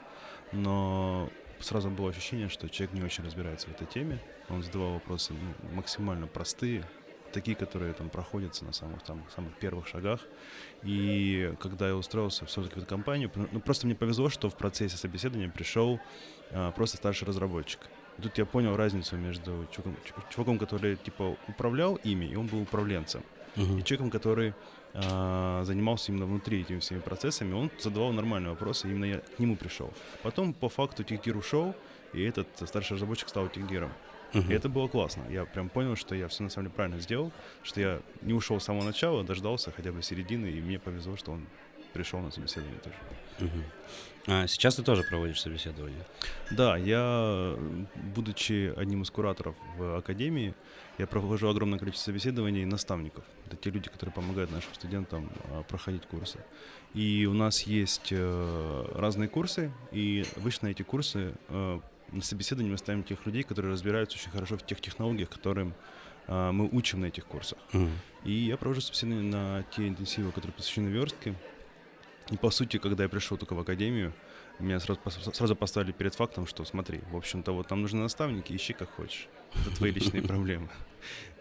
Но 0.50 1.30
сразу 1.60 1.88
было 1.88 2.10
ощущение, 2.10 2.48
что 2.48 2.68
человек 2.68 2.96
не 2.96 3.02
очень 3.02 3.24
разбирается 3.24 3.68
в 3.68 3.70
этой 3.70 3.86
теме. 3.86 4.18
Он 4.48 4.64
задавал 4.64 4.94
вопросы 4.94 5.34
ну, 5.34 5.76
максимально 5.76 6.26
простые, 6.26 6.84
такие, 7.32 7.56
которые 7.56 7.92
там 7.94 8.10
проходятся 8.10 8.64
на 8.64 8.72
самых 8.72 9.02
там 9.02 9.24
самых 9.34 9.54
первых 9.54 9.86
шагах. 9.86 10.20
И 10.82 11.54
когда 11.60 11.86
я 11.86 11.94
устроился 11.94 12.46
в 12.46 12.58
эту 12.58 12.86
компанию, 12.86 13.30
ну 13.52 13.60
просто 13.60 13.86
мне 13.86 13.94
повезло, 13.94 14.30
что 14.30 14.50
в 14.50 14.56
процессе 14.56 14.96
собеседования 14.96 15.48
пришел 15.48 16.00
а, 16.50 16.72
просто 16.72 16.96
старший 16.96 17.28
разработчик. 17.28 17.80
И 18.18 18.22
тут 18.22 18.38
я 18.38 18.46
понял 18.46 18.76
разницу 18.76 19.16
между 19.16 19.66
чуваком, 19.72 19.96
чуваком, 20.30 20.58
который 20.58 20.96
типа 20.96 21.36
управлял 21.48 21.96
ими, 21.96 22.26
и 22.26 22.36
он 22.36 22.46
был 22.46 22.62
управленцем 22.62 23.22
uh-huh. 23.56 23.80
и 23.80 23.84
человеком, 23.84 24.10
который 24.10 24.54
а, 24.94 25.62
занимался 25.64 26.12
именно 26.12 26.26
внутри 26.26 26.60
этими 26.60 26.78
всеми 26.78 27.00
процессами, 27.00 27.52
он 27.54 27.70
задавал 27.78 28.12
нормальные 28.12 28.50
вопросы, 28.50 28.88
именно 28.88 29.04
я 29.04 29.18
к 29.18 29.38
нему 29.38 29.56
пришел. 29.56 29.92
Потом 30.22 30.52
по 30.52 30.68
факту 30.68 31.02
техгир 31.02 31.36
ушел, 31.36 31.74
и 32.12 32.22
этот 32.22 32.48
старший 32.64 32.94
разработчик 32.94 33.28
стал 33.28 33.48
техгиром. 33.48 33.90
И 34.34 34.52
это 34.52 34.68
было 34.68 34.88
классно. 34.88 35.22
Я 35.30 35.44
прям 35.44 35.68
понял, 35.68 35.94
что 35.94 36.14
я 36.14 36.26
все 36.26 36.42
на 36.42 36.50
самом 36.50 36.66
деле 36.66 36.74
правильно 36.74 37.00
сделал, 37.00 37.32
что 37.62 37.80
я 37.80 38.00
не 38.22 38.32
ушел 38.32 38.58
с 38.58 38.64
самого 38.64 38.82
начала, 38.82 39.22
дождался 39.22 39.70
хотя 39.70 39.92
бы 39.92 40.02
середины, 40.02 40.46
и 40.46 40.60
мне 40.60 40.78
повезло, 40.78 41.16
что 41.16 41.32
он 41.32 41.46
пришел 41.92 42.18
на 42.20 42.30
собеседование 42.32 42.80
тоже. 42.80 42.96
Мгм. 43.38 43.64
А 44.26 44.46
сейчас 44.46 44.74
ты 44.74 44.82
тоже 44.82 45.02
проводишь 45.04 45.40
собеседование? 45.40 46.04
Да, 46.50 46.76
я, 46.76 47.56
будучи 48.14 48.72
одним 48.76 49.02
из 49.02 49.10
кураторов 49.10 49.54
в 49.76 49.98
академии, 49.98 50.54
я 50.98 51.07
провожу 51.07 51.48
огромное 51.48 51.78
количество 51.78 52.11
собеседований 52.11 52.64
наставников. 52.64 53.24
Это 53.46 53.57
те 53.57 53.70
люди, 53.70 53.88
которые 53.88 54.12
помогают 54.12 54.50
нашим 54.50 54.72
студентам 54.74 55.30
а, 55.50 55.62
проходить 55.62 56.07
курсы. 56.07 56.38
И 56.94 57.26
у 57.28 57.35
нас 57.35 57.62
есть 57.62 58.09
э, 58.12 58.85
разные 58.94 59.28
курсы, 59.28 59.72
и 59.90 60.24
обычно 60.37 60.68
эти 60.68 60.83
курсы 60.83 61.35
э, 61.48 61.80
на 62.12 62.22
собеседование 62.22 62.70
мы 62.70 62.78
ставим 62.78 63.02
тех 63.02 63.26
людей, 63.26 63.42
которые 63.42 63.72
разбираются 63.72 64.16
очень 64.16 64.30
хорошо 64.30 64.57
в 64.57 64.64
тех 64.64 64.80
технологиях, 64.80 65.28
которым 65.28 65.74
а, 66.26 66.52
мы 66.52 66.68
учим 66.70 67.00
на 67.00 67.07
этих 67.07 67.26
курсах. 67.26 67.59
Мгм. 67.72 67.90
И 68.24 68.33
я 68.33 68.57
провожу 68.57 68.80
собеседование 68.80 69.30
на 69.30 69.64
те 69.74 69.88
интенсивы, 69.88 70.30
которые 70.33 70.52
посвящены 70.52 70.88
верстке. 70.88 71.35
И 72.30 72.37
по 72.37 72.50
сути, 72.50 72.78
когда 72.78 73.02
я 73.02 73.09
пришел 73.09 73.37
только 73.37 73.54
в 73.54 73.61
академию, 73.61 74.12
меня 74.62 74.80
сразу, 74.80 75.00
сразу 75.32 75.56
поставили 75.56 75.92
перед 75.92 76.14
фактом, 76.14 76.46
что 76.46 76.64
смотри, 76.64 77.00
в 77.10 77.16
общем-то, 77.16 77.52
вот 77.52 77.66
там 77.68 77.82
нужны 77.82 78.00
наставники, 78.00 78.52
ищи 78.54 78.72
как 78.72 78.90
хочешь. 78.90 79.28
Это 79.54 79.76
твои 79.76 79.90
личные 79.90 80.22
проблемы. 80.26 80.68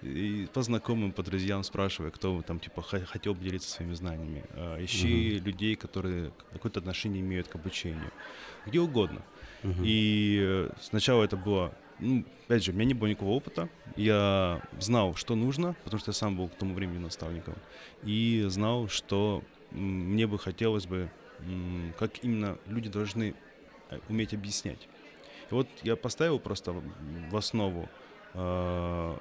И 0.01 0.47
по 0.53 0.61
знакомым, 0.61 1.11
по 1.11 1.23
друзьям 1.23 1.63
спрашивая, 1.63 2.11
кто 2.11 2.41
там, 2.41 2.59
типа, 2.59 2.81
хотел 2.81 3.33
бы 3.33 3.43
делиться 3.43 3.69
своими 3.69 3.93
знаниями. 3.93 4.43
А, 4.51 4.83
Ищи 4.83 5.39
людей, 5.39 5.75
которые 5.75 6.31
какое-то 6.51 6.79
отношение 6.79 7.21
имеют 7.21 7.47
к 7.47 7.55
обучению. 7.55 8.11
Где 8.65 8.79
угодно. 8.79 9.21
Мгм. 9.63 9.83
И 9.85 10.39
э, 10.41 10.69
сначала 10.81 11.23
это 11.23 11.37
было, 11.37 11.73
ну, 11.99 12.25
опять 12.45 12.63
же, 12.63 12.71
у 12.71 12.75
меня 12.75 12.85
не 12.85 12.93
было 12.93 13.07
никакого 13.07 13.31
опыта. 13.31 13.69
Я 13.95 14.61
знал, 14.79 15.15
что 15.15 15.35
нужно, 15.35 15.75
потому 15.85 15.99
что 15.99 16.09
я 16.09 16.13
сам 16.13 16.35
был 16.35 16.49
к 16.49 16.55
тому 16.55 16.73
времени 16.73 16.97
наставником. 16.97 17.55
И 18.03 18.43
знал, 18.49 18.89
что 18.89 19.43
мне 19.71 20.27
бы 20.27 20.37
хотелось 20.37 20.85
бы, 20.85 21.09
как 21.97 22.23
именно 22.23 22.57
люди 22.67 22.89
должны 22.89 23.35
э, 23.89 23.99
уметь 24.09 24.33
объяснять. 24.33 24.87
И 25.49 25.53
вот 25.53 25.67
я 25.83 25.95
поставил 25.95 26.39
просто 26.39 26.73
в 27.29 27.35
основу 27.35 27.89
э, 28.33 29.17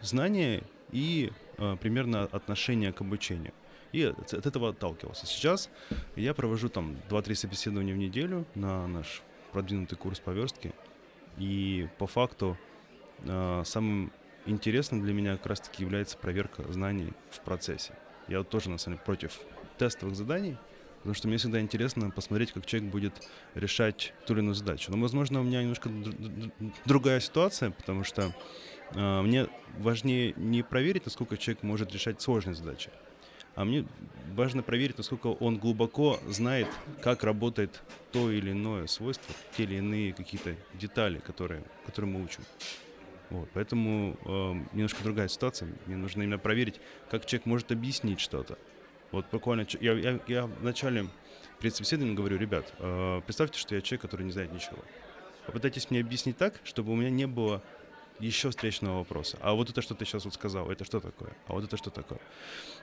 знания 0.00 0.62
и 0.92 1.32
э, 1.56 1.76
примерно 1.80 2.24
отношение 2.24 2.92
к 2.92 3.00
обучению. 3.00 3.52
И 3.92 4.02
от, 4.02 4.34
этого 4.34 4.70
отталкивался. 4.70 5.26
Сейчас 5.26 5.70
я 6.16 6.34
провожу 6.34 6.68
там 6.68 6.96
2-3 7.08 7.34
собеседования 7.34 7.94
в 7.94 7.98
неделю 7.98 8.44
на 8.54 8.86
наш 8.86 9.22
продвинутый 9.52 9.96
курс 9.96 10.20
по. 10.20 10.74
И 11.38 11.88
по 11.98 12.06
факту 12.06 12.56
э, 13.20 13.62
самым 13.64 14.12
интересным 14.46 15.02
для 15.02 15.12
меня 15.12 15.36
как 15.36 15.46
раз-таки 15.46 15.82
является 15.82 16.16
проверка 16.18 16.70
знаний 16.70 17.12
в 17.30 17.40
процессе. 17.40 17.94
Я 18.28 18.42
тоже, 18.42 18.70
на 18.70 18.78
самом 18.78 18.96
деле, 18.96 19.04
против 19.04 19.40
тестовых 19.78 20.16
заданий, 20.16 20.56
потому 20.98 21.14
что 21.14 21.28
мне 21.28 21.36
всегда 21.36 21.60
интересно 21.60 22.10
посмотреть, 22.10 22.52
как 22.52 22.66
человек 22.66 22.90
будет 22.90 23.12
решать 23.54 24.12
ту 24.26 24.34
или 24.34 24.40
иную 24.40 24.54
задачу. 24.54 24.90
Но, 24.90 24.98
возможно, 24.98 25.40
у 25.40 25.44
меня 25.44 25.62
немножко 25.62 25.88
др- 25.88 26.12
др- 26.12 26.72
другая 26.84 27.20
ситуация, 27.20 27.70
потому 27.70 28.04
что 28.04 28.32
э, 28.94 29.22
мне 29.22 29.46
важнее 29.78 30.34
не 30.36 30.62
проверить, 30.62 31.04
насколько 31.04 31.36
человек 31.36 31.62
может 31.62 31.92
решать 31.92 32.20
сложные 32.20 32.54
задачи, 32.54 32.90
а 33.54 33.64
мне 33.64 33.84
важно 34.34 34.62
проверить, 34.62 34.98
насколько 34.98 35.28
он 35.28 35.58
глубоко 35.58 36.18
знает, 36.28 36.68
как 37.02 37.24
работает 37.24 37.80
то 38.12 38.30
или 38.30 38.52
иное 38.52 38.86
свойство, 38.86 39.34
те 39.56 39.64
или 39.64 39.76
иные 39.76 40.12
какие-то 40.12 40.54
детали, 40.74 41.18
которые, 41.18 41.62
которые 41.86 42.10
мы 42.12 42.24
учим. 42.24 42.44
Вот, 43.30 43.48
поэтому 43.52 44.16
э, 44.24 44.74
немножко 44.74 45.02
другая 45.04 45.28
ситуация. 45.28 45.68
Мне 45.86 45.96
нужно 45.96 46.22
именно 46.22 46.38
проверить, 46.38 46.80
как 47.10 47.26
человек 47.26 47.46
может 47.46 47.70
объяснить 47.70 48.20
что-то. 48.20 48.56
Вот 49.10 49.26
буквально 49.32 49.66
я, 49.80 49.92
я, 49.94 50.20
я 50.26 50.46
в 50.46 50.62
начале 50.62 51.06
перед 51.60 51.74
собеседованием 51.74 52.16
говорю, 52.16 52.38
ребят, 52.38 52.72
э, 52.78 53.20
представьте, 53.24 53.58
что 53.58 53.74
я 53.74 53.80
человек, 53.80 54.02
который 54.02 54.24
не 54.24 54.32
знает 54.32 54.52
ничего. 54.52 54.78
Попытайтесь 55.46 55.90
мне 55.90 56.00
объяснить 56.00 56.36
так, 56.36 56.60
чтобы 56.64 56.92
у 56.92 56.96
меня 56.96 57.10
не 57.10 57.26
было 57.26 57.62
еще 58.18 58.50
встречного 58.50 58.98
вопроса. 58.98 59.38
А 59.40 59.54
вот 59.54 59.70
это, 59.70 59.80
что 59.80 59.94
ты 59.94 60.04
сейчас 60.04 60.24
вот 60.24 60.34
сказал, 60.34 60.70
это 60.70 60.84
что 60.84 61.00
такое? 61.00 61.36
А 61.46 61.52
вот 61.54 61.64
это 61.64 61.76
что 61.76 61.90
такое? 61.90 62.20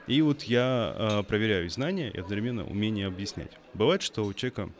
И 0.06 0.20
вот 0.22 0.42
я 0.42 0.94
э, 0.96 1.22
проверяю 1.24 1.68
знания 1.70 2.10
и 2.10 2.18
одновременно 2.18 2.66
умение 2.66 3.06
объяснять. 3.06 3.52
Бывает, 3.74 4.02
что 4.02 4.24
у 4.24 4.32
человека 4.34 4.70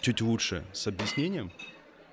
чуть 0.00 0.20
лучше 0.20 0.64
с 0.72 0.86
объяснением 0.86 1.50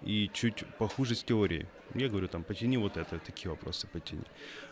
и 0.01 0.29
чуть 0.33 0.65
похуже 0.77 1.15
с 1.15 1.23
теорией. 1.23 1.67
Я 1.93 2.09
говорю, 2.09 2.27
там, 2.27 2.43
потяни 2.43 2.77
вот 2.77 2.97
это, 2.97 3.19
такие 3.19 3.49
вопросы 3.49 3.87
потяни. 3.87 4.23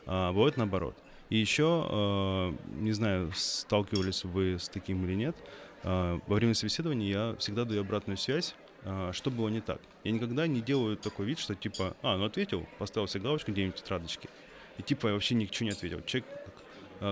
А, 0.05 0.31
бывает 0.31 0.57
наоборот. 0.57 0.95
И 1.29 1.37
еще, 1.37 1.87
э, 1.89 2.53
не 2.79 2.91
знаю, 2.91 3.31
сталкивались 3.33 4.23
вы 4.23 4.57
с 4.59 4.69
таким 4.69 5.05
или 5.05 5.15
нет, 5.15 5.35
э, 5.83 6.19
во 6.27 6.35
время 6.35 6.53
собеседования 6.53 7.07
я 7.07 7.35
всегда 7.39 7.65
даю 7.65 7.81
обратную 7.81 8.17
связь, 8.17 8.55
э, 8.83 9.09
что 9.11 9.31
было 9.31 9.49
не 9.49 9.61
так. 9.61 9.81
Я 10.03 10.11
никогда 10.11 10.45
не 10.45 10.61
делаю 10.61 10.97
такой 10.97 11.25
вид, 11.25 11.39
что 11.39 11.55
типа, 11.55 11.95
а, 12.03 12.17
ну 12.17 12.25
ответил, 12.25 12.67
поставил 12.77 13.07
себе 13.07 13.23
галочку 13.23 13.51
где-нибудь 13.51 13.77
в 13.77 13.81
тетрадочке, 13.81 14.29
и 14.77 14.83
типа 14.83 15.07
я 15.07 15.13
вообще 15.13 15.33
ничего 15.33 15.65
не 15.65 15.71
ответил. 15.71 16.01
Человек, 16.05 16.29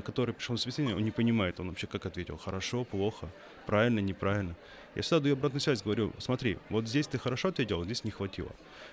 который 0.06 0.34
пришел 0.34 0.54
на 0.54 0.60
собеседование, 0.60 0.95
он 0.95 1.04
не 1.04 1.12
понимает, 1.12 1.60
он 1.60 1.69
вообще 1.69 1.88
как 1.88 2.06
ответил, 2.06 2.38
хорошо, 2.38 2.84
плохо, 2.84 3.30
правильно, 3.65 3.99
неправильно. 3.99 4.56
Я 4.95 5.02
всегда 5.02 5.21
даю 5.21 5.34
обратную 5.34 5.60
связь, 5.60 5.82
говорю, 5.82 6.13
смотри, 6.19 6.60
вот 6.69 6.88
здесь 6.88 7.08
ты 7.08 7.17
хорошо 7.17 7.47
ответил, 7.49 7.78
вот 7.78 7.86
здесь 7.86 8.04
не 8.04 8.12
хватило. 8.12 8.52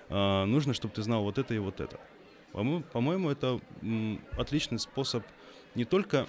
А, 0.09 0.45
нужно, 0.45 0.73
чтобы 0.73 0.95
ты 0.95 1.03
знал 1.03 1.21
вот 1.21 1.37
это 1.37 1.53
и 1.53 1.59
вот 1.59 1.79
это. 1.79 1.99
По-мо- 2.53 2.81
По-моему, 2.91 3.29
это 3.29 3.59
отличный 4.37 4.79
способ 4.79 5.23
не 5.75 5.85
только 5.85 6.27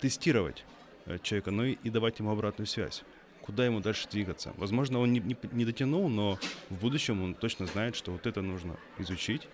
тестировать 0.00 0.64
э, 1.06 1.18
человека, 1.22 1.50
но 1.50 1.64
и, 1.64 1.90
давать 1.90 2.18
ему 2.18 2.30
обратную 2.30 2.66
связь. 2.66 3.02
Куда 3.42 3.64
ему 3.64 3.80
дальше 3.80 4.08
двигаться? 4.10 4.52
Возможно, 4.56 4.98
он 5.00 5.12
не, 5.12 5.20
не, 5.20 5.36
не 5.52 5.64
дотянул, 5.64 6.08
но 6.08 6.38
в 6.70 6.74
будущем 6.74 7.22
он 7.22 7.34
точно 7.34 7.66
знает, 7.66 7.96
что 7.96 8.12
вот 8.12 8.26
это 8.26 8.42
нужно 8.42 8.76
изучить, 8.98 9.48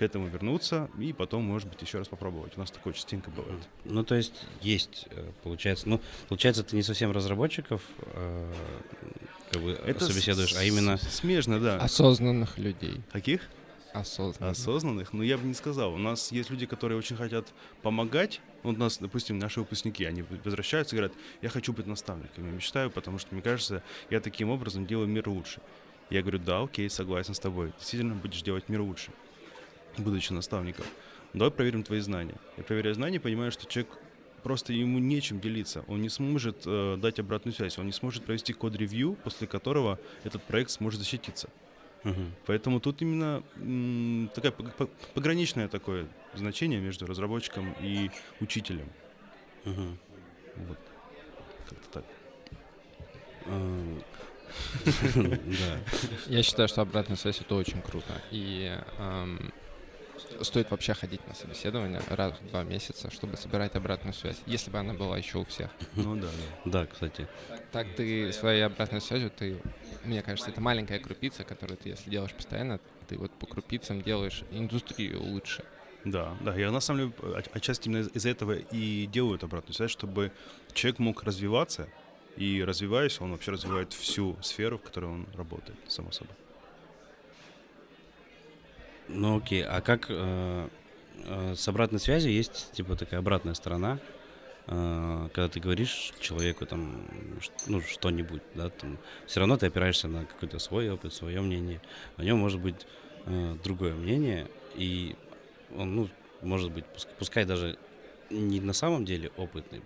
к 0.00 0.02
этому 0.02 0.28
вернуться 0.28 0.88
и 0.98 1.12
потом, 1.12 1.44
может 1.44 1.68
быть, 1.68 1.82
еще 1.82 1.98
раз 1.98 2.08
попробовать. 2.08 2.56
У 2.56 2.60
нас 2.60 2.70
такое 2.70 2.94
частенько 2.94 3.30
бывает. 3.30 3.60
Ну, 3.84 4.02
то 4.02 4.14
есть 4.14 4.46
есть, 4.62 5.06
э, 5.10 5.30
получается, 5.42 5.90
ну, 5.90 6.00
получается, 6.28 6.64
ты 6.64 6.74
не 6.74 6.82
совсем 6.82 7.12
разработчиков 7.12 7.82
э, 8.14 8.52
как 9.52 9.62
бы 9.62 9.78
собеседуешь, 9.98 10.54
а 10.56 10.64
именно... 10.64 10.96
смежно, 10.96 11.60
да. 11.60 11.76
Осознанных 11.76 12.56
людей. 12.56 13.02
Каких? 13.12 13.50
Осознанных. 13.92 14.52
Осознанных? 14.52 15.12
Ну, 15.12 15.22
я 15.22 15.36
бы 15.36 15.46
не 15.46 15.54
сказал. 15.54 15.94
У 15.94 15.98
нас 15.98 16.30
есть 16.32 16.50
люди, 16.50 16.66
которые 16.66 16.98
очень 16.98 17.16
хотят 17.16 17.48
помогать. 17.82 18.40
Вот 18.62 18.76
у 18.76 18.78
нас, 18.78 18.98
допустим, 18.98 19.38
наши 19.38 19.60
выпускники, 19.60 20.04
они 20.04 20.22
возвращаются 20.44 20.94
и 20.94 20.98
говорят, 20.98 21.16
я 21.42 21.48
хочу 21.48 21.72
быть 21.72 21.86
наставником, 21.86 22.46
я 22.46 22.52
мечтаю, 22.52 22.90
потому 22.90 23.18
что, 23.18 23.34
мне 23.34 23.42
кажется, 23.42 23.82
я 24.10 24.20
таким 24.20 24.50
образом 24.50 24.86
делаю 24.86 25.08
мир 25.08 25.28
лучше. 25.28 25.60
Я 26.10 26.22
говорю, 26.22 26.38
да, 26.38 26.62
окей, 26.62 26.90
согласен 26.90 27.34
с 27.34 27.38
тобой. 27.38 27.72
Действительно 27.78 28.14
будешь 28.14 28.42
делать 28.42 28.68
мир 28.68 28.80
лучше, 28.80 29.12
будучи 29.96 30.32
наставником. 30.32 30.84
Давай 31.32 31.50
проверим 31.50 31.82
твои 31.82 32.00
знания. 32.00 32.34
Я 32.56 32.64
проверяю 32.64 32.94
знания, 32.94 33.20
понимаю, 33.20 33.52
что 33.52 33.66
человек 33.66 33.92
просто 34.42 34.72
ему 34.72 34.98
нечем 34.98 35.40
делиться. 35.40 35.84
Он 35.86 36.02
не 36.02 36.08
сможет 36.08 36.62
э, 36.66 36.96
дать 36.96 37.20
обратную 37.20 37.54
связь, 37.54 37.78
он 37.78 37.86
не 37.86 37.92
сможет 37.92 38.24
провести 38.24 38.52
код-ревью, 38.52 39.16
после 39.22 39.46
которого 39.46 39.98
этот 40.24 40.42
проект 40.42 40.70
сможет 40.70 41.00
защититься. 41.00 41.48
Мгм. 42.04 42.32
Поэтому 42.46 42.80
тут 42.80 43.02
именно 43.02 43.42
м, 43.56 44.30
такая 44.34 44.52
пог- 44.52 44.72
пог- 44.78 44.90
пограничное 45.14 45.68
такое 45.68 46.06
значение 46.34 46.80
между 46.80 47.06
разработчиком 47.06 47.74
и 47.80 48.10
учителем. 48.40 48.88
Мгм. 49.64 49.98
Вот. 50.68 50.78
Как-то 51.68 51.88
так. 52.00 52.04
Да. 55.14 55.78
Я 56.26 56.42
считаю, 56.42 56.68
что 56.68 56.80
обратная 56.82 57.16
связь 57.16 57.40
это 57.40 57.54
очень 57.54 57.80
круто. 57.82 58.20
И 58.30 58.76
эм, 58.98 59.52
стоит 60.42 60.70
вообще 60.70 60.94
ходить 60.94 61.26
на 61.26 61.34
собеседование 61.34 62.00
раз 62.08 62.34
в 62.40 62.48
два 62.48 62.62
месяца, 62.64 63.10
чтобы 63.10 63.36
собирать 63.36 63.74
обратную 63.74 64.14
связь, 64.14 64.36
если 64.46 64.70
бы 64.70 64.78
она 64.78 64.94
была 64.94 65.18
еще 65.18 65.38
у 65.38 65.44
всех. 65.44 65.70
Ну 65.94 66.16
да, 66.16 66.28
да. 66.64 66.70
Да, 66.70 66.86
кстати. 66.86 67.26
Так 67.72 67.86
ты 67.96 68.32
своей 68.32 68.62
обратной 68.62 69.00
связью, 69.00 69.30
ты, 69.30 69.60
мне 70.04 70.22
кажется, 70.22 70.50
это 70.50 70.60
маленькая 70.60 70.98
крупица, 70.98 71.44
которую 71.44 71.76
ты, 71.76 71.90
если 71.90 72.10
делаешь 72.10 72.34
постоянно, 72.34 72.80
ты 73.08 73.16
вот 73.18 73.30
по 73.32 73.46
крупицам 73.46 74.02
делаешь 74.02 74.42
индустрию 74.50 75.22
лучше. 75.22 75.64
Да, 76.04 76.36
да. 76.40 76.56
Я 76.56 76.70
на 76.70 76.80
самом 76.80 77.12
деле 77.12 77.34
от- 77.36 77.54
отчасти 77.54 77.88
именно 77.88 78.00
из- 78.02 78.08
из-за 78.14 78.30
этого 78.30 78.52
и 78.56 79.06
делаю 79.06 79.36
эту 79.36 79.46
обратную 79.46 79.74
связь, 79.74 79.90
чтобы 79.90 80.32
человек 80.72 80.98
мог 80.98 81.22
развиваться, 81.24 81.88
и 82.36 82.62
развиваясь, 82.64 83.20
он 83.20 83.32
вообще 83.32 83.50
развивает 83.50 83.92
всю 83.92 84.36
сферу, 84.42 84.78
в 84.78 84.82
которой 84.82 85.06
он 85.06 85.26
работает, 85.34 85.78
само 85.88 86.10
собой. 86.10 86.34
Ну 89.12 89.38
окей, 89.38 89.64
а 89.64 89.80
как 89.80 90.06
э, 90.08 90.68
э, 91.24 91.54
с 91.56 91.68
обратной 91.68 91.98
связью 91.98 92.32
есть 92.32 92.72
типа 92.72 92.96
такая 92.96 93.20
обратная 93.20 93.54
сторона, 93.54 93.98
э, 94.66 95.28
когда 95.32 95.48
ты 95.48 95.60
говоришь 95.60 96.12
человеку 96.20 96.66
там 96.66 97.04
ну 97.66 97.80
что-нибудь, 97.80 98.42
да, 98.54 98.70
там 98.70 98.98
все 99.26 99.40
равно 99.40 99.56
ты 99.56 99.66
опираешься 99.66 100.08
на 100.08 100.24
какой-то 100.24 100.58
свой 100.58 100.90
опыт, 100.90 101.12
свое 101.12 101.40
мнение. 101.40 101.80
У 102.18 102.22
него 102.22 102.38
может 102.38 102.60
быть 102.60 102.86
э, 103.26 103.56
другое 103.62 103.94
мнение, 103.94 104.46
и 104.74 105.16
он, 105.76 105.94
ну, 105.94 106.08
может 106.42 106.70
быть, 106.70 106.84
пускай, 106.86 107.14
пускай 107.18 107.44
даже 107.44 107.78
не 108.30 108.60
на 108.60 108.72
самом 108.72 109.04
деле 109.04 109.30
опытный, 109.36 109.82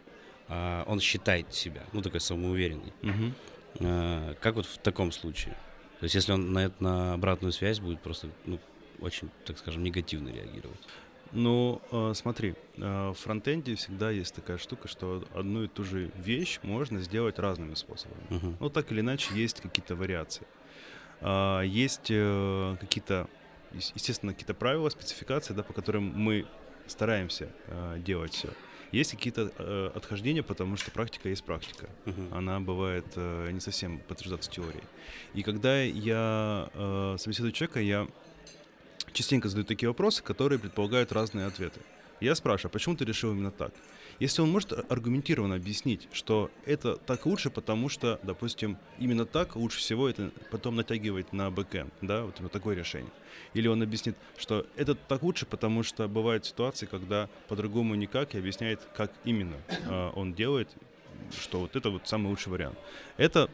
а 0.48 0.84
он 0.86 1.00
считает 1.00 1.52
себя, 1.54 1.82
ну, 1.92 2.02
такой 2.02 2.20
самоуверенный. 2.20 2.92
Мгм. 3.02 3.34
Э, 3.80 4.34
как 4.40 4.56
вот 4.56 4.66
в 4.66 4.78
таком 4.78 5.12
случае? 5.12 5.54
То 6.00 6.04
есть 6.04 6.14
если 6.14 6.32
он 6.32 6.52
на, 6.52 6.70
на 6.80 7.14
обратную 7.14 7.52
связь 7.52 7.80
будет 7.80 8.00
просто, 8.00 8.28
ну, 8.44 8.58
очень, 9.04 9.30
так 9.44 9.58
скажем, 9.58 9.82
негативно 9.82 10.30
реагировать. 10.30 10.80
Ну, 11.32 11.80
э, 11.90 12.12
смотри, 12.14 12.54
э, 12.76 13.08
в 13.10 13.14
фронтенде 13.14 13.74
всегда 13.74 14.10
есть 14.10 14.34
такая 14.34 14.56
штука, 14.58 14.88
что 14.88 15.24
одну 15.34 15.64
и 15.64 15.68
ту 15.68 15.84
же 15.84 16.10
вещь 16.16 16.60
можно 16.62 17.00
сделать 17.00 17.38
разными 17.38 17.74
способами. 17.74 18.22
Мгм. 18.30 18.56
Ну, 18.60 18.70
так 18.70 18.92
или 18.92 19.00
иначе, 19.00 19.34
есть 19.34 19.60
какие-то 19.60 19.96
вариации. 19.96 20.46
А, 21.20 21.62
Есть 21.62 22.08
э, 22.10 22.76
какие-то, 22.80 23.28
ес- 23.72 23.92
естественно, 23.94 24.32
какие-то 24.32 24.54
правила, 24.54 24.88
спецификации, 24.90 25.54
да, 25.54 25.62
по 25.62 25.72
которым 25.72 26.04
мы 26.04 26.46
стараемся 26.86 27.48
э, 27.68 27.98
делать 28.04 28.32
все. 28.34 28.48
Есть 28.92 29.10
какие-то 29.10 29.50
э, 29.58 29.90
отхождения, 29.96 30.42
потому 30.42 30.76
что 30.76 30.90
практика 30.92 31.28
есть 31.28 31.42
практика. 31.44 31.88
Мгм. 32.04 32.28
Она 32.34 32.60
бывает 32.60 33.06
э, 33.16 33.50
не 33.50 33.60
совсем 33.60 33.98
подтверждаться 33.98 34.50
теорией. 34.50 34.84
И 35.34 35.42
когда 35.42 35.82
я 35.82 36.68
э, 36.74 37.16
собеседую 37.18 37.52
человека, 37.52 37.80
я 37.80 38.06
частенько 39.14 39.48
задаю 39.48 39.64
такие 39.64 39.88
вопросы, 39.88 40.22
которые 40.22 40.58
предполагают 40.58 41.12
разные 41.12 41.46
ответы. 41.46 41.80
Я 42.20 42.34
спрашиваю, 42.34 42.70
а 42.70 42.72
почему 42.72 42.96
ты 42.96 43.04
решил 43.04 43.32
именно 43.32 43.50
так? 43.50 43.72
Если 44.20 44.40
он 44.40 44.50
может 44.50 44.72
ар- 44.72 44.84
аргументированно 44.88 45.56
объяснить, 45.56 46.08
что 46.12 46.50
это 46.64 46.96
так 46.96 47.26
лучше, 47.26 47.50
потому 47.50 47.88
что, 47.88 48.20
допустим, 48.22 48.78
именно 48.98 49.26
так 49.26 49.56
лучше 49.56 49.78
всего 49.78 50.08
это 50.08 50.30
потом 50.50 50.76
натягивать 50.76 51.32
на 51.32 51.50
бэкэнд, 51.50 51.92
да, 52.02 52.22
вот 52.22 52.36
именно 52.38 52.50
такое 52.50 52.76
решение. 52.76 53.10
Или 53.54 53.68
он 53.68 53.82
объяснит, 53.82 54.16
что 54.36 54.66
это 54.76 54.94
так 54.94 55.22
лучше, 55.22 55.46
потому 55.46 55.82
что 55.82 56.06
бывают 56.06 56.46
ситуации, 56.46 56.86
когда 56.86 57.28
по-другому 57.48 57.94
никак, 57.96 58.34
и 58.34 58.38
объясняет, 58.38 58.80
как 58.96 59.12
именно 59.24 59.56
э, 59.68 60.10
он 60.14 60.34
делает, 60.34 60.68
что 61.40 61.60
вот 61.60 61.74
это 61.74 61.90
вот 61.90 62.06
самый 62.06 62.28
лучший 62.28 62.52
вариант. 62.52 62.78
Это, 63.16 63.50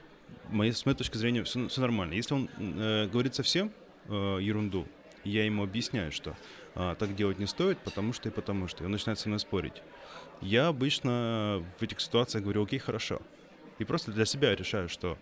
с 0.52 0.84
моей 0.84 0.96
точки 0.96 1.16
зрения, 1.16 1.44
все, 1.44 1.68
нормально. 1.78 2.12
Если 2.12 2.34
он 2.34 2.48
э, 2.58 3.08
говорит 3.08 3.34
совсем 3.34 3.72
э, 4.08 4.38
ерунду, 4.40 4.86
я 5.24 5.44
ему 5.44 5.62
объясняю, 5.62 6.12
что 6.12 6.36
а, 6.74 6.94
так 6.94 7.14
делать 7.14 7.38
не 7.38 7.46
стоит, 7.46 7.78
потому 7.78 8.12
что 8.12 8.28
и 8.28 8.32
потому 8.32 8.68
что. 8.68 8.82
И 8.82 8.86
он 8.86 8.92
начинает 8.92 9.18
со 9.18 9.28
мной 9.28 9.40
спорить. 9.40 9.82
Я 10.40 10.68
обычно 10.68 11.64
в 11.78 11.82
этих 11.82 12.00
ситуациях 12.00 12.44
говорю, 12.44 12.64
окей, 12.64 12.78
хорошо. 12.78 13.20
И 13.78 13.84
просто 13.84 14.12
для 14.12 14.24
себя 14.24 14.54
решаю, 14.54 14.88
что 14.88 15.18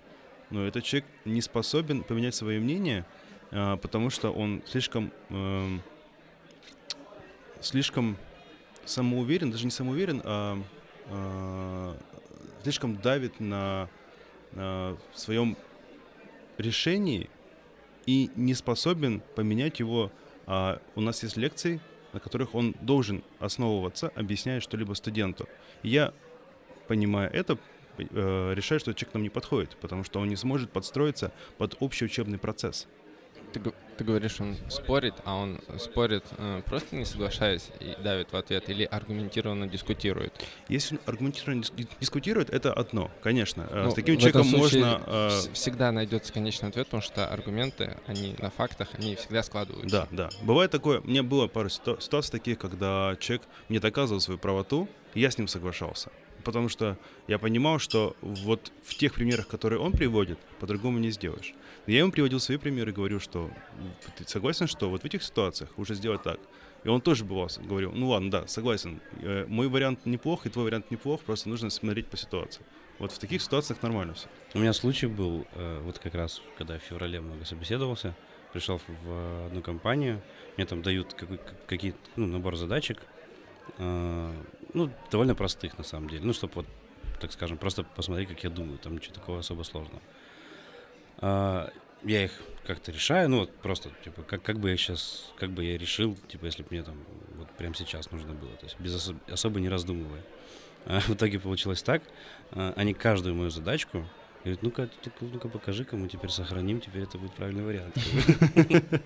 ну, 0.51 0.65
этот 0.65 0.85
человек 0.85 1.09
не 1.25 1.43
способен 1.43 2.03
поменять 2.03 2.35
свое 2.35 2.61
мнение, 2.61 3.05
а, 3.51 3.77
потому 3.77 4.11
что 4.11 4.31
он 4.31 4.63
слишком, 4.67 5.13
эм, 5.31 5.83
слишком 7.61 8.17
самоуверен, 8.85 9.51
даже 9.51 9.65
не 9.65 9.71
самоуверен, 9.71 10.23
а, 10.25 10.63
а, 11.07 11.97
слишком 12.63 12.97
давит 12.97 13.41
на, 13.41 13.89
на 14.53 14.97
своем 15.15 15.57
решении 16.59 17.31
и 18.09 18.31
не 18.37 18.55
способен 18.55 19.21
поменять 19.37 19.81
его. 19.81 20.11
А 20.47 20.81
у 20.95 21.03
нас 21.03 21.23
есть 21.23 21.37
лекции, 21.37 21.79
на 22.15 22.21
которых 22.21 22.55
он 22.55 22.75
должен 22.81 23.23
основываться, 23.39 24.11
объясняя 24.15 24.61
что-либо 24.61 24.95
студенту. 24.95 25.47
Я, 25.83 26.15
понимая 26.87 27.29
это, 27.29 27.59
э, 27.99 28.55
решаю, 28.55 28.81
что 28.81 28.95
человек 28.95 29.13
нам 29.13 29.23
не 29.25 29.29
подходит, 29.29 29.77
потому 29.79 30.05
что 30.05 30.21
он 30.21 30.29
не 30.31 30.37
сможет 30.37 30.71
подстроиться 30.71 31.33
под 31.59 31.77
общий 31.81 32.07
учебный 32.07 32.39
процесс. 32.39 32.89
Ты, 33.53 33.61
ты 33.99 34.05
говоришь, 34.05 34.41
он 34.41 34.57
спорит, 34.71 35.15
а 35.25 35.35
он 35.35 35.61
спорит 35.79 36.25
э, 36.39 36.63
просто 36.65 36.97
не 36.97 37.05
соглашаясь 37.05 37.69
и 37.81 37.95
давит 38.03 38.33
в 38.33 38.37
ответ, 38.37 38.71
или 38.71 38.85
аргументированно 38.85 39.67
дискутирует. 39.67 40.33
Если 40.69 40.95
он 40.97 41.01
аргументированно 41.07 41.63
дис- 41.63 41.89
дискутирует, 42.01 42.51
это 42.51 42.73
одно, 42.73 43.11
конечно. 43.23 43.67
Э, 43.71 43.85
Ну, 43.85 43.91
С 43.91 43.95
таким 43.95 44.17
человеком 44.19 44.47
можно... 44.49 45.03
э, 45.07 45.29
вс- 45.29 45.53
Всегда 45.53 45.93
найдется 45.93 46.33
конечный 46.33 46.69
ответ, 46.69 46.87
потому 46.87 47.03
что 47.03 47.27
аргументы, 47.27 47.97
они 48.07 48.35
на 48.39 48.51
фактах, 48.51 48.89
они 48.93 49.17
всегда 49.17 49.43
складываются. 49.43 50.07
Да, 50.11 50.29
да. 50.31 50.31
Бывает 50.43 50.71
такое, 50.71 51.01
меня 51.01 51.23
было 51.23 51.49
пару 51.49 51.69
ситу- 51.69 52.01
ситуаций 52.01 52.31
таких, 52.33 52.59
когда 52.59 53.17
человек 53.19 53.47
мне 53.69 53.81
доказывал 53.81 54.21
свою 54.21 54.39
правоту, 54.39 54.89
я 55.15 55.31
с 55.31 55.39
ним 55.39 55.49
соглашался. 55.49 56.11
Потому 56.45 56.69
что 56.69 56.97
я 57.27 57.39
понимал, 57.39 57.79
что 57.79 58.17
вот 58.23 58.73
в 58.85 58.95
тех 58.95 59.15
примерах, 59.15 59.49
которые 59.49 59.81
он 59.81 59.93
приводит, 59.93 60.39
по-другому 60.61 60.99
не 60.99 61.11
сделаешь. 61.11 61.53
Но 61.87 61.93
я 61.93 62.01
ему 62.01 62.13
приводил 62.13 62.41
свои 62.41 62.59
примеры 62.59 62.93
говорю, 62.93 63.19
что 63.21 63.51
ты 64.17 64.27
согласен, 64.27 64.67
что 64.67 64.89
вот 64.91 65.03
в 65.03 65.05
этих 65.05 65.23
ситуациях 65.23 65.71
лучше 65.77 65.95
сделать 65.95 66.23
так. 66.23 66.39
И 66.85 66.89
он 66.89 67.01
тоже 67.01 67.25
бывал, 67.25 67.49
говорил, 67.59 67.91
ну 67.93 68.09
ладно, 68.11 68.31
да, 68.31 68.47
согласен, 68.47 69.01
э, 69.21 69.47
мой 69.49 69.69
вариант 69.69 70.07
неплох, 70.07 70.47
и 70.47 70.49
твой 70.49 70.67
вариант 70.67 70.91
неплох, 70.93 71.21
просто 71.23 71.49
нужно 71.49 71.71
смотреть 71.71 72.07
по 72.07 72.17
ситуации. 72.17 72.63
Вот 73.01 73.11
в 73.13 73.19
таких 73.19 73.43
ситуациях 73.43 73.83
нормально 73.83 74.15
все. 74.15 74.29
У 74.55 74.59
меня 74.61 74.73
случай 74.73 75.07
был, 75.07 75.45
э, 75.55 75.81
вот 75.83 75.99
как 75.99 76.15
раз, 76.15 76.41
когда 76.57 76.79
в 76.79 76.83
феврале 76.83 77.21
много 77.21 77.45
собеседовался, 77.45 78.15
пришел 78.53 78.81
в- 79.05 79.47
одну 79.47 79.61
компанию, 79.61 80.23
мне 80.57 80.67
там 80.67 80.83
дают 80.83 81.15
какие-то, 81.67 81.99
ну, 82.17 82.27
набор 82.27 82.57
задачек, 82.57 82.99
э, 83.79 84.33
ну, 84.75 84.91
довольно 85.11 85.35
простых 85.35 85.79
на 85.79 85.85
самом 85.85 86.09
деле, 86.09 86.25
ну, 86.25 86.33
чтобы 86.33 86.53
вот, 86.55 86.67
так 87.21 87.33
скажем, 87.33 87.59
просто 87.59 87.83
посмотреть, 87.85 88.29
как 88.29 88.43
я 88.45 88.51
думаю, 88.51 88.79
там 88.79 88.95
ничего 88.97 89.15
такого 89.15 89.41
особо 89.41 89.63
сложного. 89.65 90.01
А, 91.19 91.71
Я 92.05 92.25
их 92.25 92.33
как-то 92.65 92.93
решаю, 92.93 93.29
ну, 93.29 93.39
вот 93.41 93.55
просто, 93.57 93.91
типа, 94.05 94.23
как, 94.23 94.43
как 94.43 94.59
бы 94.61 94.71
я 94.71 94.77
сейчас, 94.77 95.33
как 95.37 95.51
бы 95.51 95.65
я 95.65 95.77
решил, 95.79 96.17
типа, 96.29 96.45
если 96.47 96.63
бы 96.63 96.69
мне 96.71 96.83
там 96.83 96.97
вот 97.37 97.51
прямо 97.57 97.75
сейчас 97.75 98.11
нужно 98.13 98.35
было, 98.35 98.53
то 98.57 98.67
есть 98.67 98.79
без 98.79 98.95
осо- 98.95 99.33
особо 99.33 99.59
не 99.59 99.69
раздумывая. 99.69 100.23
А 100.87 101.01
в 101.01 101.11
итоге 101.11 101.41
получилось 101.41 101.83
так, 101.83 102.03
а, 102.53 102.73
они 102.77 102.95
каждую 102.95 103.35
мою 103.35 103.51
задачку 103.51 104.07
говорят, 104.45 104.63
ну-ка, 104.63 104.89
ну-ка 105.21 105.49
покажи-ка, 105.49 105.97
мы 105.97 106.09
теперь 106.09 106.31
сохраним, 106.31 106.81
теперь 106.81 107.03
это 107.03 107.19
будет 107.19 107.35
правильный 107.35 107.65
вариант. 107.65 107.97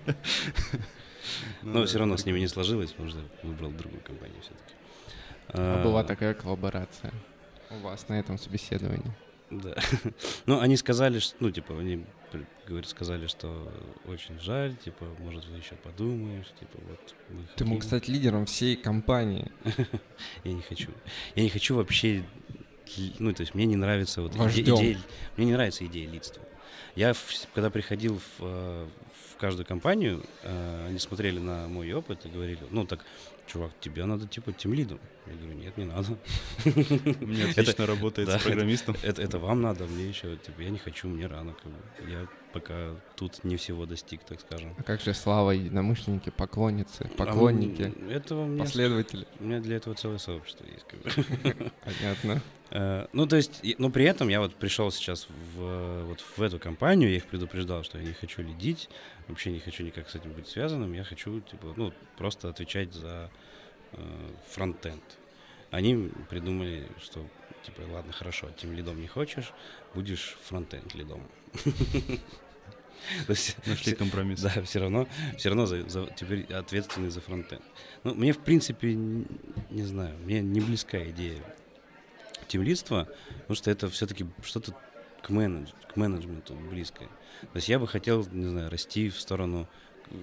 Ну 1.61 1.79
Но 1.79 1.85
все 1.85 1.99
равно 1.99 2.17
с 2.17 2.25
ними 2.25 2.39
не 2.39 2.47
сложилось, 2.47 2.91
потому 2.91 3.09
что 3.09 3.19
выбрал 3.43 3.71
другую 3.71 4.01
компанию 4.01 4.41
все-таки. 4.41 4.73
А 5.49 5.83
была 5.83 6.03
такая 6.03 6.33
коллаборация 6.33 7.11
у 7.69 7.77
вас 7.79 8.07
на 8.07 8.19
этом 8.19 8.37
собеседовании. 8.37 9.11
Да. 9.49 9.75
Ну, 10.45 10.59
они 10.59 10.77
сказали, 10.77 11.19
что, 11.19 11.35
ну, 11.39 11.51
типа, 11.51 11.77
они, 11.79 12.05
говорят, 12.67 12.89
сказали, 12.89 13.27
что 13.27 13.71
очень 14.07 14.39
жаль, 14.39 14.75
типа, 14.75 15.05
может, 15.19 15.45
вы 15.47 15.57
еще 15.57 15.75
подумаешь, 15.75 16.47
типа, 16.59 16.79
вот. 16.87 17.15
мы 17.29 17.43
Ты 17.55 17.65
мог 17.65 17.77
хотим». 17.77 17.87
стать 17.87 18.07
лидером 18.07 18.45
всей 18.45 18.75
компании. 18.75 19.51
Я 20.43 20.53
не 20.53 20.61
хочу. 20.61 20.91
Я 21.35 21.43
не 21.43 21.49
хочу 21.49 21.75
вообще, 21.75 22.23
ну, 23.19 23.33
то 23.33 23.41
есть 23.41 23.53
мне 23.53 23.65
не 23.65 23.75
нравится 23.75 24.21
вот 24.21 24.35
иде- 24.35 24.61
идея, 24.61 24.97
мне 25.37 25.47
не 25.47 25.53
нравится 25.53 25.85
идея 25.85 26.09
лидства. 26.09 26.41
Я, 26.95 27.13
когда 27.53 27.69
приходил 27.69 28.19
в, 28.19 28.41
э, 28.41 28.87
в 29.33 29.37
каждую 29.37 29.65
компанию, 29.65 30.23
э, 30.43 30.87
они 30.89 30.99
смотрели 30.99 31.39
на 31.39 31.67
мой 31.67 31.91
опыт 31.91 32.25
и 32.25 32.29
говорили, 32.29 32.59
ну, 32.69 32.85
так, 32.85 33.03
чувак, 33.47 33.71
тебе 33.81 34.05
надо, 34.05 34.27
типа, 34.27 34.53
тем 34.53 34.73
лидом. 34.73 34.99
Я 35.25 35.33
говорю, 35.35 35.53
нет, 35.53 35.77
не 35.77 35.85
надо. 35.85 36.17
Мне 37.21 37.45
отлично 37.45 37.85
работает 37.85 38.29
с 38.29 38.43
программистом. 38.43 38.95
Это, 39.03 39.21
это 39.21 39.39
вам 39.39 39.61
надо, 39.61 39.85
мне 39.85 40.05
еще, 40.07 40.35
типа, 40.35 40.61
я 40.61 40.69
не 40.69 40.77
хочу, 40.79 41.07
мне 41.07 41.27
рано, 41.27 41.53
как 41.53 41.71
бы. 41.71 42.11
Я 42.11 42.27
пока 42.51 42.95
тут 43.15 43.43
не 43.43 43.55
всего 43.55 43.85
достиг, 43.85 44.21
так 44.23 44.39
скажем. 44.41 44.75
А 44.77 44.83
как 44.83 45.01
же 45.01 45.13
слава 45.13 45.51
единомышленники, 45.51 46.29
поклонницы, 46.29 47.09
поклонники, 47.17 47.81
м, 47.83 48.09
этого 48.09 48.45
мне, 48.45 48.61
последователи? 48.63 49.25
у 49.39 49.43
меня 49.45 49.59
для 49.59 49.77
этого 49.77 49.95
целое 49.95 50.17
сообщество 50.19 50.65
есть, 50.65 50.85
как 50.87 50.99
бы. 51.01 51.71
Понятно. 51.85 52.41
Э, 52.69 53.07
Ну, 53.13 53.25
то 53.25 53.35
есть, 53.37 53.61
но 53.79 53.89
при 53.89 54.05
этом 54.05 54.27
я 54.29 54.39
вот 54.39 54.53
пришел 54.55 54.91
сейчас 54.91 55.27
в, 55.55 56.03
вот 56.05 56.19
в 56.37 56.41
эту 56.41 56.59
компанию, 56.59 57.09
я 57.09 57.15
их 57.17 57.25
предупреждал, 57.25 57.83
что 57.83 57.97
я 57.97 58.03
не 58.03 58.13
хочу 58.13 58.41
лидить, 58.43 58.89
вообще 59.27 59.51
не 59.51 59.59
хочу 59.59 59.83
никак 59.83 60.09
с 60.09 60.15
этим 60.15 60.31
быть 60.33 60.47
связанным, 60.47 60.93
я 60.93 61.03
хочу, 61.03 61.39
типа, 61.39 61.73
ну, 61.75 61.93
просто 62.17 62.49
отвечать 62.49 62.93
за 62.93 63.31
фронтенд. 64.49 65.03
Они 65.71 66.09
придумали, 66.29 66.87
что, 67.01 67.25
типа, 67.63 67.81
ладно, 67.91 68.13
хорошо, 68.13 68.49
тем 68.57 68.73
лидом 68.73 69.01
не 69.01 69.07
хочешь, 69.07 69.51
будешь 69.95 70.37
фронтенд 70.43 70.93
лидом. 70.93 71.27
Нашли 73.65 73.95
компромисс. 73.95 74.41
да, 74.41 74.61
все 74.63 74.79
равно, 74.79 75.07
все 75.37 75.49
равно 75.49 75.65
за, 75.65 75.87
за- 75.89 76.07
теперь 76.15 76.45
ответственный 76.53 77.09
за 77.09 77.21
фронтенд. 77.21 77.61
Ну, 78.03 78.13
мне, 78.13 78.31
в 78.33 78.39
принципе, 78.39 78.93
не 78.93 79.83
знаю, 79.83 80.17
мне 80.19 80.41
не 80.41 80.61
близка 80.61 81.03
идея 81.09 81.43
тимлидства, 82.47 83.09
потому 83.41 83.55
что 83.55 83.71
это 83.71 83.89
все-таки 83.89 84.25
что-то 84.43 84.75
к, 85.21 85.29
менедж, 85.29 85.71
к 85.91 85.95
менеджменту 85.95 86.55
близкое. 86.55 87.07
То 87.41 87.55
есть 87.55 87.67
я 87.69 87.79
бы 87.79 87.87
хотел, 87.87 88.25
не 88.31 88.47
знаю, 88.47 88.69
расти 88.69 89.09
в 89.09 89.19
сторону, 89.19 89.67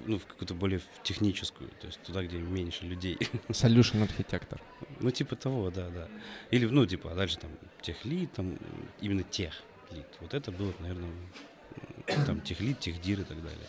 ну, 0.06 0.18
в 0.18 0.26
какую-то 0.26 0.54
более 0.54 0.80
техническую, 1.02 1.68
то 1.80 1.86
есть 1.86 2.00
туда, 2.02 2.22
где 2.24 2.38
меньше 2.38 2.84
людей. 2.84 3.18
Solution 3.48 4.02
архитектор. 4.02 4.60
Ну, 5.00 5.10
типа 5.10 5.36
того, 5.36 5.70
да, 5.70 5.88
да. 5.88 6.08
Или, 6.50 6.66
ну, 6.66 6.86
типа, 6.86 7.12
а 7.12 7.14
дальше 7.14 7.38
там 7.38 7.50
техлит, 7.82 8.32
там, 8.32 8.58
именно 9.00 9.22
техлит. 9.22 10.06
Вот 10.20 10.34
это 10.34 10.52
было, 10.52 10.72
наверное, 10.78 11.10
там 12.26 12.40
техлит, 12.40 12.78
техдир 12.80 13.20
и 13.20 13.24
так 13.24 13.42
далее. 13.42 13.66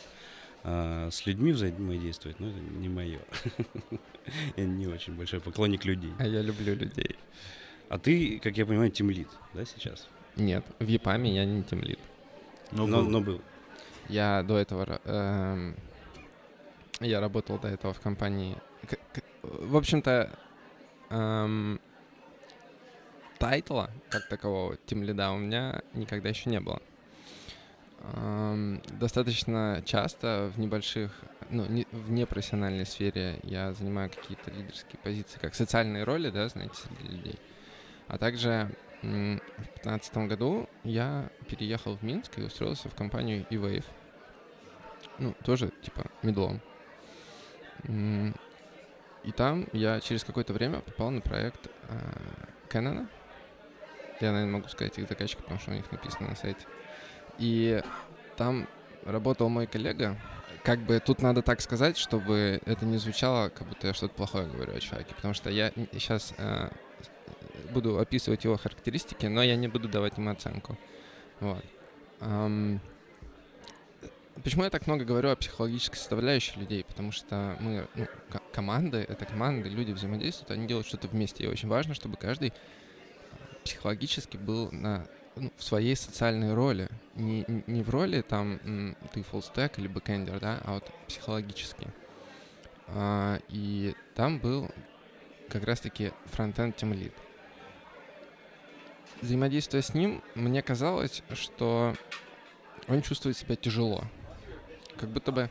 А 0.64 1.10
с 1.10 1.26
людьми 1.26 1.52
взаимодействовать, 1.52 2.40
ну, 2.40 2.50
это 2.50 2.60
не 2.60 2.88
мое. 2.90 3.20
Я 4.56 4.66
не 4.66 4.88
очень 4.88 5.14
большой 5.16 5.40
поклонник 5.40 5.86
людей. 5.86 6.14
А 6.20 6.28
я 6.28 6.42
люблю 6.44 6.76
людей. 6.76 7.16
А 7.90 7.98
ты, 7.98 8.40
как 8.40 8.56
я 8.56 8.66
понимаю, 8.66 8.92
тимлит, 8.92 9.28
да, 9.54 9.66
сейчас? 9.66 10.08
Нет, 10.36 10.64
в 10.80 10.88
ЕПАМе 10.88 11.36
я 11.36 11.44
не 11.44 11.64
тимлит. 11.64 12.00
Но, 12.72 12.86
Но, 12.88 13.02
был. 13.02 13.10
но 13.10 13.22
был. 13.22 13.42
Я 14.08 14.44
до 14.44 14.58
этого... 14.58 15.02
эм, 15.04 15.76
я 17.02 17.20
работал 17.20 17.60
до 17.60 17.68
этого 17.68 17.94
в 17.94 18.00
компании... 18.00 18.58
В 19.42 19.76
общем-то, 19.76 20.30
эм, 21.10 21.82
тайтла, 23.40 23.90
как 24.10 24.28
такового, 24.28 24.78
тимлида, 24.86 25.32
у 25.32 25.38
меня 25.38 25.82
никогда 25.94 26.30
еще 26.30 26.50
не 26.50 26.60
было. 26.60 26.80
Эм, 28.04 28.82
достаточно 29.00 29.82
часто 29.86 30.52
в 30.56 30.60
небольших, 30.60 31.12
ну, 31.50 31.66
не, 31.66 31.88
в 31.92 32.12
непрофессиональной 32.12 32.86
сфере 32.86 33.40
я 33.44 33.74
занимаю 33.74 34.10
какие-то 34.10 34.52
лидерские 34.52 35.00
позиции, 35.04 35.40
как 35.40 35.56
социальные 35.56 36.04
роли, 36.04 36.30
да, 36.30 36.48
знаете, 36.50 36.76
среди 36.76 37.16
людей. 37.16 37.40
А 38.08 38.18
также 38.18 38.70
в 39.02 39.06
2015 39.06 40.18
году 40.28 40.70
я 40.84 41.30
переехал 41.48 41.96
в 41.96 42.04
Минск 42.04 42.38
и 42.38 42.44
устроился 42.44 42.90
в 42.90 42.96
компанию 42.96 43.46
eWave. 43.50 43.86
Ну, 45.18 45.36
тоже 45.44 45.72
типа 45.82 46.06
медлом. 46.22 46.62
И 47.88 49.32
там 49.36 49.68
я 49.72 50.00
через 50.00 50.24
какое-то 50.24 50.54
время 50.54 50.80
попал 50.80 51.12
на 51.12 51.22
проект 51.22 51.68
э, 51.90 51.98
Canon. 52.70 53.08
Я, 54.20 54.32
наверное, 54.32 54.54
могу 54.54 54.68
сказать 54.68 54.98
их 54.98 55.08
заказчика, 55.08 55.44
потому 55.44 55.60
что 55.60 55.72
у 55.72 55.74
них 55.76 55.92
написано 55.92 56.30
на 56.30 56.36
сайте. 56.36 56.66
И 57.38 57.84
там 58.36 58.68
работал 59.06 59.50
мой 59.50 59.68
коллега. 59.68 60.18
Как 60.64 60.80
бы 60.80 61.00
тут 61.00 61.22
надо 61.22 61.42
так 61.42 61.62
сказать, 61.62 61.98
чтобы 61.98 62.62
это 62.66 62.86
не 62.86 62.98
звучало, 62.98 63.50
как 63.50 63.68
будто 63.68 63.88
я 63.88 63.94
что-то 63.94 64.14
плохое 64.14 64.48
говорю 64.48 64.76
о 64.76 64.80
человеке. 64.80 65.14
Потому 65.16 65.34
что 65.34 65.50
я 65.50 65.72
сейчас 65.92 66.34
буду 67.72 68.00
описывать 68.00 68.44
его 68.44 68.58
характеристики, 68.58 69.26
но 69.26 69.42
я 69.42 69.56
не 69.56 69.68
буду 69.68 69.88
давать 69.88 70.18
ему 70.18 70.30
оценку. 70.30 70.78
Вот. 71.40 71.64
Ам, 72.20 72.80
Почему 74.44 74.64
я 74.64 74.70
так 74.70 74.88
много 74.88 75.06
говорю 75.06 75.30
о 75.30 75.36
психологической 75.36 75.98
составляющей 75.98 76.60
людей? 76.60 76.84
Потому 76.84 77.12
что 77.12 77.56
мы, 77.60 77.88
ну, 77.96 78.08
ко- 78.30 78.42
команды, 78.52 79.06
это 79.08 79.26
команды, 79.26 79.70
люди 79.70 79.92
взаимодействуют, 79.92 80.52
они 80.52 80.68
делают 80.68 80.88
что-то 80.88 81.08
вместе. 81.08 81.44
И 81.44 81.48
очень 81.48 81.68
важно, 81.68 81.94
чтобы 81.94 82.18
каждый 82.18 82.50
э, 82.50 82.52
психологически 83.64 84.38
был 84.38 84.72
на, 84.72 85.06
ну, 85.36 85.52
в 85.58 85.64
своей 85.64 85.96
социальной 85.96 86.54
роли. 86.56 86.90
Не, 87.14 87.46
не- 87.68 87.84
в 87.84 87.90
роли 87.90 88.22
там 88.22 88.96
ты 89.14 89.22
fullstack 89.22 89.78
или 89.78 89.88
бэкендер, 89.88 90.40
да, 90.40 90.60
а 90.64 90.74
вот 90.76 90.92
психологически. 91.08 91.88
А, 92.88 93.40
и 93.48 93.96
там 94.16 94.40
был 94.40 94.70
как 95.50 95.66
раз-таки 95.66 96.14
фронтенд 96.26 96.76
тем 96.78 96.94
лид. 96.94 97.14
Взаимодействуя 99.22 99.82
с 99.84 99.94
ним, 99.94 100.24
мне 100.34 100.64
казалось, 100.64 101.22
что 101.34 101.94
он 102.88 103.04
чувствует 103.04 103.38
себя 103.38 103.56
тяжело. 103.56 104.04
Как 104.98 105.10
будто 105.10 105.32
бы 105.32 105.50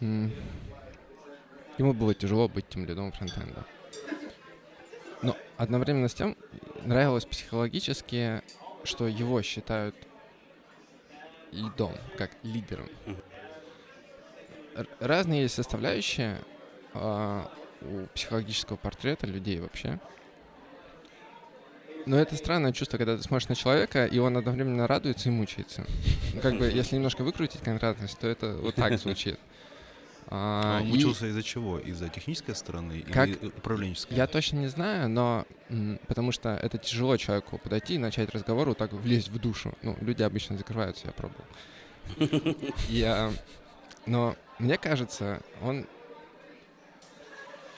ему 0.00 1.92
было 1.94 2.14
тяжело 2.14 2.48
быть 2.48 2.68
тем 2.68 2.84
лидом 2.86 3.12
фронтенда. 3.12 3.64
Но 5.22 5.36
одновременно 5.56 6.08
с 6.08 6.14
тем 6.14 6.36
нравилось 6.82 7.26
психологически, 7.26 8.42
что 8.84 9.06
его 9.06 9.42
считают 9.42 9.94
лидом, 11.52 11.92
как 12.16 12.30
лидером. 12.42 12.88
Р- 14.74 14.88
разные 15.00 15.42
есть 15.42 15.54
составляющие 15.54 16.38
а, 16.94 17.50
у 17.82 18.06
психологического 18.14 18.76
портрета 18.76 19.26
людей 19.26 19.60
вообще. 19.60 19.98
Но 22.06 22.18
это 22.18 22.36
странное 22.36 22.72
чувство, 22.72 22.98
когда 22.98 23.16
ты 23.16 23.22
смотришь 23.22 23.48
на 23.48 23.54
человека, 23.54 24.06
и 24.06 24.18
он 24.18 24.36
одновременно 24.36 24.86
радуется 24.86 25.28
и 25.28 25.32
мучается. 25.32 25.84
Ну, 26.34 26.40
как 26.40 26.58
бы, 26.58 26.66
если 26.74 26.96
немножко 26.96 27.22
выкрутить 27.22 27.60
конкретность, 27.60 28.18
то 28.18 28.26
это 28.28 28.56
вот 28.56 28.74
так 28.74 28.98
звучит. 28.98 29.38
А, 30.32 30.78
А 30.78 30.82
он 30.82 30.88
и 30.88 30.92
учился 30.92 31.26
из-за 31.26 31.42
чего? 31.42 31.78
Из-за 31.80 32.08
технической 32.08 32.54
стороны 32.54 33.02
Как- 33.12 33.28
или 33.28 33.46
управленческой? 33.48 34.16
Я 34.16 34.26
точно 34.28 34.58
не 34.58 34.68
знаю, 34.68 35.08
но 35.08 35.44
потому 36.06 36.30
что 36.30 36.50
это 36.50 36.78
тяжело 36.78 37.16
человеку 37.16 37.58
подойти 37.58 37.94
и 37.94 37.98
начать 37.98 38.30
разговор, 38.30 38.68
вот 38.68 38.78
так 38.78 38.92
влезть 38.92 39.28
в 39.28 39.38
душу. 39.38 39.74
Ну, 39.82 39.96
люди 40.00 40.22
обычно 40.22 40.56
закрываются, 40.56 41.06
я 41.08 41.12
пробовал. 41.12 41.44
Я... 42.88 43.32
Но 44.06 44.34
мне 44.58 44.78
кажется, 44.78 45.42
он... 45.62 45.86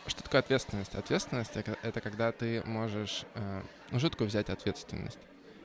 Что 0.06 0.22
такое 0.22 0.40
ответственность? 0.40 0.94
Ответственность— 0.94 1.52
это 1.82 2.00
когда 2.00 2.32
ты 2.32 2.62
можешь... 2.64 3.24
э, 3.34 3.62
Ну, 3.90 3.98
взять 4.26 4.50
ответственность? 4.50 5.18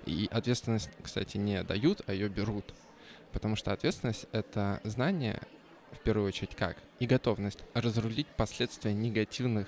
И 0.06 0.30
ответственность, 0.32 0.89
кстати, 1.02 1.38
не 1.38 1.63
дают, 1.63 2.02
а 2.08 2.13
ее 2.13 2.30
берут. 2.30 2.73
Потому 3.34 3.56
что 3.56 3.73
ответственность— 3.73 4.26
это 4.32 4.80
знание, 4.84 5.41
в 5.91 6.00
первую 6.00 6.28
очередь, 6.28 6.56
как? 6.56 6.78
И 7.00 7.08
готовность 7.08 7.63
разрулить 7.73 8.28
последствия 8.28 8.93
негативных, 8.93 9.67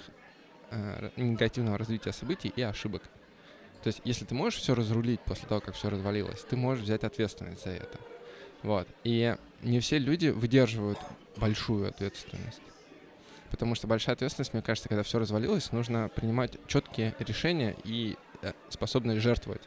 э, 0.72 1.10
негативного 1.18 1.78
развития 1.78 2.14
событий 2.14 2.54
и 2.56 2.62
ошибок. 2.62 3.04
То 3.84 3.88
есть, 3.88 4.02
если 4.04 4.26
ты 4.26 4.36
можешь 4.36 4.60
все 4.60 4.76
разрулить 4.76 5.22
после 5.22 5.48
того, 5.48 5.62
как 5.62 5.76
все 5.76 5.90
развалилось, 5.90 6.42
ты 6.42 6.56
можешь 6.58 6.84
взять 6.84 7.04
ответственность 7.04 7.64
за 7.64 7.72
это. 7.72 7.98
Вот. 8.62 8.88
И 9.04 9.36
не 9.62 9.80
все 9.80 9.98
люди 9.98 10.28
выдерживают 10.28 11.00
большую 11.38 11.88
ответственность. 11.88 12.62
Потому 13.52 13.76
что 13.76 13.88
большая 13.88 14.16
ответственность, 14.16 14.54
мне 14.54 14.62
кажется, 14.62 14.90
когда 14.90 15.04
все 15.04 15.20
развалилось, 15.20 15.72
нужно 15.72 16.10
принимать 16.10 16.58
четкие 16.68 17.16
решения 17.20 17.76
и 17.84 18.16
э, 18.42 18.54
способность 18.70 19.22
жертвовать. 19.22 19.62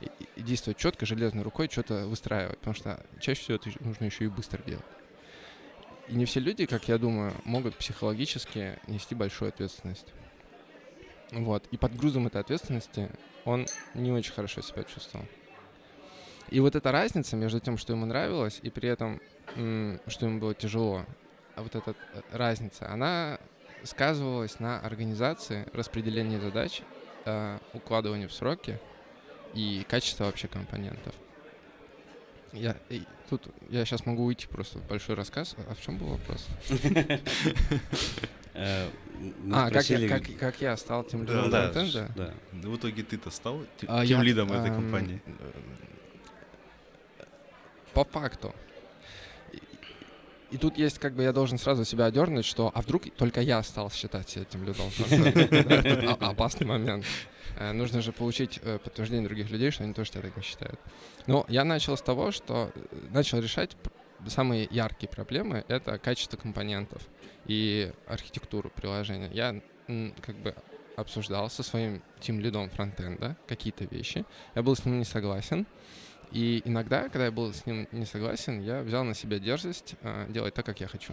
И, 0.00 0.10
и- 0.36 0.42
действовать 0.42 0.78
четко, 0.78 1.04
железной 1.06 1.44
рукой, 1.44 1.68
что-то 1.70 2.06
выстраивать. 2.06 2.58
Потому 2.58 2.74
что 2.74 3.04
чаще 3.20 3.40
всего 3.42 3.56
это 3.56 3.70
нужно 3.84 4.04
еще 4.04 4.24
и 4.24 4.28
быстро 4.28 4.62
делать. 4.62 4.84
И 6.08 6.14
не 6.14 6.24
все 6.24 6.40
люди, 6.40 6.66
как 6.66 6.88
я 6.88 6.98
думаю, 6.98 7.32
могут 7.44 7.76
психологически 7.76 8.78
нести 8.86 9.14
большую 9.14 9.50
ответственность. 9.50 10.08
Вот. 11.30 11.66
И 11.70 11.76
под 11.76 11.94
грузом 11.96 12.26
этой 12.26 12.40
ответственности 12.40 13.10
он 13.44 13.66
не 13.94 14.10
очень 14.10 14.32
хорошо 14.32 14.60
себя 14.62 14.82
чувствовал. 14.84 15.26
И 16.48 16.58
вот 16.58 16.74
эта 16.74 16.90
разница 16.90 17.36
между 17.36 17.60
тем, 17.60 17.78
что 17.78 17.92
ему 17.92 18.06
нравилось, 18.06 18.58
и 18.62 18.70
при 18.70 18.88
этом, 18.88 19.20
что 19.54 20.26
ему 20.26 20.40
было 20.40 20.52
тяжело, 20.52 21.06
вот 21.56 21.74
эта 21.74 21.90
э, 22.14 22.20
разница, 22.32 22.88
она 22.90 23.38
сказывалась 23.84 24.60
на 24.60 24.78
организации, 24.80 25.66
распределении 25.72 26.38
задач, 26.38 26.82
э, 27.24 27.58
укладывании 27.72 28.26
в 28.26 28.32
сроки 28.32 28.78
и 29.54 29.84
качество 29.88 30.24
вообще 30.24 30.48
компонентов. 30.48 31.14
Я, 32.52 32.76
и 32.88 33.04
тут 33.28 33.46
я 33.68 33.84
сейчас 33.84 34.06
могу 34.06 34.24
уйти 34.24 34.46
просто 34.48 34.78
в 34.78 34.86
большой 34.88 35.14
рассказ. 35.14 35.54
А 35.68 35.74
в 35.74 35.80
чем 35.80 35.98
был 35.98 36.08
вопрос? 36.08 36.46
Э, 38.52 38.88
а, 39.52 39.70
как 39.70 39.74
я, 39.74 39.96
спросили- 39.96 40.08
как, 40.08 40.38
как 40.40 40.60
я 40.60 40.76
стал 40.76 41.04
тем 41.04 41.24
Да, 41.24 41.44
лидом 41.44 41.50
да, 41.92 42.08
да. 42.16 42.34
Ну, 42.50 42.72
В 42.72 42.76
итоге 42.78 43.04
ты-то 43.04 43.30
стал 43.30 43.60
те- 43.80 43.86
А, 43.88 44.04
тем 44.04 44.18
я, 44.18 44.24
лидом 44.24 44.52
этой 44.52 44.70
эм, 44.70 44.74
компании. 44.74 45.22
По 47.94 48.04
факту. 48.04 48.52
И, 50.50 50.56
тут 50.58 50.76
есть, 50.78 50.98
как 50.98 51.14
бы, 51.14 51.22
я 51.22 51.32
должен 51.32 51.58
сразу 51.58 51.84
себя 51.84 52.06
одернуть, 52.06 52.44
что, 52.44 52.70
а 52.74 52.82
вдруг 52.82 53.04
только 53.16 53.40
я 53.40 53.62
стал 53.62 53.90
считать 53.90 54.36
этим? 54.36 54.64
Это 54.68 56.12
о- 56.12 56.30
опасный 56.30 56.66
момент. 56.66 57.04
Э, 57.56 57.72
Нужно 57.72 58.02
же 58.02 58.12
получить 58.12 58.58
э, 58.62 58.78
подтверждение 58.78 59.26
других 59.26 59.50
людей, 59.50 59.70
что 59.70 59.84
они 59.84 59.92
тоже 59.94 60.10
тебя 60.10 60.22
так 60.22 60.36
не 60.36 60.42
считают. 60.42 60.80
Но 61.26 61.44
я 61.48 61.64
начал 61.64 61.96
с 61.96 62.02
того, 62.02 62.32
что 62.32 62.70
э, 62.74 62.80
начал 63.12 63.38
решать 63.40 63.76
самые 64.26 64.66
яркие 64.70 65.08
проблемы— 65.08 65.64
это 65.68 65.98
качество 65.98 66.36
компонентов 66.36 67.02
и 67.46 67.92
архитектуру 68.06 68.70
приложения. 68.70 69.30
Я 69.32 69.60
как 70.20 70.36
бы 70.36 70.54
обсуждал 70.96 71.48
со 71.48 71.62
своим 71.62 72.02
тим-лидом 72.20 72.68
фронтенда 72.70 73.36
какие-то 73.46 73.84
вещи. 73.84 74.24
Я 74.54 74.62
был 74.62 74.76
с 74.76 74.84
ним 74.84 74.98
не 74.98 75.04
согласен. 75.04 75.66
И 76.32 76.62
иногда, 76.64 77.04
когда 77.04 77.26
я 77.26 77.32
был 77.32 77.52
с 77.52 77.66
ним 77.66 77.88
не 77.92 78.06
согласен, 78.06 78.60
я 78.60 78.82
взял 78.82 79.04
на 79.04 79.14
себя 79.14 79.38
дерзость 79.38 79.94
э, 80.02 80.26
делать 80.28 80.54
так, 80.54 80.64
как 80.64 80.80
я 80.80 80.86
хочу. 80.86 81.12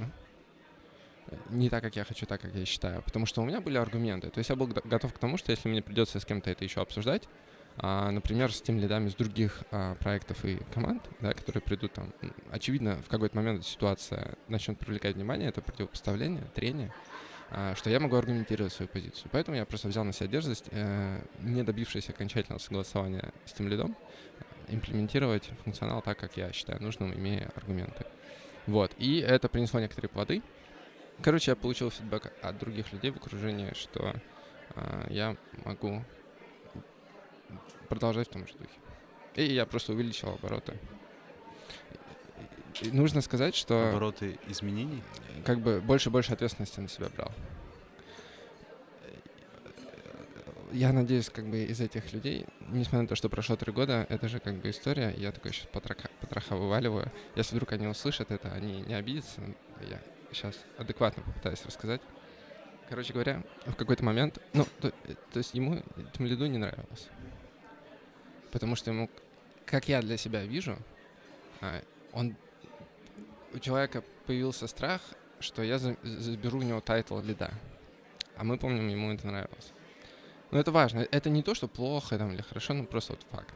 Не 1.49 1.69
так, 1.69 1.83
как 1.83 1.95
я 1.95 2.03
хочу, 2.03 2.25
так, 2.25 2.41
как 2.41 2.53
я 2.53 2.65
считаю. 2.65 3.01
Потому 3.01 3.25
что 3.25 3.41
у 3.41 3.45
меня 3.45 3.59
были 3.59 3.77
аргументы. 3.77 4.29
То 4.29 4.37
есть 4.37 4.49
я 4.49 4.55
был 4.55 4.67
готов 4.67 5.13
к 5.13 5.17
тому, 5.17 5.37
что 5.37 5.51
если 5.51 5.67
мне 5.67 5.81
придется 5.81 6.19
с 6.19 6.25
кем-то 6.25 6.49
это 6.49 6.63
еще 6.63 6.81
обсуждать, 6.81 7.27
а, 7.79 8.09
например, 8.09 8.51
с 8.51 8.61
тем 8.61 8.79
лидами 8.79 9.09
с 9.09 9.15
других 9.15 9.63
а, 9.71 9.95
проектов 9.95 10.43
и 10.45 10.57
команд, 10.73 11.03
да, 11.19 11.33
которые 11.33 11.61
придут 11.61 11.93
там, 11.93 12.11
очевидно, 12.49 12.97
в 13.03 13.07
какой-то 13.07 13.35
момент 13.35 13.65
ситуация 13.65 14.35
начнет 14.47 14.79
привлекать 14.79 15.15
внимание, 15.15 15.49
это 15.49 15.61
противопоставление, 15.61 16.43
трение, 16.55 16.91
а, 17.51 17.75
что 17.75 17.91
я 17.91 17.99
могу 17.99 18.15
аргументировать 18.15 18.73
свою 18.73 18.89
позицию. 18.89 19.29
Поэтому 19.31 19.57
я 19.57 19.65
просто 19.65 19.89
взял 19.89 20.03
на 20.03 20.11
себя 20.11 20.27
дерзость, 20.27 20.65
э, 20.71 21.21
не 21.41 21.63
добившись 21.63 22.09
окончательного 22.09 22.59
согласования 22.59 23.31
с 23.45 23.53
тем 23.53 23.67
лидом, 23.67 23.95
имплементировать 24.67 25.49
функционал 25.63 26.01
так, 26.01 26.17
как 26.17 26.37
я 26.37 26.51
считаю 26.51 26.81
нужным, 26.81 27.13
имея 27.13 27.51
аргументы. 27.55 28.05
Вот, 28.65 28.91
и 28.97 29.19
это 29.19 29.47
принесло 29.47 29.79
некоторые 29.79 30.09
плоды. 30.09 30.41
Короче, 31.21 31.51
я 31.51 31.55
получил 31.55 31.89
фидбэк 31.89 32.31
от 32.41 32.57
других 32.59 32.91
людей 32.93 33.11
в 33.11 33.15
окружении, 33.15 33.73
что 33.73 34.13
э, 34.75 35.07
я 35.09 35.35
могу 35.65 36.03
продолжать 37.89 38.27
в 38.27 38.31
том 38.31 38.45
же 38.45 38.53
духе. 38.53 38.79
И 39.35 39.43
я 39.53 39.65
просто 39.65 39.93
увеличил 39.93 40.29
обороты. 40.29 40.77
И 42.81 42.91
нужно 42.91 43.21
сказать, 43.21 43.55
что... 43.55 43.89
Обороты 43.89 44.37
изменений? 44.47 45.01
Как 45.45 45.59
бы 45.59 45.81
больше 45.81 46.09
и 46.09 46.11
больше 46.11 46.33
ответственности 46.33 46.79
на 46.79 46.87
себя 46.87 47.07
брал. 47.15 47.31
Я 50.71 50.91
надеюсь, 50.91 51.29
как 51.29 51.45
бы 51.45 51.63
из 51.63 51.79
этих 51.79 52.11
людей, 52.11 52.45
несмотря 52.59 53.03
на 53.03 53.07
то, 53.07 53.15
что 53.15 53.29
прошло 53.29 53.55
три 53.55 53.71
года, 53.71 54.05
это 54.09 54.27
же 54.27 54.39
как 54.39 54.55
бы 54.55 54.69
история, 54.69 55.13
я 55.17 55.31
такой 55.31 55.53
сейчас 55.53 55.67
потроха, 55.67 56.09
потроха 56.19 56.55
вываливаю. 56.55 57.11
Если 57.35 57.55
вдруг 57.55 57.71
они 57.71 57.87
услышат 57.87 58.31
это, 58.31 58.51
они 58.51 58.81
не 58.81 58.93
обидятся, 58.93 59.41
я 59.89 60.01
сейчас 60.31 60.55
адекватно 60.77 61.23
попытаюсь 61.23 61.65
рассказать. 61.65 62.01
Короче 62.89 63.13
говоря, 63.13 63.43
в 63.65 63.75
какой-то 63.75 64.03
момент, 64.03 64.39
ну, 64.53 64.65
то, 64.81 64.91
то 65.31 65.37
есть 65.37 65.53
ему 65.53 65.83
Тимлиду 66.13 66.45
не 66.47 66.57
нравилось. 66.57 67.07
Потому 68.51 68.75
что 68.75 68.91
ему, 68.91 69.09
как 69.65 69.87
я 69.87 70.01
для 70.01 70.17
себя 70.17 70.43
вижу, 70.43 70.77
а, 71.61 71.81
он 72.11 72.35
у 73.53 73.59
человека 73.59 74.03
появился 74.25 74.67
страх, 74.67 75.01
что 75.39 75.63
я 75.63 75.79
заберу 75.79 76.59
у 76.59 76.63
него 76.63 76.81
title 76.81 77.19
лида. 77.19 77.51
А 78.35 78.43
мы 78.43 78.57
помним, 78.57 78.87
ему 78.87 79.11
это 79.13 79.27
нравилось. 79.27 79.73
Но 80.51 80.59
это 80.59 80.71
важно. 80.71 81.07
Это 81.11 81.29
не 81.29 81.43
то, 81.43 81.53
что 81.53 81.67
плохо 81.67 82.17
там, 82.17 82.33
или 82.33 82.41
хорошо, 82.41 82.73
но 82.73 82.83
просто 82.83 83.13
вот 83.13 83.25
факт. 83.31 83.53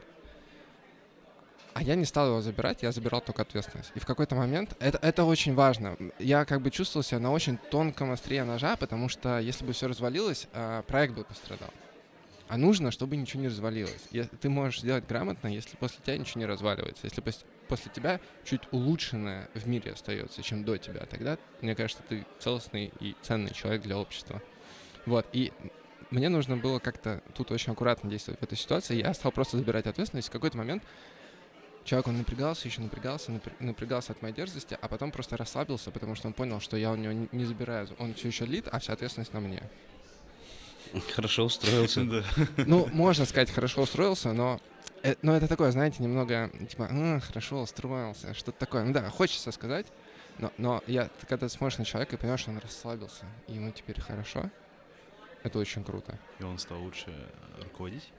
А 1.74 1.82
я 1.82 1.94
не 1.94 2.04
стал 2.04 2.28
его 2.28 2.40
забирать, 2.42 2.82
я 2.82 2.92
забирал 2.92 3.22
только 3.22 3.42
ответственность. 3.42 3.92
И 3.94 3.98
в 3.98 4.04
какой-то 4.04 4.34
момент, 4.34 4.76
это, 4.78 4.98
это 4.98 5.24
очень 5.24 5.54
важно, 5.54 5.96
я 6.18 6.44
как 6.44 6.60
бы 6.60 6.70
чувствовал 6.70 7.02
себя 7.02 7.18
на 7.18 7.32
очень 7.32 7.56
тонком 7.70 8.10
острие 8.10 8.44
ножа, 8.44 8.76
потому 8.76 9.08
что 9.08 9.38
если 9.38 9.64
бы 9.64 9.72
все 9.72 9.86
развалилось, 9.88 10.48
а, 10.52 10.82
проект 10.82 11.14
бы 11.14 11.24
пострадал. 11.24 11.70
А 12.48 12.58
нужно, 12.58 12.90
чтобы 12.90 13.16
ничего 13.16 13.40
не 13.40 13.48
развалилось. 13.48 14.08
Ты 14.42 14.50
можешь 14.50 14.80
сделать 14.80 15.06
грамотно, 15.06 15.48
если 15.48 15.74
после 15.76 16.00
тебя 16.04 16.18
ничего 16.18 16.40
не 16.40 16.46
разваливается. 16.46 17.06
Если 17.06 17.22
после 17.66 17.90
тебя 17.90 18.20
чуть 18.44 18.60
улучшенное 18.72 19.48
в 19.54 19.66
мире 19.66 19.92
остается, 19.92 20.42
чем 20.42 20.62
до 20.62 20.76
тебя, 20.76 21.06
тогда, 21.06 21.38
мне 21.62 21.74
кажется, 21.74 22.02
ты 22.06 22.26
целостный 22.38 22.92
и 23.00 23.16
ценный 23.22 23.54
человек 23.54 23.80
для 23.80 23.96
общества. 23.96 24.42
Вот, 25.06 25.26
и 25.32 25.50
мне 26.12 26.28
нужно 26.28 26.56
было 26.56 26.78
как-то 26.78 27.22
тут 27.34 27.50
очень 27.50 27.72
аккуратно 27.72 28.08
действовать 28.08 28.40
в 28.40 28.42
этой 28.44 28.56
ситуации. 28.56 28.96
Я 28.96 29.14
стал 29.14 29.32
просто 29.32 29.56
забирать 29.56 29.86
ответственность. 29.86 30.28
В 30.28 30.30
какой-то 30.30 30.56
момент 30.58 30.82
человек, 31.84 32.08
он 32.08 32.18
напрягался, 32.18 32.68
еще 32.68 32.80
напрягался, 32.80 33.32
напрягался 33.58 34.12
от 34.12 34.22
моей 34.22 34.34
дерзости, 34.34 34.78
а 34.80 34.88
потом 34.88 35.10
просто 35.10 35.36
расслабился, 35.36 35.90
потому 35.90 36.14
что 36.14 36.28
он 36.28 36.34
понял, 36.34 36.60
что 36.60 36.76
я 36.76 36.92
у 36.92 36.96
него 36.96 37.12
не, 37.12 37.28
не 37.32 37.44
забираю. 37.44 37.88
Он 37.98 38.14
все 38.14 38.28
еще 38.28 38.44
лид, 38.44 38.68
а 38.70 38.78
вся 38.78 38.92
ответственность 38.92 39.32
на 39.32 39.40
мне. 39.40 39.62
Хорошо 41.14 41.44
устроился. 41.44 42.02
Да. 42.04 42.24
Ну, 42.66 42.86
можно 42.92 43.24
сказать, 43.24 43.50
хорошо 43.50 43.82
устроился, 43.82 44.32
но, 44.32 44.60
э, 45.02 45.14
но 45.22 45.34
это 45.34 45.48
такое, 45.48 45.70
знаете, 45.70 46.02
немного, 46.02 46.50
типа, 46.68 46.88
а, 46.90 47.20
хорошо 47.20 47.62
устроился, 47.62 48.34
что-то 48.34 48.58
такое. 48.58 48.84
Ну 48.84 48.92
да, 48.92 49.08
хочется 49.08 49.50
сказать, 49.50 49.86
но, 50.38 50.52
но 50.58 50.82
я, 50.86 51.04
ты 51.04 51.26
когда 51.26 51.48
смотришь 51.48 51.78
на 51.78 51.84
человека 51.86 52.16
и 52.16 52.18
понимаешь, 52.18 52.40
что 52.40 52.50
он 52.50 52.58
расслабился, 52.58 53.24
и 53.48 53.54
ему 53.54 53.70
теперь 53.70 54.00
хорошо, 54.00 54.50
это 55.42 55.58
очень 55.58 55.84
круто. 55.84 56.18
И 56.38 56.44
он 56.44 56.58
стал 56.58 56.80
лучше 56.82 57.12
руководить? 57.62 58.12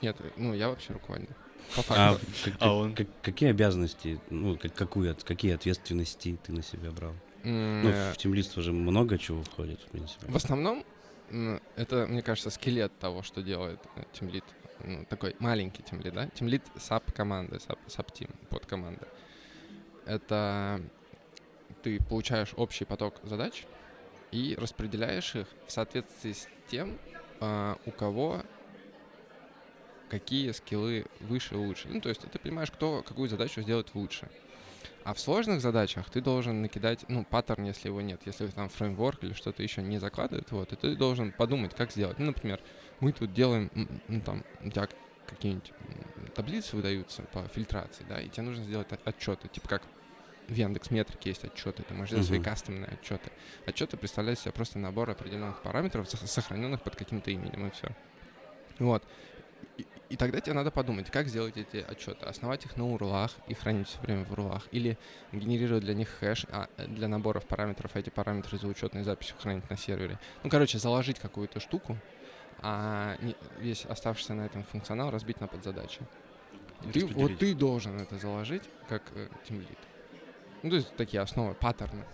Нет, 0.00 0.16
ну 0.36 0.54
я 0.54 0.68
вообще 0.68 0.92
руководитель. 0.92 1.34
По 1.76 1.82
факту. 1.82 2.24
А, 2.26 2.44
как, 2.44 2.54
а 2.60 2.74
он... 2.74 2.94
как, 2.94 3.06
какие 3.22 3.50
обязанности, 3.50 4.20
ну, 4.30 4.58
как, 4.58 4.74
какую, 4.74 5.16
какие 5.24 5.54
ответственности 5.54 6.38
ты 6.42 6.52
на 6.52 6.62
себя 6.62 6.90
брал? 6.90 7.12
Mm, 7.44 7.82
ну, 7.82 8.12
в 8.12 8.16
темлиство 8.16 8.62
же 8.62 8.72
много 8.72 9.18
чего 9.18 9.42
входит, 9.42 9.80
в 9.80 9.86
принципе. 9.86 10.26
В 10.26 10.36
основном 10.36 10.84
это, 11.76 12.06
мне 12.06 12.22
кажется, 12.22 12.50
скелет 12.50 12.96
того, 12.98 13.22
что 13.22 13.42
делает 13.42 13.80
тимлит. 14.12 14.44
Ну, 14.84 15.04
такой 15.06 15.36
маленький 15.38 15.82
тимлит, 15.82 16.12
да? 16.12 16.28
Тимлит 16.28 16.62
саб 16.76 17.10
команды, 17.12 17.58
саб 17.86 18.12
тим 18.12 18.28
под 18.50 18.66
команды. 18.66 19.06
Это 20.04 20.82
ты 21.82 22.02
получаешь 22.02 22.52
общий 22.56 22.84
поток 22.84 23.20
задач 23.22 23.64
и 24.32 24.56
распределяешь 24.58 25.36
их 25.36 25.46
в 25.66 25.70
соответствии 25.70 26.32
с 26.32 26.48
тем, 26.68 26.98
uh, 27.40 27.78
у 27.86 27.90
кого 27.90 28.42
какие 30.08 30.50
скиллы 30.50 31.06
выше 31.20 31.54
и 31.54 31.58
лучше. 31.58 31.88
Ну, 31.88 32.00
то 32.00 32.08
есть 32.08 32.20
ты 32.20 32.38
понимаешь, 32.38 32.70
кто 32.70 33.02
какую 33.02 33.28
задачу 33.28 33.62
сделает 33.62 33.94
лучше. 33.94 34.28
А 35.04 35.14
в 35.14 35.20
сложных 35.20 35.60
задачах 35.60 36.10
ты 36.10 36.20
должен 36.20 36.62
накидать, 36.62 37.04
ну, 37.08 37.24
паттерн, 37.24 37.64
если 37.64 37.88
его 37.88 38.00
нет. 38.00 38.20
Если 38.26 38.46
там 38.48 38.68
фреймворк 38.68 39.24
или 39.24 39.32
что-то 39.32 39.62
еще 39.62 39.82
не 39.82 39.98
закладывает, 39.98 40.50
вот, 40.52 40.72
и 40.72 40.76
ты 40.76 40.96
должен 40.96 41.32
подумать, 41.32 41.74
как 41.74 41.90
сделать. 41.92 42.18
Ну, 42.18 42.26
например, 42.26 42.60
мы 43.00 43.12
тут 43.12 43.32
делаем, 43.32 43.70
ну, 44.06 44.20
там, 44.20 44.44
у 44.60 44.70
тебя 44.70 44.86
какие-нибудь 45.26 45.72
таблицы 46.34 46.76
выдаются 46.76 47.22
по 47.22 47.48
фильтрации, 47.48 48.04
да, 48.08 48.20
и 48.20 48.28
тебе 48.28 48.42
нужно 48.42 48.64
сделать 48.64 48.88
отчеты, 49.04 49.48
типа 49.48 49.68
как 49.68 49.82
в 50.48 50.54
Яндекс 50.54 50.90
Метрике 50.90 51.30
есть 51.30 51.44
отчеты, 51.44 51.82
ты 51.82 51.94
можешь 51.94 52.10
сделать 52.10 52.26
uh-huh. 52.26 52.28
свои 52.28 52.42
кастомные 52.42 52.90
отчеты. 52.90 53.30
Отчеты 53.66 53.96
представляют 53.96 54.38
себе 54.38 54.52
просто 54.52 54.78
набор 54.78 55.10
определенных 55.10 55.62
параметров, 55.62 56.08
сохраненных 56.08 56.82
под 56.82 56.96
каким-то 56.96 57.30
именем, 57.30 57.66
и 57.66 57.70
все. 57.70 57.88
Вот. 58.78 59.04
И 60.12 60.16
тогда 60.16 60.40
тебе 60.40 60.52
надо 60.52 60.70
подумать, 60.70 61.10
как 61.10 61.28
сделать 61.28 61.56
эти 61.56 61.78
отчеты. 61.78 62.26
Основать 62.26 62.66
их 62.66 62.76
на 62.76 62.86
урлах 62.86 63.32
и 63.48 63.54
хранить 63.54 63.88
все 63.88 63.98
время 64.00 64.26
в 64.26 64.32
урлах. 64.32 64.68
Или 64.70 64.98
генерировать 65.32 65.84
для 65.84 65.94
них 65.94 66.10
хэш 66.10 66.44
а, 66.50 66.68
для 66.76 67.08
наборов 67.08 67.46
параметров, 67.46 67.92
а 67.94 67.98
эти 67.98 68.10
параметры 68.10 68.58
за 68.58 68.66
учетной 68.66 69.04
записью 69.04 69.36
хранить 69.40 69.70
на 69.70 69.76
сервере. 69.78 70.18
Ну, 70.44 70.50
короче, 70.50 70.78
заложить 70.78 71.18
какую-то 71.18 71.60
штуку, 71.60 71.96
а 72.58 73.16
не, 73.22 73.34
весь 73.58 73.86
оставшийся 73.86 74.34
на 74.34 74.42
этом 74.42 74.64
функционал 74.64 75.10
разбить 75.10 75.40
на 75.40 75.46
подзадачи. 75.46 76.02
Ты, 76.92 77.06
вот 77.06 77.38
ты 77.38 77.54
должен 77.54 77.98
это 77.98 78.18
заложить 78.18 78.64
как 78.90 79.02
э, 79.14 79.28
тимлит. 79.48 79.78
Ну, 80.62 80.70
то 80.70 80.76
есть 80.76 80.94
такие 80.96 81.20
основы, 81.20 81.54
паттерны. 81.54 82.04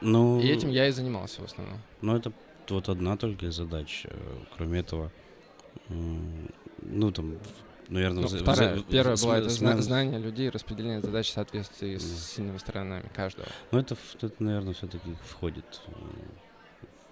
Ну, 0.00 0.40
и 0.40 0.46
этим 0.46 0.68
я 0.70 0.88
и 0.88 0.90
занимался 0.90 1.40
в 1.40 1.44
основном. 1.44 1.78
Ну, 2.00 2.16
это 2.16 2.32
вот 2.68 2.88
одна 2.88 3.16
только 3.16 3.46
из 3.46 3.54
задач. 3.54 4.02
Э, 4.04 4.38
кроме 4.56 4.80
этого, 4.80 5.10
ну, 5.88 7.10
там, 7.10 7.38
наверное... 7.88 8.22
Ну, 8.22 8.28
вторая, 8.28 8.76
в, 8.76 8.84
первая 8.84 9.16
в, 9.16 9.22
была 9.22 9.38
это 9.38 9.48
зна- 9.48 9.80
знание 9.80 10.18
людей, 10.18 10.50
распределение 10.50 11.00
задач 11.00 11.30
в 11.30 11.32
соответствии 11.32 11.96
с 11.96 12.32
сильными 12.34 12.58
сторонами 12.58 13.10
каждого. 13.14 13.48
Ну, 13.70 13.78
это, 13.78 13.96
это 14.20 14.42
наверное, 14.42 14.74
все-таки 14.74 15.16
входит 15.26 15.80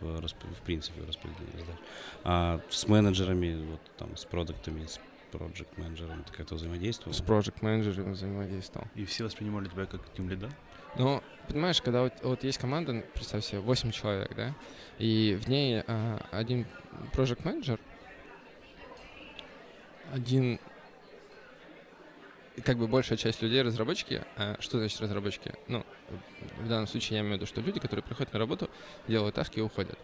в, 0.01 0.07
в, 0.07 0.29
в 0.29 0.63
принципе 0.65 1.01
в 1.01 1.09
распределение 1.09 1.61
задач. 1.61 1.77
А 2.25 2.61
с 2.71 2.87
менеджерами, 2.87 3.71
вот 3.71 3.81
там, 3.97 4.17
с 4.17 4.25
продуктами, 4.25 4.87
с 4.87 5.01
project 5.33 5.69
менеджером 5.77 6.25
ты 6.25 6.33
как-то 6.33 6.55
взаимодействовал? 6.55 7.15
С 7.15 7.21
project 7.21 7.57
менеджером 7.63 8.13
взаимодействовал. 8.13 8.87
И 8.95 9.05
все 9.05 9.25
воспринимали 9.25 9.69
тебя 9.69 9.87
как 9.87 10.01
тим 10.15 10.29
лида? 10.29 10.51
Ну, 10.99 11.23
понимаешь, 11.49 11.81
когда 11.81 12.03
вот, 12.03 12.13
вот 12.23 12.45
есть 12.45 12.59
команда, 12.59 13.03
представь 13.15 13.45
себе, 13.45 13.61
8 13.61 13.91
человек, 13.93 14.35
да, 14.37 14.55
и 14.99 15.39
в 15.43 15.49
ней 15.49 15.83
а, 15.87 16.21
один 16.31 16.67
project 17.13 17.41
менеджер 17.45 17.81
один 20.13 20.61
как 22.65 22.77
бы 22.77 22.87
большая 22.87 23.17
часть 23.17 23.41
людей 23.41 23.63
разработчики. 23.63 24.23
А 24.37 24.57
что 24.61 24.79
значит 24.79 25.01
разработчики? 25.01 25.55
Ну, 25.69 25.85
в 26.59 26.69
данном 26.69 26.87
случае 26.87 27.17
я 27.17 27.21
имею 27.23 27.35
в 27.35 27.37
виду, 27.39 27.47
что 27.47 27.61
люди, 27.61 27.81
которые 27.81 28.05
приходят 28.05 28.33
на 28.33 28.39
работу, 28.39 28.69
делают 29.09 29.35
таски 29.35 29.59
и 29.59 29.63
уходят. 29.63 29.99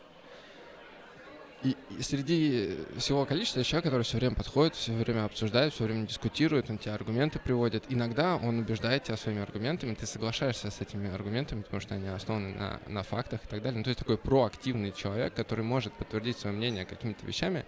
И, 1.65 1.77
и 1.99 2.03
среди 2.03 2.79
всего 2.99 3.25
количества 3.25 3.65
человек, 3.65 3.87
который 3.87 4.03
все 4.05 4.19
время 4.19 4.37
подходит, 4.37 4.77
все 4.77 4.93
время 4.93 5.25
обсуждает, 5.25 5.75
все 5.75 5.85
время 5.85 6.07
дискутирует, 6.07 6.71
он 6.71 6.79
тебе 6.79 6.93
аргументы 6.93 7.41
приводит. 7.41 7.85
Иногда 7.89 8.37
он 8.37 8.61
убеждает 8.61 9.03
тебя 9.03 9.17
своими 9.17 9.43
аргументами, 9.43 9.95
ты 9.95 10.07
соглашаешься 10.07 10.71
с 10.71 10.81
этими 10.81 11.13
аргументами, 11.13 11.63
потому 11.63 11.81
что 11.81 11.97
они 11.97 12.07
основаны 12.07 12.55
на, 12.55 12.81
на 12.87 13.03
фактах 13.03 13.45
и 13.45 13.49
так 13.49 13.61
далее. 13.61 13.79
Ну, 13.79 13.85
то 13.85 13.89
есть 13.89 13.99
такой 13.99 14.19
проактивный 14.19 14.93
человек, 14.93 15.35
который 15.35 15.65
может 15.65 15.93
подтвердить 15.95 16.39
свое 16.39 16.55
мнение 16.55 16.85
какими-то 16.85 17.27
вещами, 17.27 17.65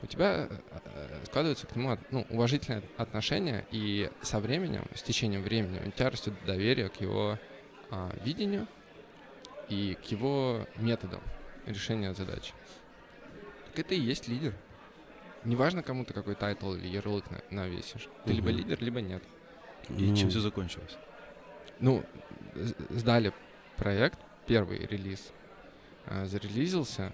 у 0.00 0.06
тебя 0.06 0.48
э, 0.48 0.58
э, 0.84 1.20
складывается 1.26 1.66
к 1.66 1.76
нему 1.76 1.98
ну, 2.10 2.26
уважительное 2.30 2.82
отношение, 2.96 3.66
и 3.70 4.10
со 4.22 4.40
временем, 4.40 4.86
с 4.94 5.02
течением 5.02 5.42
времени, 5.42 5.82
у 5.86 5.90
тебя 5.90 6.08
растет 6.08 6.32
доверие 6.46 6.88
к 6.88 7.00
его 7.00 7.38
а, 7.90 8.10
видению 8.24 8.66
и 9.68 9.96
к 10.02 10.10
его 10.10 10.66
методам 10.76 11.20
решения 11.66 12.12
задач. 12.14 12.52
Так 13.74 13.86
это 13.86 13.94
и 13.94 14.00
есть 14.00 14.28
лидер. 14.28 14.54
Неважно, 15.44 15.82
кому 15.82 16.04
ты 16.04 16.14
какой 16.14 16.36
title 16.36 16.74
или 16.74 16.86
ярлык 16.86 17.24
на, 17.30 17.42
навесишь. 17.50 18.08
Ты 18.24 18.30
угу. 18.30 18.36
либо 18.36 18.50
лидер, 18.50 18.80
либо 18.80 19.00
нет. 19.00 19.22
И 19.88 20.10
ну, 20.10 20.16
чем 20.16 20.30
все 20.30 20.38
закончилось? 20.38 20.96
Ну, 21.80 22.04
сдали 22.90 23.32
проект, 23.76 24.18
первый 24.46 24.78
релиз, 24.86 25.32
э, 26.06 26.24
зарелизился, 26.26 27.12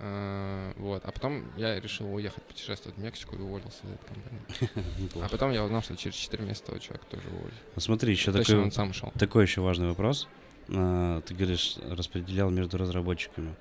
э, 0.00 0.72
вот. 0.78 1.04
А 1.04 1.12
потом 1.12 1.44
я 1.56 1.78
решил 1.78 2.12
уехать 2.12 2.42
путешествовать 2.42 2.98
в 2.98 3.00
Мексику 3.00 3.36
и 3.36 3.38
уволился 3.38 3.86
из 3.86 3.92
этой 3.92 4.06
компании. 4.06 5.10
А 5.24 5.28
потом 5.28 5.52
я 5.52 5.64
узнал, 5.64 5.80
что 5.80 5.96
через 5.96 6.16
4 6.16 6.44
месяца 6.44 6.66
того 6.66 6.78
человека 6.78 7.06
тоже 7.08 7.28
уволили. 7.28 7.54
Ну, 7.76 7.80
смотри, 7.80 8.10
еще 8.10 8.32
Точно, 8.32 8.44
такой, 8.44 8.64
он 8.64 8.72
сам 8.72 8.90
ушел. 8.90 9.12
такой 9.16 9.44
еще 9.44 9.60
важный 9.60 9.86
вопрос. 9.86 10.26
А, 10.70 11.20
Ты 11.20 11.34
говоришь, 11.34 11.76
распределял 11.88 12.50
между 12.50 12.78
разработчиками. 12.78 13.54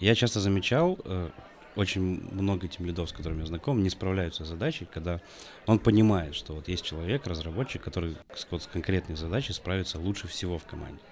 Я 0.00 0.16
часто 0.16 0.40
замечал, 0.40 0.98
э, 1.04 1.30
очень 1.76 2.02
много 2.32 2.68
тем 2.68 2.86
лидов, 2.86 3.08
с 3.08 3.12
которыми 3.12 3.40
я 3.40 3.46
знаком, 3.46 3.82
не 3.82 3.90
справляются 3.90 4.44
с 4.44 4.48
задачей, 4.48 4.86
когда 4.92 5.20
он 5.66 5.78
понимает, 5.78 6.34
что 6.34 6.54
вот 6.54 6.68
есть 6.68 6.84
человек, 6.84 7.26
разработчик, 7.26 7.82
который 7.82 8.16
с, 8.34 8.46
вот 8.50 8.62
с 8.62 8.66
конкретной 8.66 9.16
задачей 9.16 9.52
справится 9.52 9.98
лучше 9.98 10.28
всего 10.28 10.58
в 10.58 10.64
команде. 10.64 11.02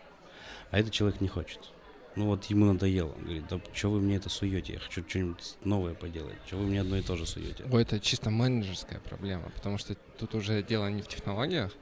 А 0.71 0.79
этот 0.79 0.93
человек 0.93 1.21
не 1.21 1.29
хочет. 1.29 1.73
Ну 2.17 2.27
вот 2.27 2.45
ему 2.47 2.67
надоело. 2.67 3.13
Он 3.13 3.23
говорит, 3.23 3.45
да 3.49 3.61
что 3.73 3.91
вы 3.91 4.01
мне 4.01 4.17
это 4.17 4.29
суете? 4.29 4.73
Я 4.73 4.79
хочу 4.81 5.09
что-нибудь 5.09 5.57
новое 5.63 5.95
поделать. 5.95 6.37
Что 6.47 6.57
вы 6.57 6.67
мне 6.67 6.81
одно 6.81 6.97
и 6.97 7.03
то 7.03 7.17
же 7.17 7.27
суете? 7.27 7.65
Ой, 7.71 7.83
это 7.83 8.01
чисто 8.01 8.31
менеджерская 8.31 8.99
проблема, 8.99 9.51
потому 9.51 9.79
что 9.79 9.95
тут 10.19 10.35
уже 10.35 10.63
дело 10.63 10.89
не 10.89 11.03
в 11.03 11.09
технологиях, 11.09 11.73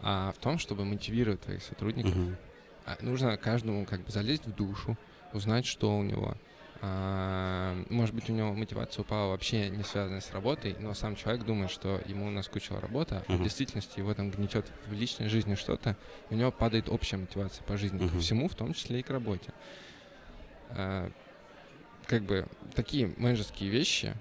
а 0.00 0.32
в 0.32 0.38
том, 0.38 0.58
чтобы 0.58 0.84
мотивировать 0.84 1.42
твоих 1.42 1.62
сотрудников. 1.62 2.14
А 2.86 2.96
Нужно 3.00 3.36
каждому 3.36 3.84
как 3.86 4.04
бы 4.04 4.10
залезть 4.10 4.46
в 4.46 4.54
душу, 4.54 4.96
узнать, 5.32 5.66
что 5.66 5.96
у 5.96 6.02
него. 6.02 6.34
А, 6.80 7.76
Может 7.88 8.14
быть, 8.14 8.28
у 8.28 8.32
него 8.32 8.52
мотивация 8.52 9.02
упала 9.02 9.30
вообще 9.30 9.70
не 9.70 9.84
связанная 9.84 10.20
с 10.20 10.32
работой, 10.32 10.76
но 10.78 10.94
сам 10.94 11.16
человек 11.16 11.44
думает, 11.44 11.70
что 11.70 12.00
ему 12.04 12.30
наскучила 12.30 12.80
работа, 12.80 13.24
а 13.28 13.36
в 13.36 13.42
действительности 13.42 13.98
его 14.00 14.12
там 14.14 14.30
гнетет 14.30 14.66
в 14.86 14.92
личной 14.92 15.28
жизни 15.28 15.54
что-то, 15.54 15.96
и 16.30 16.34
у 16.34 16.36
него 16.36 16.52
падает 16.52 16.88
общая 16.88 17.16
мотивация 17.16 17.64
по 17.64 17.76
жизни, 17.76 17.98
ко 17.98 18.04
Мгм. 18.04 18.20
всему, 18.20 18.48
в 18.48 18.54
том 18.54 18.72
числе 18.74 19.00
и 19.00 19.02
к 19.02 19.10
работе. 19.10 19.52
А, 20.70 21.10
Как 22.06 22.22
бы 22.22 22.46
такие 22.74 23.06
менеджерские 23.16 23.70
вещи, 23.70 24.14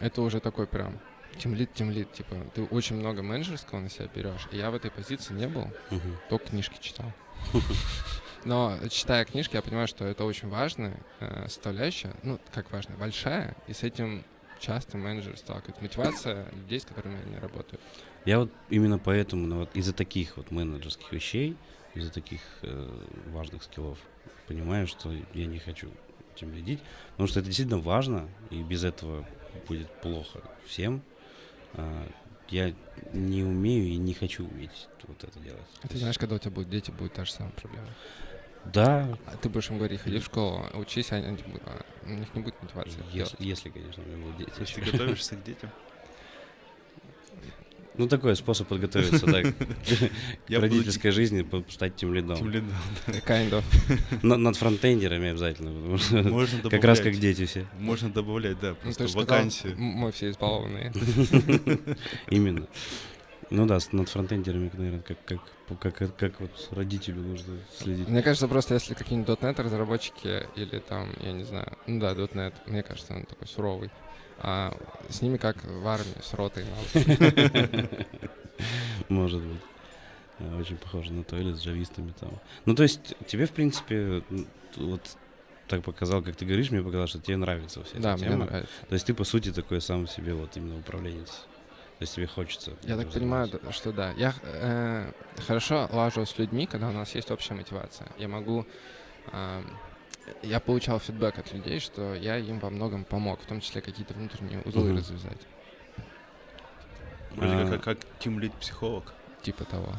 это 0.00 0.20
уже 0.22 0.40
такой 0.40 0.66
прям 0.66 0.98
тимлит, 1.38 1.72
тимлит, 1.72 2.12
типа, 2.12 2.34
ты 2.54 2.62
очень 2.62 2.96
много 2.96 3.22
менеджерского 3.22 3.78
на 3.78 3.88
себя 3.88 4.08
берешь, 4.12 4.48
и 4.50 4.56
я 4.56 4.70
в 4.70 4.74
этой 4.74 4.90
позиции 4.90 5.32
не 5.32 5.46
был, 5.46 5.66
Мгм. 5.90 6.18
только 6.28 6.48
книжки 6.48 6.80
читал. 6.80 7.12
Но 8.44 8.78
читая 8.90 9.24
книжки, 9.24 9.56
я 9.56 9.62
понимаю, 9.62 9.88
что 9.88 10.04
это 10.04 10.24
очень 10.24 10.48
важная 10.48 10.98
э, 11.20 11.44
составляющая, 11.48 12.14
ну, 12.22 12.38
как 12.52 12.70
важная, 12.70 12.96
большая, 12.96 13.56
и 13.66 13.72
с 13.72 13.82
этим 13.82 14.24
часто 14.60 14.96
менеджеры 14.96 15.36
сталкиваются. 15.36 15.82
Мотивация 15.82 16.46
людей, 16.52 16.80
с 16.80 16.84
которыми 16.84 17.18
они 17.26 17.36
работают. 17.36 17.80
Я 18.24 18.40
вот 18.40 18.50
именно 18.70 18.98
поэтому, 18.98 19.46
ну, 19.46 19.58
вот 19.60 19.74
из-за 19.74 19.92
таких 19.92 20.36
вот 20.36 20.50
менеджерских 20.50 21.10
вещей, 21.12 21.56
из-за 21.94 22.12
таких 22.12 22.40
э, 22.62 23.00
важных 23.28 23.62
скиллов, 23.62 23.98
понимаю, 24.46 24.86
что 24.86 25.12
я 25.32 25.46
не 25.46 25.58
хочу 25.58 25.90
этим 26.34 26.52
лидить, 26.52 26.80
потому 27.12 27.28
что 27.28 27.40
это 27.40 27.46
действительно 27.46 27.78
важно, 27.78 28.28
и 28.50 28.62
без 28.62 28.84
этого 28.84 29.26
будет 29.68 29.90
плохо 30.00 30.40
всем. 30.66 31.02
А, 31.74 32.08
я 32.48 32.74
не 33.12 33.42
умею 33.42 33.86
и 33.86 33.96
не 33.96 34.14
хочу 34.14 34.46
уметь 34.46 34.88
вот 35.06 35.22
это 35.24 35.38
делать. 35.40 35.62
А 35.82 35.88
ты 35.88 35.98
знаешь, 35.98 36.18
когда 36.18 36.36
у 36.36 36.38
тебя 36.38 36.50
будут 36.50 36.70
дети, 36.70 36.90
будет 36.90 37.14
та 37.14 37.24
же 37.24 37.32
самая 37.32 37.52
проблема. 37.52 37.88
Да, 38.72 39.16
А 39.26 39.36
ты 39.36 39.48
будешь 39.48 39.68
им 39.70 39.78
говорить, 39.78 40.00
ходи 40.00 40.18
в 40.18 40.24
школу, 40.24 40.64
учись, 40.74 41.12
а 41.12 41.16
у 41.16 41.30
них 42.10 42.34
не 42.34 42.40
будет 42.42 42.54
мотивации. 42.62 42.98
если, 43.12 43.36
если, 43.44 43.68
конечно, 43.68 44.02
у 44.02 44.06
меня 44.06 44.24
будут 44.24 44.38
дети. 44.38 44.72
Ты 44.74 44.80
готовишься 44.90 45.36
к 45.36 45.42
детям? 45.44 45.70
Ну, 47.96 48.08
такой 48.08 48.34
способ 48.34 48.66
подготовиться, 48.66 49.24
да, 49.24 49.42
к 50.48 50.50
родительской 50.50 51.12
жизни, 51.12 51.46
стать 51.70 51.94
тем 51.94 52.12
лидом. 52.12 52.36
Тем 52.36 52.50
лидом. 52.50 52.72
Kind 53.06 53.50
of. 53.52 53.62
На- 54.24 54.36
Над 54.36 54.56
фронтендерами 54.56 55.28
обязательно, 55.30 55.70
потому 55.70 55.98
что 55.98 56.16
Можно 56.24 56.56
добавлять. 56.58 56.70
как 56.72 56.84
раз 56.84 57.00
как 57.00 57.14
дети 57.14 57.46
все. 57.46 57.66
Можно 57.78 58.10
добавлять, 58.10 58.58
да, 58.58 58.70
Ну, 58.82 58.92
просто 58.92 59.16
вакансии. 59.16 59.74
мы 59.78 60.10
все 60.10 60.30
избалованные. 60.30 60.92
Именно. 62.30 62.66
Ну 63.50 63.66
да, 63.66 63.78
с- 63.80 63.92
над 63.92 64.08
фронтендерами, 64.08 64.70
наверное, 64.72 65.00
как, 65.00 65.18
как, 65.24 65.40
как, 65.80 65.94
как, 65.96 66.16
как 66.16 66.40
вот 66.40 66.50
родителю 66.72 67.20
нужно 67.22 67.58
следить. 67.78 68.08
Мне 68.08 68.22
кажется, 68.22 68.48
просто 68.48 68.74
если 68.74 68.94
какие-нибудь 68.94 69.38
.NET 69.38 69.60
разработчики 69.62 70.46
или 70.56 70.78
там, 70.78 71.08
я 71.20 71.32
не 71.32 71.44
знаю, 71.44 71.72
ну 71.86 72.00
да, 72.00 72.12
.NET, 72.14 72.54
мне 72.66 72.82
кажется, 72.82 73.14
он 73.14 73.24
такой 73.24 73.46
суровый. 73.46 73.90
А 74.38 74.76
с 75.10 75.22
ними 75.22 75.36
как 75.36 75.62
в 75.64 75.86
армии, 75.86 76.20
с 76.22 76.34
ротой. 76.34 76.64
Может 79.08 79.42
быть. 79.42 79.60
А, 80.40 80.58
Очень 80.58 80.76
похоже 80.76 81.12
на 81.12 81.22
то, 81.24 81.36
или 81.38 81.52
с 81.52 81.60
джавистами 81.62 82.12
там. 82.18 82.32
Ну, 82.66 82.74
то 82.74 82.82
есть, 82.82 83.14
тебе, 83.26 83.46
в 83.46 83.52
принципе, 83.52 84.22
вот 84.76 85.00
так 85.68 85.82
показал, 85.84 86.22
как 86.22 86.36
ты 86.36 86.44
говоришь, 86.44 86.70
мне 86.70 86.82
показалось, 86.82 87.10
что 87.10 87.20
тебе 87.20 87.36
нравится 87.36 87.82
вся 87.84 87.92
эта 87.94 88.02
Да, 88.02 88.16
мне 88.16 88.24
тема. 88.28 88.44
нравится. 88.46 88.72
То 88.88 88.94
есть 88.94 89.06
ты, 89.06 89.14
по 89.14 89.24
сути, 89.24 89.52
такой 89.52 89.80
сам 89.80 90.06
себе 90.08 90.34
вот 90.34 90.56
именно 90.56 90.76
управленец. 90.78 91.46
Есть 92.04 92.16
тебе 92.16 92.26
хочется. 92.26 92.72
Я 92.82 92.98
так 92.98 93.10
понимаю, 93.10 93.46
заниматься. 93.46 93.72
что 93.72 93.90
да. 93.92 94.12
Я 94.18 94.34
э, 94.42 95.10
хорошо 95.46 95.88
лажу 95.90 96.26
с 96.26 96.36
людьми, 96.38 96.66
когда 96.66 96.88
у 96.90 96.92
нас 96.92 97.14
есть 97.14 97.30
общая 97.30 97.54
мотивация. 97.54 98.06
Я 98.18 98.28
могу... 98.28 98.66
э, 99.32 99.62
я 100.42 100.60
получал 100.60 101.00
фидбэк 101.00 101.38
от 101.38 101.50
людей, 101.54 101.80
что 101.80 102.14
я 102.14 102.36
им 102.36 102.58
во 102.58 102.68
многом 102.68 103.04
помог, 103.04 103.40
в 103.40 103.46
том 103.46 103.62
числе 103.62 103.80
какие-то 103.80 104.12
внутренние 104.12 104.60
узлы 104.66 104.84
Мгм. 104.90 104.98
развязать. 104.98 105.40
Вроде 107.36 107.54
А. 107.54 107.68
как, 107.70 107.82
как 107.84 107.98
тимлид 108.18 108.52
психолог. 108.54 109.14
Типа 109.42 109.64
того. 109.64 109.94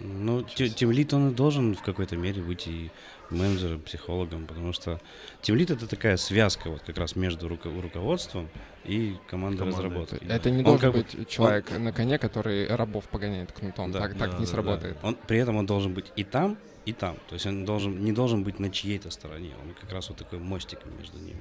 Ну, 0.00 0.42
тимлид, 0.42 1.14
он 1.14 1.30
и 1.30 1.34
должен 1.34 1.74
в 1.76 1.82
какой-то 1.82 2.16
мере 2.16 2.42
быть 2.42 2.66
и 2.66 2.90
менеджером, 3.30 3.80
психологом, 3.80 4.46
потому 4.46 4.72
что 4.72 5.00
тимлид 5.40 5.70
это 5.70 5.86
такая 5.86 6.16
связка 6.16 6.68
вот 6.68 6.82
как 6.82 6.98
раз 6.98 7.14
между 7.16 7.46
руко- 7.48 7.70
руководством 7.80 8.48
и 8.84 9.16
командой 9.28 9.58
Командой. 9.58 9.84
разработки. 9.84 10.26
Это 10.28 10.50
не 10.50 10.58
Он 10.58 10.64
должен 10.64 10.80
как 10.80 10.92
бы- 10.92 10.98
быть 11.16 11.28
человек 11.28 11.70
на 11.78 11.92
коне, 11.92 12.18
который 12.18 12.66
рабов 12.68 13.04
погоняет 13.08 13.52
кнутом. 13.52 13.92
Да, 13.92 14.00
так 14.00 14.16
так 14.16 14.30
да, 14.32 14.38
не 14.38 14.44
да, 14.46 14.50
сработает. 14.50 14.96
Он, 15.02 15.14
при 15.26 15.38
этом 15.38 15.56
он 15.56 15.66
должен 15.66 15.94
быть 15.94 16.12
и 16.16 16.24
там, 16.24 16.56
и 16.86 16.92
там. 16.92 17.16
То 17.28 17.34
есть 17.34 17.46
он 17.46 17.64
должен, 17.64 18.02
не 18.02 18.12
должен 18.12 18.44
быть 18.44 18.58
на 18.58 18.70
чьей-то 18.70 19.10
стороне. 19.10 19.54
Он 19.62 19.74
как 19.74 19.92
раз 19.92 20.08
вот 20.08 20.18
такой 20.18 20.38
мостик 20.38 20.78
между 20.98 21.18
ними. 21.18 21.40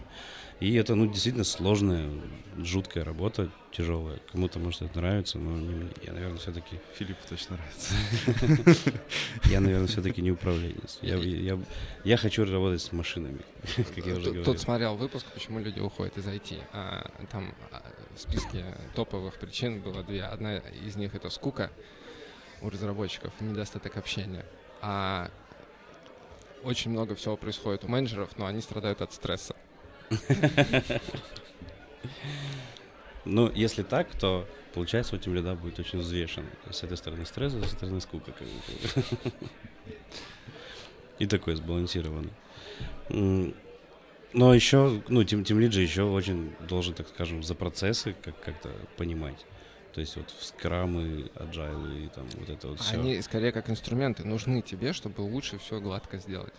И 0.60 0.74
это, 0.74 0.96
ну, 0.96 1.06
действительно 1.06 1.44
сложная, 1.44 2.10
жуткая 2.58 3.04
работа, 3.04 3.52
тяжелая. 3.72 4.18
Кому-то, 4.32 4.58
может, 4.58 4.82
это 4.82 4.98
нравится, 4.98 5.38
но 5.38 5.52
не 5.56 5.70
мне. 5.76 5.90
Я, 6.04 6.14
наверное, 6.14 6.40
все-таки, 6.40 6.80
Филиппу 6.96 7.22
точно 7.30 7.58
нравится. 7.58 7.94
я, 9.46 9.60
наверное, 9.60 9.88
все-таки 9.88 10.22
не 10.24 10.32
управленец. 10.32 10.98
Я, 11.04 11.18
я, 11.18 11.60
я 12.04 12.18
хочу 12.18 12.44
работать 12.44 12.82
с 12.82 12.92
машинами, 12.92 13.38
как 13.76 13.98
я 13.98 14.14
уже 14.14 14.16
Тут- 14.16 14.24
говорил. 14.24 14.44
Тут 14.46 14.60
смотрел 14.60 14.96
выпуск, 14.96 15.28
почему 15.32 15.60
люди 15.60 15.80
уходят 15.80 16.18
из 16.18 16.26
IT. 16.26 16.58
Там 17.32 17.54
а, 17.72 17.82
в 18.16 18.20
списке 18.20 18.66
топовых 18.96 19.38
причин 19.38 19.82
было 19.82 20.04
две. 20.04 20.24
Одна 20.24 20.58
из 20.58 20.96
них 20.96 21.16
это 21.16 21.30
скука 21.30 21.70
у 22.62 22.70
разработчиков, 22.70 23.34
недостаток 23.40 23.98
общения. 23.98 24.46
А 24.82 25.30
очень 26.64 26.92
много 26.92 27.16
всего 27.16 27.38
происходит 27.38 27.84
у 27.84 27.88
менеджеров, 27.88 28.38
но 28.38 28.46
они 28.46 28.62
страдают 28.62 29.02
от 29.02 29.14
стресса. 29.14 29.56
Ну, 33.30 33.52
если 33.54 33.84
так, 33.84 34.08
то 34.18 34.48
получается 34.74 35.18
у 35.18 35.20
тебя 35.20 35.54
будет 35.54 35.80
очень 35.80 36.00
есть 36.00 36.40
С 36.72 36.84
этой 36.84 36.96
стороны 36.96 37.26
стресс, 37.26 37.54
а 37.56 37.58
с 37.58 37.60
этой 37.60 37.72
стороны 37.72 38.00
скука. 38.00 38.32
И 41.20 41.28
такой 41.28 41.56
сбалансированный. 41.56 42.32
Но 44.34 44.54
еще, 44.54 45.02
ну, 45.08 45.24
тем, 45.24 45.44
тем 45.44 45.60
лид 45.60 45.72
же 45.74 45.82
еще 45.82 46.04
очень 46.04 46.54
должен, 46.68 46.94
так 46.94 47.08
скажем, 47.08 47.44
за 47.44 47.56
процессы 47.56 48.16
как- 48.22 48.40
как-то 48.42 48.70
понимать. 48.98 49.46
То 49.94 50.02
есть 50.02 50.16
вот 50.16 50.30
в 50.30 50.46
скрамы, 50.46 51.32
аджайлы 51.36 52.06
и 52.06 52.08
там 52.10 52.28
вот 52.38 52.50
это 52.50 52.68
вот 52.68 52.80
все. 52.80 53.00
Они 53.00 53.20
скорее 53.22 53.52
как 53.52 53.70
инструменты 53.70 54.24
нужны 54.26 54.62
тебе, 54.62 54.94
чтобы 54.94 55.22
лучше 55.22 55.58
все 55.58 55.80
гладко 55.80 56.18
сделать. 56.20 56.54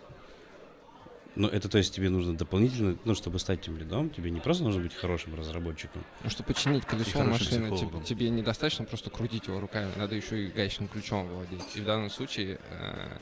Но 1.35 1.47
это, 1.47 1.69
то 1.69 1.77
есть, 1.77 1.93
тебе 1.93 2.09
нужно 2.09 2.35
дополнительно, 2.35 2.97
ну, 3.05 3.13
чтобы 3.15 3.39
стать 3.39 3.61
тем 3.61 3.77
лидом, 3.77 4.09
тебе 4.09 4.29
не 4.31 4.41
просто 4.41 4.63
нужно 4.63 4.81
быть 4.81 4.93
хорошим 4.93 5.35
разработчиком. 5.35 6.03
Ну, 6.23 6.29
чтобы 6.29 6.47
починить 6.47 6.85
колесо 6.85 7.23
машины, 7.23 7.77
тебе, 7.77 8.03
тебе 8.03 8.29
недостаточно 8.29 8.83
просто 8.83 9.09
крутить 9.09 9.47
его 9.47 9.59
руками, 9.59 9.91
надо 9.95 10.15
еще 10.15 10.43
и 10.43 10.47
гаечным 10.47 10.89
ключом 10.89 11.27
владеть. 11.29 11.63
И 11.75 11.81
в 11.81 11.85
данном 11.85 12.09
случае 12.09 12.59
э, 12.71 13.17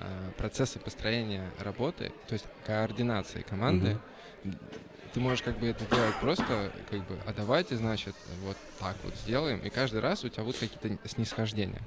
э, 0.00 0.30
процессы 0.36 0.78
построения 0.78 1.50
работы, 1.60 2.12
то 2.26 2.32
есть 2.32 2.46
координации 2.66 3.42
команды, 3.42 3.98
ты 5.12 5.20
можешь 5.20 5.42
как 5.42 5.58
бы 5.58 5.66
это 5.66 5.84
делать 5.86 6.14
просто, 6.20 6.72
как 6.88 7.06
бы, 7.06 7.18
а 7.26 7.32
давайте, 7.32 7.76
значит, 7.76 8.14
вот 8.42 8.56
так 8.78 8.96
вот 9.02 9.14
сделаем, 9.16 9.58
и 9.58 9.70
каждый 9.70 10.00
раз 10.00 10.24
у 10.24 10.28
тебя 10.28 10.44
будут 10.44 10.60
какие-то 10.60 11.08
снисхождения. 11.08 11.82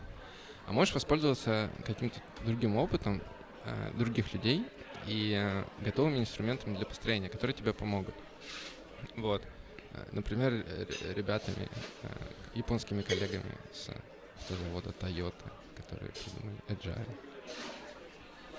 А 0.68 0.72
можешь 0.72 0.94
воспользоваться 0.94 1.70
каким-то 1.86 2.20
другим 2.46 2.78
опытом 2.78 3.22
э, 3.66 3.92
других 3.96 4.34
людей 4.34 4.66
и 5.08 5.34
э, 5.36 5.64
готовыми 5.84 6.20
инструментами 6.20 6.76
для 6.76 6.86
построения, 6.86 7.30
которые 7.30 7.54
тебе 7.54 7.74
помогут. 7.74 8.16
Вот. 9.16 9.44
Э, 9.94 10.06
Например, 10.12 10.54
э, 10.54 10.86
ребятами, 11.16 11.70
э, 12.04 12.08
японскими 12.56 13.02
коллегами 13.02 13.58
с 13.74 13.90
автозавода 14.38 14.92
Toyota, 14.92 15.52
которые 15.76 16.12
придумали 16.12 16.58
Agile. 16.70 17.33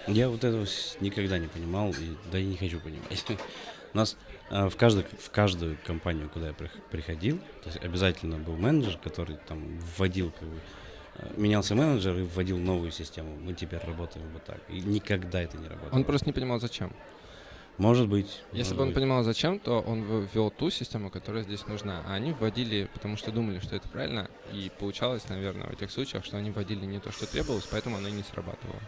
Я 0.07 0.28
вот 0.28 0.44
этого 0.44 0.66
никогда 1.00 1.38
не 1.38 1.48
понимал, 1.48 1.90
и 1.90 2.16
да 2.30 2.38
и 2.38 2.44
не 2.44 2.57
хочу 2.57 2.80
понимать. 2.80 3.24
У 3.94 3.96
нас 3.96 4.16
а, 4.50 4.68
в, 4.68 4.76
каждой, 4.76 5.05
в 5.05 5.30
каждую 5.30 5.78
компанию, 5.86 6.28
куда 6.28 6.48
я 6.48 6.52
прих- 6.52 6.82
приходил, 6.90 7.38
то 7.62 7.70
есть 7.70 7.82
обязательно 7.82 8.38
был 8.38 8.57
менеджер, 8.57 8.98
который 9.02 9.36
там 9.48 9.78
вводил, 9.96 10.32
как 10.32 10.48
бы, 10.48 10.57
э, 11.16 11.30
менялся 11.36 11.74
менеджер 11.74 12.18
и 12.18 12.22
вводил 12.22 12.59
новую 12.59 12.90
систему. 12.90 13.36
Мы 13.36 13.55
теперь 13.55 13.80
работаем 13.80 14.26
вот 14.32 14.44
так. 14.44 14.59
И 14.68 14.80
никогда 14.80 15.40
это 15.40 15.57
не 15.57 15.68
работало. 15.68 15.94
Он 15.96 16.05
просто 16.05 16.26
не 16.26 16.32
понимал, 16.32 16.61
зачем. 16.61 16.92
Может 17.79 18.09
быть. 18.09 18.41
Если 18.53 18.59
может 18.59 18.77
бы 18.77 18.83
он 18.83 18.89
быть. 18.89 18.95
понимал, 18.95 19.25
зачем, 19.25 19.59
то 19.59 19.81
он 19.81 20.27
ввел 20.33 20.51
ту 20.51 20.70
систему, 20.70 21.11
которая 21.11 21.43
здесь 21.43 21.66
нужна. 21.66 22.03
А 22.07 22.14
они 22.14 22.33
вводили, 22.33 22.89
потому 22.95 23.16
что 23.16 23.33
думали, 23.33 23.59
что 23.59 23.75
это 23.75 23.89
правильно. 23.89 24.31
И 24.53 24.70
получалось, 24.79 25.29
наверное, 25.29 25.66
в 25.68 25.72
этих 25.72 25.91
случаях, 25.91 26.25
что 26.25 26.37
они 26.37 26.51
вводили 26.51 26.85
не 26.85 27.01
то, 27.01 27.11
что 27.11 27.27
требовалось, 27.27 27.66
поэтому 27.70 27.97
оно 27.97 28.09
и 28.09 28.12
не 28.12 28.22
срабатывало. 28.22 28.79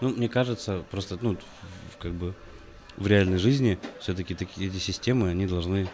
Ну, 0.00 0.10
мне 0.10 0.28
кажется, 0.28 0.84
просто, 0.90 1.18
ну, 1.20 1.36
как 1.98 2.12
бы 2.12 2.34
в 2.96 3.06
реальной 3.06 3.38
жизни 3.38 3.78
все-таки 4.00 4.34
такие 4.34 4.68
эти 4.68 4.78
системы, 4.78 5.30
они 5.30 5.46
должны, 5.46 5.88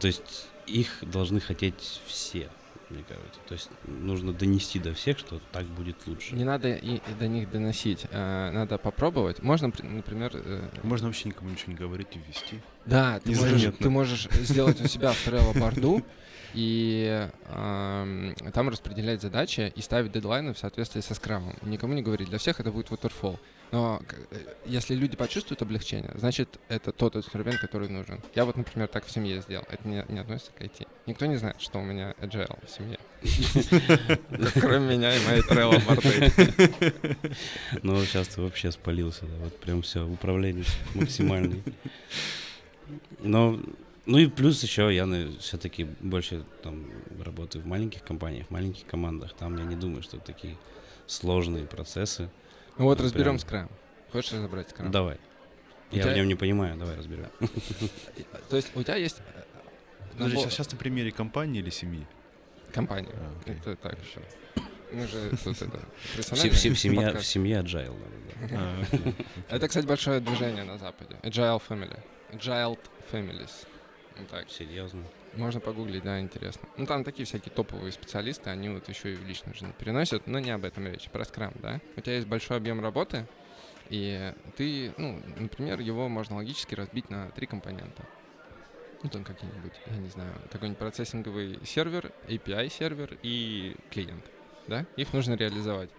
то 0.00 0.06
есть 0.06 0.46
их 0.66 0.98
должны 1.02 1.40
хотеть 1.40 2.00
все, 2.06 2.48
мне 2.94 3.04
кажется. 3.08 3.40
То 3.46 3.54
есть 3.54 3.68
нужно 3.86 4.32
донести 4.32 4.78
до 4.78 4.94
всех, 4.94 5.18
что 5.18 5.40
так 5.52 5.64
будет 5.66 5.96
лучше. 6.06 6.34
Не 6.34 6.44
надо 6.44 6.72
и, 6.74 6.96
и 6.96 7.14
до 7.18 7.28
них 7.28 7.50
доносить. 7.50 8.06
а, 8.10 8.50
надо 8.52 8.78
попробовать. 8.78 9.42
Можно, 9.42 9.70
при- 9.70 9.86
например... 9.86 10.30
э, 10.34 10.68
Можно 10.82 11.08
вообще 11.08 11.28
никому 11.28 11.50
ничего 11.50 11.72
не 11.72 11.78
говорить 11.78 12.08
и 12.12 12.18
ввести. 12.18 12.60
Да, 12.86 13.20
ты 13.20 13.34
можешь, 13.34 13.74
ты 13.78 13.90
можешь 13.90 14.28
сделать 14.30 14.80
у 14.80 14.86
себя 14.88 15.12
в 15.12 15.26
Trello 15.26 15.58
борду 15.58 16.02
и 16.54 17.28
ам, 17.48 18.34
там 18.52 18.68
распределять 18.68 19.20
задачи 19.22 19.72
и 19.74 19.80
ставить 19.82 20.12
дедлайны 20.12 20.54
в 20.54 20.58
соответствии 20.58 21.00
со 21.00 21.14
скрамом. 21.14 21.54
Никому 21.62 21.94
не 21.94 22.02
говорить, 22.02 22.28
для 22.28 22.38
всех 22.38 22.60
это 22.60 22.70
будет 22.70 22.88
waterfall. 22.90 23.38
Но 23.74 24.00
э, 24.30 24.36
если 24.66 24.94
люди 24.94 25.16
почувствуют 25.16 25.60
облегчение, 25.60 26.12
значит, 26.14 26.60
это 26.68 26.92
тот 26.92 27.16
инструмент, 27.16 27.58
который 27.58 27.88
нужен. 27.88 28.20
Я 28.36 28.44
вот, 28.44 28.56
например, 28.56 28.86
так 28.86 29.04
в 29.04 29.10
семье 29.10 29.40
сделал. 29.42 29.64
Это 29.68 29.88
не, 29.88 30.04
не 30.10 30.20
относится 30.20 30.52
к 30.52 30.60
IT. 30.60 30.86
Никто 31.06 31.26
не 31.26 31.34
знает, 31.34 31.60
что 31.60 31.80
у 31.80 31.82
меня 31.82 32.14
agile 32.20 32.56
в 32.64 32.70
семье. 32.70 32.98
Кроме 34.60 34.96
меня 34.96 35.16
и 35.16 35.26
моей 35.26 35.42
Trello 35.42 35.84
борды. 35.84 37.26
Но 37.82 38.00
сейчас 38.04 38.28
ты 38.28 38.42
вообще 38.42 38.70
спалился, 38.70 39.24
вот 39.40 39.58
прям 39.58 39.82
все, 39.82 40.06
управление 40.06 40.64
максимальный. 40.94 41.60
Но, 43.18 43.58
ну 44.06 44.18
и 44.18 44.28
плюс 44.28 44.62
еще 44.62 44.94
я 44.94 45.04
все-таки 45.40 45.82
больше 45.98 46.44
там 46.62 46.86
работаю 47.20 47.64
в 47.64 47.66
маленьких 47.66 48.04
компаниях, 48.04 48.46
в 48.46 48.50
маленьких 48.52 48.86
командах. 48.86 49.34
Там 49.34 49.58
я 49.58 49.64
не 49.64 49.74
думаю, 49.74 50.04
что 50.04 50.18
такие 50.18 50.56
сложные 51.08 51.66
процессы. 51.66 52.30
Ну 52.78 52.84
вот 52.84 53.00
разберем 53.00 53.24
прям. 53.24 53.38
скрам. 53.38 53.70
Хочешь 54.12 54.32
разобрать 54.32 54.70
скрам? 54.70 54.90
Давай. 54.90 55.18
У 55.92 55.96
Я 55.96 56.02
тебя- 56.04 56.12
в 56.12 56.16
нем 56.16 56.28
не 56.28 56.34
понимаю, 56.34 56.76
давай 56.76 56.96
разберем. 56.96 57.26
То 58.50 58.56
есть 58.56 58.70
у 58.74 58.82
тебя 58.82 58.96
есть 58.96 59.20
э, 59.34 59.42
Подожди, 60.12 60.36
набор- 60.38 60.50
сейчас, 60.50 60.70
на 60.72 60.78
примере 60.78 61.12
компании 61.12 61.60
или 61.60 61.70
семьи? 61.70 62.06
компания. 62.72 63.10
А, 63.14 63.32
окей. 63.40 63.56
Это 63.56 63.76
так 63.76 63.96
еще. 64.04 64.20
Мы 64.92 65.06
же 65.06 65.30
тут 65.42 65.60
это 65.62 65.80
В, 66.14 66.26
семье, 67.24 67.58
agile. 67.60 67.96
надо, 67.98 68.48
да. 68.50 68.58
А, 69.50 69.56
Это, 69.56 69.68
кстати, 69.68 69.86
большое 69.86 70.20
движение 70.20 70.64
на 70.64 70.78
Западе. 70.78 71.16
Agile 71.22 71.62
Family. 71.68 71.98
Agile 72.32 72.78
Families. 73.12 73.66
Так, 74.30 74.48
Серьезно. 74.50 75.04
Можно 75.36 75.60
погуглить, 75.60 76.02
да, 76.02 76.20
интересно. 76.20 76.68
Ну 76.76 76.86
там 76.86 77.04
такие 77.04 77.26
всякие 77.26 77.52
топовые 77.52 77.92
специалисты, 77.92 78.50
они 78.50 78.68
вот 78.68 78.88
еще 78.88 79.12
и 79.12 79.16
в 79.16 79.24
личную 79.24 79.54
жизнь 79.54 79.72
переносят, 79.78 80.26
но 80.26 80.38
не 80.38 80.50
об 80.50 80.64
этом 80.64 80.86
речь, 80.86 81.08
про 81.10 81.24
скрам, 81.24 81.52
да. 81.56 81.80
У 81.96 82.00
тебя 82.00 82.16
есть 82.16 82.26
большой 82.26 82.56
объем 82.56 82.80
работы, 82.80 83.26
и 83.90 84.32
ты, 84.56 84.92
ну, 84.96 85.20
например, 85.36 85.80
его 85.80 86.08
можно 86.08 86.36
логически 86.36 86.74
разбить 86.74 87.10
на 87.10 87.30
три 87.30 87.46
компонента. 87.46 88.06
Ну, 89.02 89.10
там 89.10 89.22
какие-нибудь, 89.24 89.74
я 89.86 89.96
не 89.96 90.08
знаю, 90.08 90.32
какой-нибудь 90.50 90.78
процессинговый 90.78 91.58
сервер, 91.64 92.10
API-сервер 92.26 93.18
и 93.22 93.76
клиент, 93.90 94.24
да? 94.66 94.86
Их 94.96 95.12
нужно 95.12 95.34
реализовать. 95.34 95.90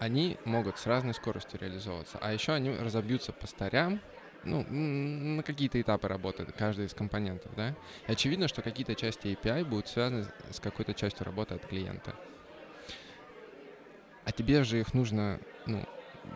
Они 0.00 0.36
могут 0.44 0.78
с 0.78 0.86
разной 0.86 1.14
скоростью 1.14 1.60
реализовываться, 1.60 2.18
а 2.20 2.32
еще 2.32 2.52
они 2.52 2.70
разобьются 2.70 3.32
по 3.32 3.46
старям, 3.46 4.00
ну, 4.44 4.64
на 4.68 5.42
какие-то 5.42 5.80
этапы 5.80 6.08
работы 6.08 6.46
каждый 6.56 6.86
из 6.86 6.94
компонентов, 6.94 7.54
да? 7.56 7.74
И 8.06 8.12
очевидно, 8.12 8.48
что 8.48 8.62
какие-то 8.62 8.94
части 8.94 9.28
API 9.28 9.64
будут 9.64 9.88
связаны 9.88 10.26
с 10.50 10.60
какой-то 10.60 10.94
частью 10.94 11.26
работы 11.26 11.54
от 11.54 11.66
клиента. 11.66 12.14
А 14.24 14.32
тебе 14.32 14.64
же 14.64 14.80
их 14.80 14.94
нужно, 14.94 15.40
ну, 15.66 15.84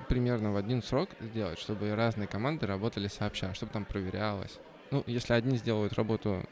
примерно 0.08 0.52
в 0.52 0.56
один 0.56 0.82
срок 0.82 1.10
сделать, 1.20 1.58
чтобы 1.58 1.94
разные 1.94 2.28
команды 2.28 2.66
работали 2.66 3.08
сообща, 3.08 3.54
чтобы 3.54 3.72
там 3.72 3.84
проверялось. 3.84 4.58
Ну, 4.90 5.02
если 5.06 5.32
одни 5.32 5.56
сделают 5.56 5.94
работу, 5.94 6.44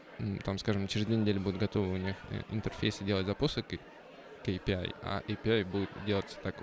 там, 0.43 0.57
скажем, 0.57 0.87
через 0.87 1.05
две 1.05 1.17
недели 1.17 1.39
будут 1.39 1.59
готовы 1.59 1.93
у 1.93 1.97
них 1.97 2.15
э, 2.29 2.41
интерфейсы 2.49 3.03
делать 3.03 3.25
запуски 3.25 3.61
к, 3.61 4.43
к 4.43 4.47
API, 4.47 4.95
а 5.01 5.21
API 5.27 5.65
будет 5.65 5.89
делаться 6.05 6.37
так 6.41 6.55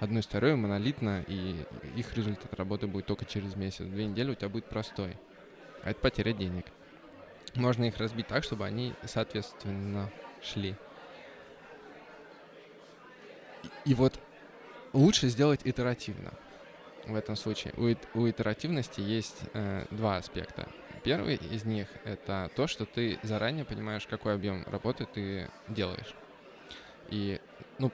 одной 0.00 0.22
второй 0.22 0.56
монолитно, 0.56 1.24
и 1.26 1.64
их 1.96 2.14
результат 2.16 2.52
работы 2.54 2.86
будет 2.86 3.06
только 3.06 3.24
через 3.24 3.56
месяц. 3.56 3.84
Две 3.84 4.06
недели 4.06 4.30
у 4.30 4.34
тебя 4.34 4.48
будет 4.48 4.66
простой. 4.66 5.16
А 5.82 5.90
это 5.90 6.00
потеря 6.00 6.32
денег. 6.32 6.66
Можно 7.54 7.84
их 7.84 7.96
разбить 7.98 8.26
так, 8.26 8.44
чтобы 8.44 8.66
они 8.66 8.94
соответственно 9.04 10.10
шли. 10.42 10.74
И, 13.62 13.90
и 13.90 13.94
вот 13.94 14.18
лучше 14.92 15.28
сделать 15.28 15.60
итеративно. 15.64 16.32
В 17.06 17.14
этом 17.14 17.36
случае 17.36 17.72
у, 17.76 18.18
у 18.18 18.28
итеративности 18.28 19.00
есть 19.00 19.38
э, 19.54 19.86
два 19.90 20.16
аспекта. 20.16 20.68
Первый 21.04 21.36
из 21.36 21.64
них 21.64 21.86
это 22.04 22.50
то, 22.56 22.66
что 22.66 22.84
ты 22.84 23.20
заранее 23.22 23.64
понимаешь, 23.64 24.06
какой 24.08 24.34
объем 24.34 24.64
работы 24.66 25.06
ты 25.06 25.48
делаешь. 25.68 26.14
И, 27.08 27.40
ну, 27.78 27.92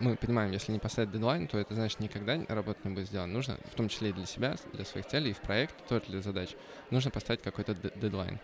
мы 0.00 0.16
понимаем, 0.16 0.50
если 0.50 0.72
не 0.72 0.78
поставить 0.78 1.12
дедлайн, 1.12 1.46
то 1.46 1.58
это 1.58 1.74
значит 1.74 2.00
никогда 2.00 2.38
работа 2.48 2.80
не 2.84 2.94
будет 2.94 3.06
сделана. 3.06 3.32
Нужно, 3.32 3.58
в 3.70 3.74
том 3.74 3.88
числе 3.88 4.10
и 4.10 4.12
для 4.12 4.26
себя, 4.26 4.56
для 4.72 4.84
своих 4.84 5.06
целей, 5.06 5.30
и 5.30 5.34
в 5.34 5.40
проект, 5.40 5.74
тоже 5.88 6.04
для 6.08 6.22
задач, 6.22 6.50
нужно 6.90 7.10
поставить 7.10 7.42
какой-то 7.42 7.74
дедлайн. 7.74 8.38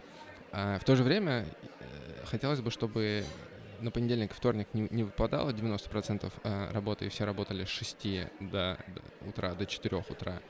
А 0.53 0.79
в 0.79 0.85
то 0.85 0.95
же 0.97 1.03
время 1.03 1.47
э, 1.81 2.25
хотелось 2.27 2.61
бы, 2.61 2.71
чтобы 2.71 3.25
на 3.81 3.91
понедельник, 3.91 4.33
вторник 4.33 4.69
не, 4.73 4.87
не 4.91 5.05
выпадало 5.05 5.51
90% 5.51 6.33
э, 6.45 6.73
работы, 6.73 7.07
и 7.07 7.09
все 7.09 7.25
работали 7.25 7.65
с 7.65 7.69
6 7.69 8.07
до, 8.41 8.79
до 8.89 9.29
утра, 9.29 9.55
до 9.55 9.67
4 9.67 9.97
утра, 9.97 10.41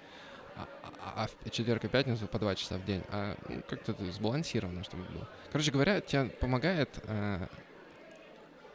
а, 0.57 0.69
а- 0.83 1.25
а 1.25 1.27
в 1.27 1.51
четверг 1.51 1.85
и 1.85 1.89
пятницу 1.89 2.27
по 2.27 2.39
2 2.39 2.55
часа 2.55 2.79
в 2.79 2.85
день, 2.85 3.03
а 3.11 3.37
ну, 3.49 3.63
как-то 3.69 3.95
сбалансировано, 4.13 4.85
чтобы 4.85 5.05
было. 5.05 5.29
Короче 5.53 5.71
говоря, 5.71 6.01
тебе 6.01 6.27
помогает 6.27 6.91
э, 7.05 7.47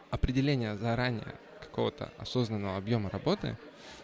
определение 0.09 0.77
заранее 0.77 1.35
какого-то 1.71 2.11
осознанного 2.17 2.77
объема 2.77 3.09
работы, 3.09 3.57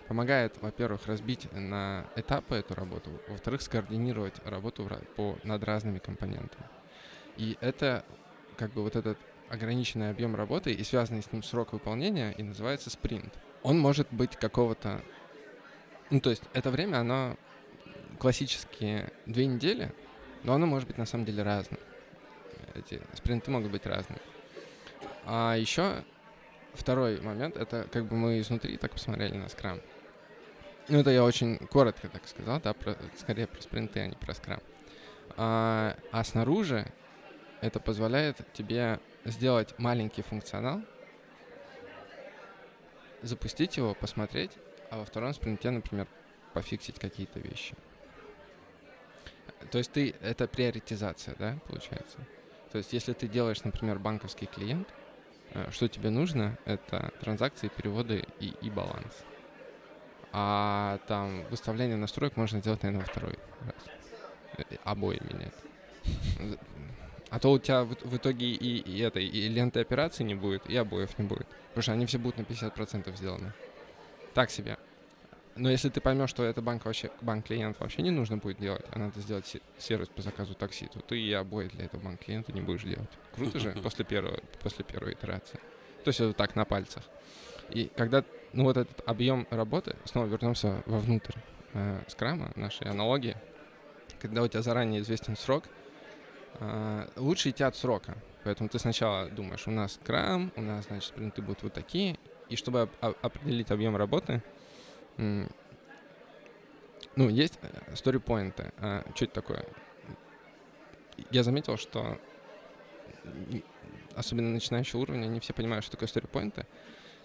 помогает, 0.08 0.56
во-первых, 0.62 1.06
разбить 1.06 1.52
на 1.52 2.06
этапы 2.16 2.56
эту 2.56 2.74
работу, 2.74 3.12
во-вторых, 3.28 3.62
скоординировать 3.62 4.34
работу 4.46 4.90
по, 5.16 5.38
над 5.44 5.64
разными 5.64 6.00
компонентами. 6.00 6.66
И 7.36 7.58
это 7.60 8.04
как 8.56 8.72
бы 8.72 8.82
вот 8.82 8.96
этот 8.96 9.18
ограниченный 9.50 10.10
объем 10.10 10.36
работы 10.36 10.72
и 10.72 10.84
связанный 10.84 11.22
с 11.22 11.32
ним 11.32 11.44
срок 11.44 11.74
выполнения 11.74 12.32
и 12.32 12.44
называется 12.44 12.90
спринт. 12.90 13.34
Он 13.64 13.78
может 13.78 14.08
быть 14.12 14.36
какого-то... 14.36 15.02
Ну, 16.10 16.22
то 16.22 16.30
есть 16.30 16.44
это 16.54 16.72
время, 16.72 16.98
оно 16.98 17.36
классические 18.18 19.12
две 19.26 19.46
недели, 19.46 19.94
но 20.44 20.54
оно 20.54 20.66
может 20.66 20.88
быть 20.88 20.98
на 20.98 21.06
самом 21.06 21.26
деле 21.26 21.44
разным. 21.44 21.80
Эти 22.76 23.02
спринты 23.14 23.52
могут 23.52 23.72
быть 23.72 23.86
разными. 23.86 24.22
А 25.26 25.56
еще 25.56 26.04
второй 26.78 27.20
момент, 27.22 27.58
это 27.58 27.88
как 27.92 28.06
бы 28.06 28.16
мы 28.16 28.40
изнутри 28.40 28.78
так 28.78 28.92
посмотрели 28.92 29.36
на 29.36 29.50
скрам. 29.50 29.82
Ну, 30.88 31.00
это 31.00 31.10
я 31.10 31.24
очень 31.24 31.58
коротко 31.58 32.08
так 32.08 32.28
сказал, 32.28 32.62
да, 32.62 32.74
про, 32.74 32.96
скорее 33.18 33.48
про 33.48 33.62
спринты, 33.62 34.00
а 34.00 34.08
не 34.08 34.16
про 34.16 34.34
скрам. 34.34 34.62
А, 35.36 35.98
а 36.12 36.24
снаружи 36.24 36.88
это 37.62 37.80
позволяет 37.80 38.38
тебе 38.54 39.00
сделать 39.26 39.78
маленький 39.78 40.22
функционал, 40.22 40.82
запустить 43.22 43.78
его, 43.78 43.94
посмотреть, 43.94 44.52
а 44.90 45.00
во 45.00 45.06
втором 45.06 45.34
спринте, 45.34 45.70
например, 45.70 46.08
пофиксить 46.54 47.00
какие-то 47.00 47.40
вещи. 47.40 47.76
То 49.72 49.80
есть 49.80 49.92
ты, 49.92 50.16
это 50.22 50.48
приоритизация, 50.48 51.36
да, 51.38 51.58
получается? 51.68 52.18
То 52.72 52.78
есть 52.78 52.94
если 52.94 53.14
ты 53.14 53.28
делаешь, 53.28 53.64
например, 53.64 54.00
банковский 54.00 54.46
клиент, 54.46 54.88
что 55.72 55.88
тебе 55.88 56.10
нужно, 56.10 56.58
это 56.66 57.12
транзакции, 57.20 57.70
переводы 57.70 58.26
и, 58.40 58.54
и 58.62 58.70
баланс. 58.70 59.24
А 60.32 61.00
там 61.08 61.44
выставление 61.50 61.98
настроек 61.98 62.36
можно 62.38 62.60
сделать, 62.60 62.84
наверное, 62.84 63.06
во 63.06 63.12
второй 63.12 63.40
раз. 63.66 63.86
Э, 64.58 64.76
Обои 64.84 65.20
менять. 65.24 65.54
А 67.30 67.40
то 67.40 67.52
у 67.52 67.60
тебя 67.60 67.84
в, 67.84 68.16
итоге 68.16 68.46
и, 68.46 68.78
и 68.78 69.00
этой 69.02 69.26
и 69.26 69.50
ленты 69.50 69.82
операций 69.82 70.26
не 70.26 70.34
будет, 70.34 70.66
и 70.70 70.78
обоев 70.78 71.20
не 71.20 71.26
будет. 71.26 71.46
Потому 71.70 71.82
что 71.82 71.92
они 71.92 72.06
все 72.06 72.20
будут 72.20 72.38
на 72.38 72.44
50% 72.44 73.14
сделаны. 73.18 73.52
Так 74.34 74.50
себе. 74.50 74.78
Но 75.58 75.70
если 75.70 75.90
ты 75.90 76.02
поймешь, 76.02 76.30
что 76.30 76.44
это 76.44 76.62
банк 76.62 76.86
вообще, 76.86 77.10
банк-клиент 77.22 77.80
вообще 77.80 78.02
не 78.02 78.12
нужно 78.12 78.38
будет 78.38 78.60
делать, 78.60 78.86
а 78.92 79.00
надо 79.00 79.20
сделать 79.20 79.46
се- 79.48 79.62
сервис 79.78 80.08
по 80.08 80.22
заказу 80.22 80.54
такси, 80.54 80.88
то 80.88 81.00
ты 81.00 81.20
и 81.20 81.32
обои 81.34 81.68
для 81.68 81.86
этого 81.86 82.02
банк-клиента 82.02 82.52
не 82.54 82.62
будешь 82.62 82.84
делать. 82.84 83.10
Круто 83.36 83.60
же 83.60 83.72
после 83.84 84.06
первого, 84.06 84.40
после 84.62 84.84
первой 84.86 85.14
итерации. 85.14 85.60
То 86.04 86.10
есть 86.10 86.20
это 86.20 86.34
так 86.34 86.56
на 86.56 86.66
пальцах. 86.66 87.04
И 87.70 87.92
когда, 87.98 88.24
ну 88.54 88.64
вот 88.64 88.78
этот 88.78 89.02
объем 89.08 89.48
работы, 89.50 89.96
снова 90.06 90.26
вернемся 90.28 90.82
вовнутрь 90.86 91.34
э, 91.74 92.02
скрама, 92.08 92.52
нашей 92.56 92.88
аналогии, 92.90 93.36
когда 94.22 94.44
у 94.44 94.48
тебя 94.48 94.62
заранее 94.62 95.02
известен 95.02 95.36
срок, 95.36 95.66
э, 96.60 97.08
лучше 97.18 97.50
идти 97.50 97.64
от 97.64 97.76
срока. 97.76 98.16
Поэтому 98.44 98.70
ты 98.70 98.80
сначала 98.80 99.30
думаешь, 99.30 99.68
у 99.68 99.72
нас 99.72 99.94
скрам, 99.96 100.52
у 100.56 100.62
нас, 100.62 100.86
значит, 100.86 101.10
спринты 101.10 101.42
будут 101.42 101.64
вот 101.64 101.74
такие, 101.74 102.18
и 102.50 102.56
чтобы 102.56 102.84
оп- 102.84 102.92
оп- 103.02 103.18
определить 103.22 103.72
объем 103.72 103.98
работы, 103.98 104.42
ну, 105.18 105.48
есть 107.30 107.60
сторипоинты. 107.96 108.72
А, 108.78 109.04
что 109.16 109.26
это 109.26 109.34
такое? 109.34 109.66
Я 111.32 111.44
заметил, 111.44 111.78
что 111.78 112.20
особенно 114.16 114.50
начинающего 114.50 115.02
уровня 115.02 115.28
не 115.28 115.40
все 115.40 115.54
понимают, 115.54 115.84
что 115.84 115.94
такое 115.94 116.08
сторипоинты. 116.08 116.66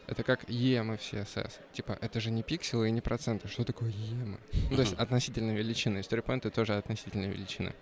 Это 0.07 0.24
как 0.24 0.45
EM 0.45 0.95
и 0.95 0.99
CSS. 0.99 1.61
Типа, 1.72 1.97
это 2.01 2.20
же 2.20 2.30
не 2.30 2.43
пикселы 2.43 2.88
и 2.88 2.90
не 2.90 3.01
проценты. 3.01 3.49
Что 3.49 3.64
такое 3.64 3.90
EM? 3.90 4.38
Ну, 4.70 4.76
то 4.76 4.82
есть 4.82 4.95
относительные 4.95 5.57
величины. 5.57 6.03
Сторипоинты 6.03 6.51
тоже 6.51 6.74
относительные 6.74 7.30
величины. 7.30 7.74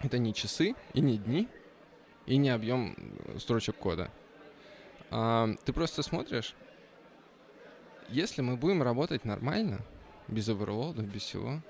Это 0.00 0.18
не 0.18 0.34
часы 0.34 0.74
и 0.92 1.00
не 1.00 1.18
дни, 1.18 1.48
и 2.26 2.36
не 2.36 2.50
объем 2.50 2.94
э, 2.96 3.38
строчек 3.38 3.76
кода. 3.76 4.10
А, 5.10 5.48
ты 5.64 5.72
просто 5.72 6.02
смотришь, 6.02 6.54
если 8.08 8.42
мы 8.42 8.56
будем 8.56 8.82
работать 8.82 9.24
нормально, 9.24 9.80
без 10.28 10.48
оверлода, 10.48 11.02
без 11.02 11.22
всего, 11.22 11.62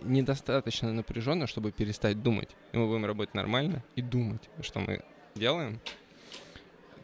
недостаточно 0.00 0.92
напряженно, 0.92 1.46
чтобы 1.46 1.72
перестать 1.72 2.22
думать, 2.22 2.50
и 2.72 2.76
мы 2.78 2.86
будем 2.86 3.06
работать 3.06 3.34
нормально 3.34 3.82
и 3.96 4.02
думать, 4.02 4.48
что 4.60 4.80
мы 4.80 5.02
делаем, 5.34 5.80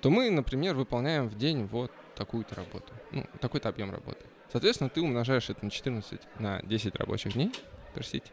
то 0.00 0.10
мы, 0.10 0.30
например, 0.30 0.74
выполняем 0.74 1.28
в 1.28 1.36
день 1.36 1.64
вот 1.64 1.90
такую-то 2.14 2.54
работу, 2.54 2.92
ну, 3.10 3.26
такой-то 3.40 3.68
объем 3.68 3.90
работы. 3.90 4.24
Соответственно, 4.52 4.90
ты 4.90 5.00
умножаешь 5.00 5.50
это 5.50 5.64
на 5.64 5.70
14, 5.70 6.20
на 6.38 6.62
10 6.62 6.94
рабочих 6.96 7.32
дней, 7.32 7.52
простите, 7.94 8.30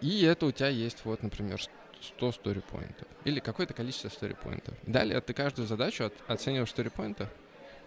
и 0.00 0.22
это 0.22 0.46
у 0.46 0.52
тебя 0.52 0.68
есть 0.68 1.04
вот, 1.04 1.22
например, 1.22 1.60
100 2.00 2.32
сторипоинтов 2.32 3.06
или 3.24 3.38
какое-то 3.38 3.74
количество 3.74 4.08
сторипоинтов. 4.08 4.74
Далее 4.82 5.20
ты 5.20 5.32
каждую 5.32 5.68
задачу 5.68 6.04
от, 6.04 6.14
оцениваешь 6.26 6.68
в 6.68 6.72
сторипоинтах, 6.72 7.28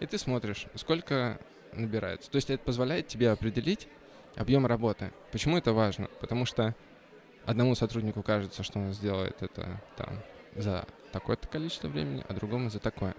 и 0.00 0.06
ты 0.06 0.18
смотришь, 0.18 0.66
сколько 0.74 1.38
набирается. 1.72 2.30
То 2.30 2.36
есть 2.36 2.50
это 2.50 2.62
позволяет 2.62 3.08
тебе 3.08 3.30
определить 3.30 3.88
объем 4.36 4.66
работы. 4.66 5.12
Почему 5.32 5.56
это 5.56 5.72
важно? 5.72 6.08
Потому 6.20 6.44
что 6.46 6.74
одному 7.44 7.74
сотруднику 7.74 8.22
кажется, 8.22 8.62
что 8.62 8.78
он 8.78 8.92
сделает 8.92 9.42
это 9.42 9.80
там 9.96 10.18
за 10.54 10.86
такое-то 11.12 11.48
количество 11.48 11.88
времени, 11.88 12.24
а 12.28 12.34
другому 12.34 12.70
за 12.70 12.78
такое. 12.78 13.14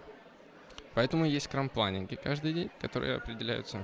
Поэтому 0.93 1.25
есть 1.25 1.45
скрам-планинги 1.45 2.15
каждый 2.15 2.53
день, 2.53 2.71
которые 2.81 3.17
определяются, 3.17 3.83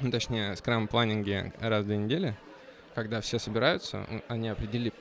ну, 0.00 0.10
точнее, 0.10 0.56
скрам-планинги 0.56 1.52
раз 1.60 1.84
в 1.84 1.86
две 1.86 1.98
недели, 1.98 2.36
когда 2.94 3.20
все 3.20 3.38
собираются, 3.38 4.06
они 4.28 4.48
определили, 4.48 4.92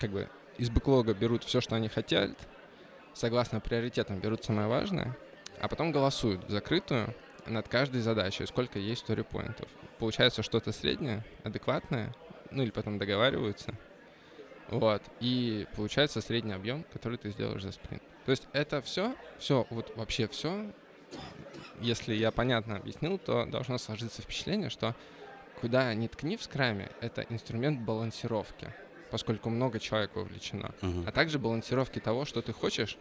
как 0.00 0.10
бы 0.10 0.28
из 0.56 0.70
бэклога 0.70 1.14
берут 1.14 1.44
все, 1.44 1.60
что 1.60 1.76
они 1.76 1.88
хотят, 1.88 2.30
согласно 3.12 3.60
приоритетам 3.60 4.20
берут 4.20 4.44
самое 4.44 4.66
важное, 4.66 5.16
а 5.60 5.68
потом 5.68 5.92
голосуют 5.92 6.44
в 6.44 6.50
закрытую 6.50 7.14
над 7.46 7.68
каждой 7.68 8.00
задачей, 8.00 8.46
сколько 8.46 8.78
есть 8.78 9.02
сторипоинтов. 9.02 9.68
Получается 9.98 10.42
что-то 10.42 10.72
среднее, 10.72 11.24
адекватное, 11.44 12.14
ну 12.50 12.62
или 12.62 12.70
потом 12.70 12.98
договариваются. 12.98 13.74
Вот. 14.68 15.02
И 15.20 15.66
получается 15.76 16.20
средний 16.20 16.52
объем, 16.54 16.84
который 16.92 17.18
ты 17.18 17.30
сделаешь 17.30 17.62
за 17.62 17.72
спринт. 17.72 18.02
То 18.24 18.30
есть 18.30 18.48
это 18.52 18.80
все, 18.80 19.14
все, 19.38 19.66
вот 19.70 19.94
вообще 19.96 20.26
все, 20.28 20.70
если 21.80 22.14
я 22.14 22.30
понятно 22.30 22.76
объяснил, 22.76 23.18
то 23.18 23.44
должно 23.44 23.76
сложиться 23.78 24.22
впечатление, 24.22 24.70
что 24.70 24.94
куда 25.60 25.92
ни 25.94 26.06
ткни 26.08 26.36
в 26.36 26.42
скраме, 26.42 26.90
это 27.00 27.22
инструмент 27.28 27.80
балансировки, 27.80 28.72
поскольку 29.10 29.50
много 29.50 29.78
человек 29.78 30.16
вовлечено 30.16 30.74
Мгм. 30.80 31.04
а 31.06 31.12
также 31.12 31.38
балансировки 31.38 31.98
того, 31.98 32.24
что 32.24 32.40
ты 32.42 32.52
хочешь, 32.52 32.96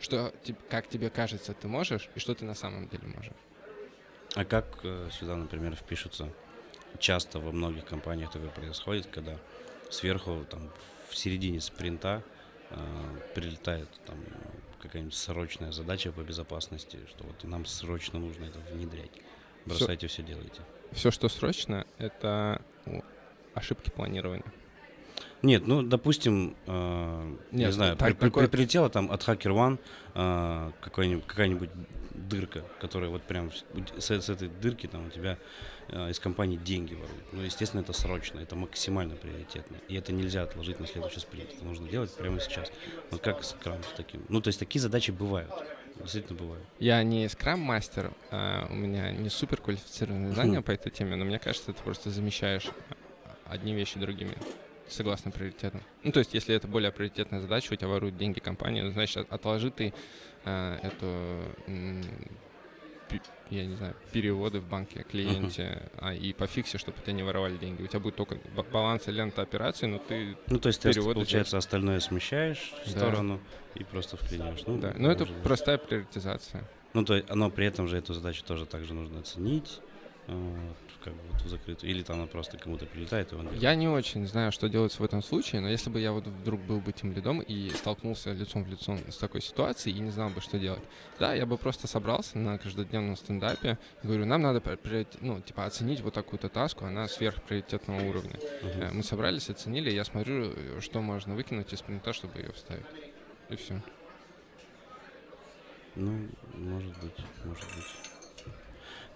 что, 0.00 0.32
как 0.68 0.88
тебе 0.88 1.10
кажется, 1.10 1.54
ты 1.54 1.68
можешь, 1.68 2.08
и 2.14 2.18
что 2.18 2.34
ты 2.34 2.44
на 2.44 2.54
самом 2.54 2.88
деле 2.88 3.06
можешь. 3.08 3.32
А 4.34 4.44
как 4.44 4.66
э, 4.82 5.08
сюда, 5.12 5.36
например, 5.36 5.76
впишутся 5.76 6.32
часто 6.98 7.38
во 7.38 7.52
многих 7.52 7.84
компаниях 7.84 8.32
такое 8.32 8.50
происходит, 8.50 9.06
когда 9.06 9.36
сверху, 9.90 10.44
там, 10.50 10.70
в 11.08 11.16
середине 11.16 11.60
спринта 11.60 12.22
э, 12.70 12.76
прилетает 13.34 13.88
там 14.06 14.16
какая-нибудь 14.82 15.14
срочная 15.14 15.72
задача 15.72 16.12
по 16.12 16.20
безопасности, 16.20 16.98
что 17.08 17.24
вот 17.24 17.42
нам 17.44 17.64
срочно 17.64 18.18
нужно 18.18 18.44
это 18.44 18.58
внедрять. 18.72 19.10
Бросайте 19.64 20.08
все 20.08 20.22
делайте. 20.22 20.60
Все, 20.92 21.10
что 21.10 21.28
срочно, 21.28 21.86
это 21.98 22.60
ошибки 23.54 23.90
планирования. 23.90 24.44
Нет, 25.42 25.66
ну, 25.66 25.82
допустим, 25.82 26.56
э, 26.66 27.36
не 27.52 27.64
Нет, 27.64 27.74
знаю, 27.74 27.96
так- 27.96 28.16
при- 28.16 28.30
при- 28.30 28.46
прилетела 28.46 28.88
там 28.88 29.10
от 29.10 29.22
Hacker 29.22 29.52
One 29.52 29.78
э, 30.14 30.70
какой-нибудь, 30.80 31.26
какая-нибудь 31.26 31.70
дырка, 32.14 32.62
которая 32.80 33.10
вот 33.10 33.22
прям 33.22 33.50
с, 33.52 33.64
с- 33.98 34.22
с 34.22 34.28
этой 34.30 34.48
дырки 34.48 34.86
там 34.86 35.06
у 35.06 35.10
тебя 35.10 35.36
э, 35.90 36.10
из 36.10 36.18
компании 36.18 36.56
деньги 36.56 36.94
воруют. 36.94 37.24
Ну, 37.32 37.42
естественно, 37.42 37.82
это 37.82 37.92
срочно, 37.92 38.38
это 38.38 38.56
максимально 38.56 39.16
приоритетно. 39.16 39.76
И 39.88 39.94
это 39.96 40.12
нельзя 40.12 40.42
отложить 40.44 40.80
на 40.80 40.86
следующий 40.86 41.20
спринт. 41.20 41.50
Это 41.52 41.64
нужно 41.64 41.88
делать 41.88 42.14
прямо 42.16 42.40
сейчас. 42.40 42.72
Вот 43.10 43.20
как 43.20 43.44
с 43.44 43.54
крам 43.62 43.82
с 43.82 43.94
таким. 43.96 44.22
Ну, 44.30 44.40
то 44.40 44.48
есть 44.48 44.58
такие 44.58 44.80
задачи 44.80 45.10
бывают. 45.10 45.50
Действительно 46.00 46.38
бывают. 46.38 46.64
Я 46.78 47.02
не 47.02 47.28
скрам-мастер, 47.28 48.12
а 48.30 48.66
у 48.70 48.74
меня 48.74 49.12
не 49.12 49.28
супер 49.28 49.58
квалифицированные 49.60 50.32
знания 50.34 50.62
по 50.62 50.70
этой 50.72 50.90
теме, 50.90 51.16
но 51.16 51.24
мне 51.26 51.38
кажется, 51.38 51.72
ты 51.74 51.82
просто 51.82 52.08
замещаешь 52.10 52.68
одни 53.46 53.74
вещи 53.74 53.98
другими 53.98 54.34
согласно 54.88 55.30
приоритетам. 55.30 55.80
Ну, 56.02 56.12
то 56.12 56.18
есть, 56.20 56.34
если 56.34 56.54
это 56.54 56.68
более 56.68 56.92
приоритетная 56.92 57.40
задача, 57.40 57.72
у 57.72 57.76
тебя 57.76 57.88
воруют 57.88 58.16
деньги 58.16 58.38
компании, 58.40 58.82
ну, 58.82 58.90
значит, 58.92 59.16
от- 59.18 59.32
отложи 59.32 59.70
ты 59.70 59.92
э, 60.44 60.78
эту, 60.82 61.42
пи- 63.08 63.20
я 63.50 63.66
не 63.66 63.76
знаю, 63.76 63.94
переводы 64.12 64.60
в 64.60 64.66
банке 64.68 65.02
клиенте, 65.04 65.90
а, 65.98 66.14
и 66.14 66.32
пофикси, 66.32 66.76
чтобы 66.78 66.98
у 66.98 67.02
тебя 67.02 67.12
не 67.12 67.22
воровали 67.22 67.56
деньги. 67.56 67.82
У 67.82 67.86
тебя 67.86 68.00
будет 68.00 68.16
только 68.16 68.38
ба- 68.56 68.62
баланс 68.64 69.08
и 69.08 69.10
лента 69.12 69.42
операций, 69.42 69.88
но 69.88 69.98
ты... 69.98 70.36
Ну, 70.48 70.58
то 70.58 70.68
есть 70.68 70.80
ты, 70.82 70.92
получается, 70.94 71.58
остальное 71.58 72.00
смещаешь 72.00 72.72
в 72.84 72.92
Да. 72.92 72.98
сторону 73.00 73.40
и 73.74 73.84
просто 73.84 74.16
вклиняешь. 74.16 74.60
Ну, 74.66 74.78
да. 74.78 74.94
Но 74.96 75.10
это 75.10 75.26
простая 75.42 75.78
приоритизация. 75.78 76.64
Ну, 76.94 77.04
то 77.04 77.16
есть, 77.16 77.28
оно 77.30 77.50
при 77.50 77.66
этом 77.66 77.88
же 77.88 77.96
эту 77.98 78.14
задачу 78.14 78.44
тоже 78.44 78.66
также 78.66 78.94
нужно 78.94 79.20
оценить, 79.20 79.80
как 80.26 81.12
бы 81.12 81.20
вот 81.30 81.42
в 81.42 81.48
закрытую. 81.48 81.90
Или 81.90 82.02
там 82.02 82.16
она 82.16 82.26
просто 82.26 82.56
кому-то 82.56 82.86
прилетает, 82.86 83.32
и 83.32 83.34
он 83.34 83.42
делает. 83.42 83.62
Я 83.62 83.74
не 83.74 83.88
очень 83.88 84.26
знаю, 84.26 84.52
что 84.52 84.68
делать 84.68 84.98
в 84.98 85.04
этом 85.04 85.22
случае, 85.22 85.60
но 85.60 85.68
если 85.68 85.90
бы 85.90 86.00
я 86.00 86.12
вот 86.12 86.26
вдруг 86.26 86.60
был 86.62 86.80
бы 86.80 86.92
тем 86.92 87.12
лидом 87.12 87.40
и 87.40 87.68
столкнулся 87.70 88.32
лицом 88.32 88.64
в 88.64 88.68
лицо 88.68 88.96
с 89.10 89.16
такой 89.18 89.42
ситуацией 89.42 89.96
и 89.96 90.00
не 90.00 90.10
знал 90.10 90.30
бы, 90.30 90.40
что 90.40 90.58
делать, 90.58 90.82
да, 91.18 91.34
я 91.34 91.44
бы 91.44 91.58
просто 91.58 91.86
собрался 91.86 92.38
на 92.38 92.58
каждодневном 92.58 93.16
стендапе 93.16 93.78
и 94.02 94.06
говорю, 94.06 94.24
нам 94.24 94.42
надо, 94.42 94.62
ну, 95.20 95.40
типа, 95.40 95.66
оценить 95.66 96.00
вот 96.00 96.14
такую-то 96.14 96.48
таску, 96.48 96.86
она 96.86 97.06
сверхприоритетного 97.06 98.02
уровня. 98.08 98.38
Э, 98.62 98.90
Мы 98.92 99.02
собрались, 99.02 99.50
оценили, 99.50 99.90
я 99.90 100.04
смотрю, 100.04 100.52
э, 100.54 100.80
что 100.80 101.02
можно 101.02 101.34
выкинуть 101.34 101.72
из 101.72 101.80
спринта, 101.80 102.12
чтобы 102.12 102.38
ее 102.38 102.52
вставить. 102.52 102.86
И 103.50 103.56
все. 103.56 103.82
Ну, 105.96 106.28
может 106.54 106.96
быть, 106.98 107.18
может 107.44 107.68
быть. 107.76 108.13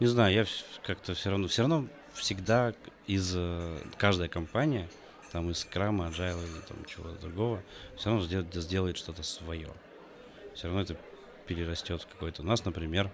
Не 0.01 0.07
знаю, 0.07 0.33
я 0.33 0.45
как-то 0.85 1.15
все 1.15 1.31
равно, 1.31 1.49
все 1.49 1.63
равно 1.63 1.87
всегда 2.15 2.73
из 3.07 3.33
э, 3.35 3.79
каждая 3.97 4.29
компания, 4.29 4.89
там 5.33 5.51
из 5.51 5.65
Крама, 5.65 6.07
Agile 6.07 6.41
или 6.45 6.61
там 6.61 6.85
чего-то 6.85 7.21
другого, 7.21 7.63
все 7.97 8.11
равно 8.11 8.25
сделает, 8.25 8.55
сделает 8.55 8.97
что-то 8.97 9.23
свое. 9.25 9.71
Все 10.55 10.69
равно 10.69 10.83
это 10.83 10.97
перерастет 11.47 12.03
в 12.03 12.07
какой-то. 12.07 12.43
У 12.43 12.45
нас, 12.45 12.65
например, 12.65 13.11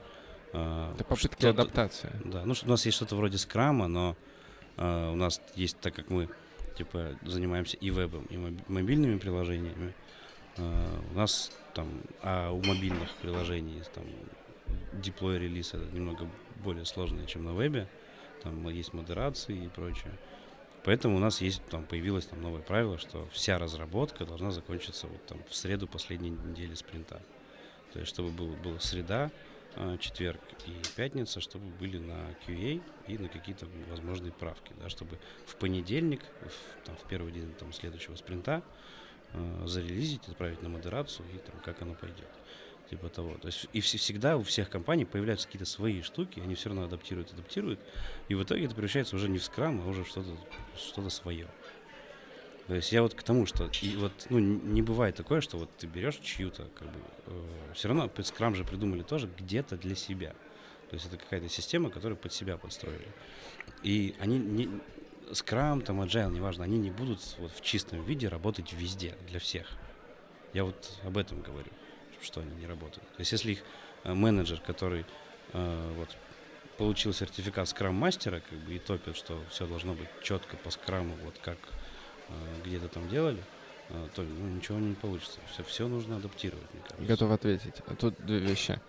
э, 0.53 0.93
Это 0.95 1.05
попытки 1.05 1.47
адаптации. 1.47 2.11
Да, 2.24 2.45
ну 2.45 2.55
что 2.55 2.66
у 2.66 2.70
нас 2.70 2.85
есть 2.85 2.97
что-то 2.97 3.16
вроде 3.16 3.39
скрама, 3.39 3.89
но 3.89 4.16
э, 4.76 5.11
у 5.11 5.16
нас 5.16 5.41
есть, 5.55 5.78
так 5.80 5.95
как 5.95 6.11
мы 6.11 6.28
типа 6.76 7.16
занимаемся 7.22 7.78
и 7.78 7.91
вебом, 7.91 8.24
и 8.26 8.35
моб- 8.35 8.64
мобильными 8.68 9.18
приложениями, 9.18 9.95
э, 10.59 10.99
у 11.12 11.16
нас 11.16 11.51
там, 11.72 12.03
а 12.22 12.51
у 12.51 12.62
мобильных 12.62 13.11
приложений 13.22 13.85
там 13.95 14.05
деплой 14.93 15.39
релиз 15.39 15.74
это 15.74 15.85
немного 15.93 16.28
более 16.64 16.84
сложное, 16.84 17.26
чем 17.26 17.44
на 17.44 17.52
вебе, 17.52 17.88
там 18.42 18.68
есть 18.68 18.92
модерации 18.92 19.66
и 19.66 19.68
прочее. 19.68 20.12
Поэтому 20.84 21.16
у 21.16 21.18
нас 21.18 21.40
есть, 21.40 21.64
там 21.70 21.84
появилось 21.84 22.26
там 22.26 22.42
новое 22.42 22.60
правило, 22.60 22.98
что 22.98 23.26
вся 23.32 23.58
разработка 23.58 24.26
должна 24.26 24.50
закончиться 24.50 25.06
вот 25.06 25.24
там 25.26 25.38
в 25.48 25.54
среду 25.54 25.86
последней 25.86 26.30
недели 26.30 26.74
спринта. 26.74 27.22
То 27.94 28.00
есть, 28.00 28.10
чтобы 28.12 28.30
был, 28.30 28.48
была 28.56 28.78
среда, 28.80 29.30
э, 29.76 29.96
четверг 29.98 30.40
и 30.66 30.72
пятница, 30.94 31.40
чтобы 31.40 31.64
были 31.80 31.98
на 31.98 32.34
QA 32.46 32.82
и 33.06 33.18
на 33.18 33.28
какие-то 33.28 33.66
возможные 33.88 34.32
правки, 34.32 34.74
да, 34.78 34.90
чтобы 34.90 35.18
в 35.46 35.56
понедельник, 35.56 36.20
в, 36.42 36.86
там, 36.86 36.96
в 36.96 37.08
первый 37.08 37.32
день 37.32 37.54
там, 37.54 37.72
следующего 37.72 38.16
спринта 38.16 38.62
э, 39.32 39.62
зарелизить, 39.66 40.28
отправить 40.28 40.60
на 40.60 40.68
модерацию 40.68 41.26
и 41.34 41.38
там, 41.38 41.58
как 41.64 41.80
оно 41.80 41.94
пойдет. 41.94 42.28
Типа 42.95 43.09
того. 43.09 43.36
То 43.38 43.49
есть 43.49 43.66
и 43.72 43.80
все, 43.80 43.99
всегда 43.99 44.36
у 44.36 44.45
всех 44.45 44.70
компаний 44.70 45.05
появляются 45.05 45.49
какие-то 45.49 45.68
свои 45.68 46.01
штуки, 46.03 46.38
они 46.38 46.55
все 46.55 46.68
равно 46.68 46.84
адаптируют, 46.84 47.32
адаптируют, 47.32 47.80
и 48.28 48.36
в 48.36 48.42
итоге 48.45 48.66
это 48.66 48.74
превращается 48.76 49.16
уже 49.16 49.28
не 49.28 49.38
в 49.38 49.42
скрам, 49.42 49.82
а 49.84 49.88
уже 49.88 50.05
что-то 50.05 50.30
что 50.76 51.11
свое. 51.11 51.49
То 52.68 52.74
есть 52.76 52.92
я 52.92 53.03
вот 53.03 53.14
к 53.14 53.22
тому, 53.24 53.47
что 53.47 53.68
и 53.82 53.97
вот 53.97 54.12
ну, 54.30 54.38
не 54.38 54.80
бывает 54.80 55.16
такое, 55.16 55.40
что 55.40 55.59
вот 55.59 55.70
ты 55.76 55.88
берешь 55.88 56.18
чью-то, 56.18 56.68
как 56.78 56.86
бы, 56.86 57.01
э, 57.26 57.72
все 57.74 57.88
равно 57.88 58.09
скрам 58.22 58.55
же 58.55 58.64
придумали 58.64 59.03
тоже 59.03 59.28
где-то 59.38 59.76
для 59.76 59.97
себя. 59.97 60.30
То 60.90 60.95
есть 60.95 61.07
это 61.07 61.16
какая-то 61.16 61.49
система, 61.49 61.90
которую 61.90 62.16
под 62.16 62.32
себя 62.32 62.57
подстроили. 62.57 63.09
И 63.82 64.14
они 64.20 64.38
не, 64.38 64.70
скрам, 65.32 65.82
там, 65.82 66.01
agile, 66.01 66.30
неважно, 66.30 66.62
они 66.62 66.78
не 66.78 66.92
будут 66.92 67.18
вот 67.40 67.51
в 67.51 67.61
чистом 67.61 68.05
виде 68.05 68.28
работать 68.28 68.72
везде, 68.72 69.16
для 69.28 69.40
всех. 69.40 69.66
Я 70.53 70.62
вот 70.62 71.01
об 71.03 71.18
этом 71.18 71.42
говорю, 71.42 71.72
что 72.25 72.41
они 72.41 72.55
не 72.57 72.66
работают. 72.66 73.07
То 73.11 73.20
есть 73.20 73.33
если 73.33 73.53
их 73.53 73.62
э, 74.05 74.14
менеджер, 74.14 74.61
который 74.61 75.05
э, 75.53 75.93
вот 75.97 76.16
получил 76.79 77.12
сертификат 77.12 77.68
скрам-мастера, 77.68 78.41
как 78.41 78.59
бы 78.59 78.75
и 78.75 78.79
топит, 78.79 79.16
что 79.16 79.41
все 79.51 79.66
должно 79.66 79.95
быть 79.95 80.09
четко 80.22 80.57
по 80.57 80.70
скраму, 80.70 81.14
вот 81.22 81.35
как 81.43 81.59
Э, 82.29 82.33
где-то 82.64 82.89
там 82.89 83.09
делали, 83.09 83.43
э, 83.91 84.09
то 84.14 84.22
ну, 84.22 84.49
ничего 84.49 84.79
не 84.79 84.95
получится. 84.95 85.39
Все, 85.53 85.62
все 85.64 85.89
нужно 85.89 86.16
адаптировать, 86.16 86.66
мне 86.72 86.83
кажется. 86.83 87.07
Готов 87.07 87.31
ответить. 87.33 87.75
Тут 87.99 88.14
две 88.25 88.39
вещи. 88.39 88.81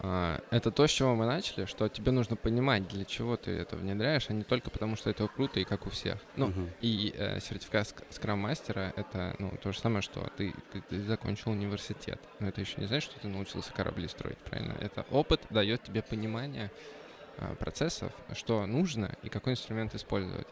А, 0.00 0.40
это 0.50 0.70
то, 0.70 0.86
с 0.86 0.90
чего 0.90 1.14
мы 1.14 1.26
начали, 1.26 1.64
что 1.66 1.88
тебе 1.88 2.12
нужно 2.12 2.36
понимать, 2.36 2.88
для 2.88 3.04
чего 3.04 3.36
ты 3.36 3.52
это 3.52 3.76
внедряешь, 3.76 4.26
а 4.28 4.32
не 4.32 4.42
только 4.42 4.70
потому, 4.70 4.96
что 4.96 5.10
это 5.10 5.26
круто 5.28 5.60
и 5.60 5.64
как 5.64 5.86
у 5.86 5.90
всех. 5.90 6.18
Ну, 6.36 6.48
uh-huh. 6.48 6.70
и 6.80 7.14
э, 7.16 7.40
сертификат 7.40 8.04
скрам-мастера— 8.10 8.92
это 8.96 9.34
ну, 9.38 9.52
то 9.62 9.72
же 9.72 9.78
самое, 9.78 10.02
что 10.02 10.30
ты, 10.36 10.54
ты, 10.72 10.80
ты 10.80 11.02
закончил 11.04 11.52
университет. 11.52 12.20
Но 12.40 12.48
это 12.48 12.60
еще 12.60 12.80
не 12.80 12.86
значит, 12.86 13.10
что 13.10 13.20
ты 13.20 13.28
научился 13.28 13.72
корабли 13.72 14.08
строить, 14.08 14.38
правильно? 14.38 14.74
Это 14.80 15.06
опыт 15.10 15.40
дает 15.50 15.82
тебе 15.82 16.02
понимание 16.02 16.70
э, 17.38 17.54
процессов, 17.56 18.12
что 18.34 18.66
нужно 18.66 19.14
и 19.22 19.28
какой 19.28 19.52
инструмент 19.52 19.94
использовать. 19.94 20.46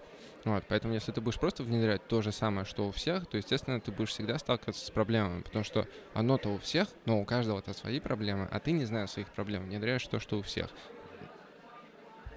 Вот, 0.44 0.64
поэтому 0.68 0.92
если 0.92 1.12
ты 1.12 1.20
будешь 1.20 1.38
просто 1.38 1.62
внедрять 1.62 2.06
то 2.08 2.20
же 2.20 2.32
самое, 2.32 2.66
что 2.66 2.88
у 2.88 2.90
всех, 2.90 3.26
то, 3.26 3.36
естественно, 3.36 3.80
ты 3.80 3.92
будешь 3.92 4.10
всегда 4.10 4.38
сталкиваться 4.38 4.84
с 4.84 4.90
проблемами, 4.90 5.42
потому 5.42 5.64
что 5.64 5.86
оно-то 6.14 6.48
у 6.48 6.58
всех, 6.58 6.88
но 7.04 7.20
у 7.20 7.24
каждого-то 7.24 7.72
свои 7.74 8.00
проблемы, 8.00 8.48
а 8.50 8.58
ты, 8.58 8.72
не 8.72 8.84
зная 8.84 9.06
своих 9.06 9.28
проблем, 9.28 9.66
внедряешь 9.66 10.06
то, 10.06 10.18
что 10.18 10.38
у 10.38 10.42
всех. 10.42 10.68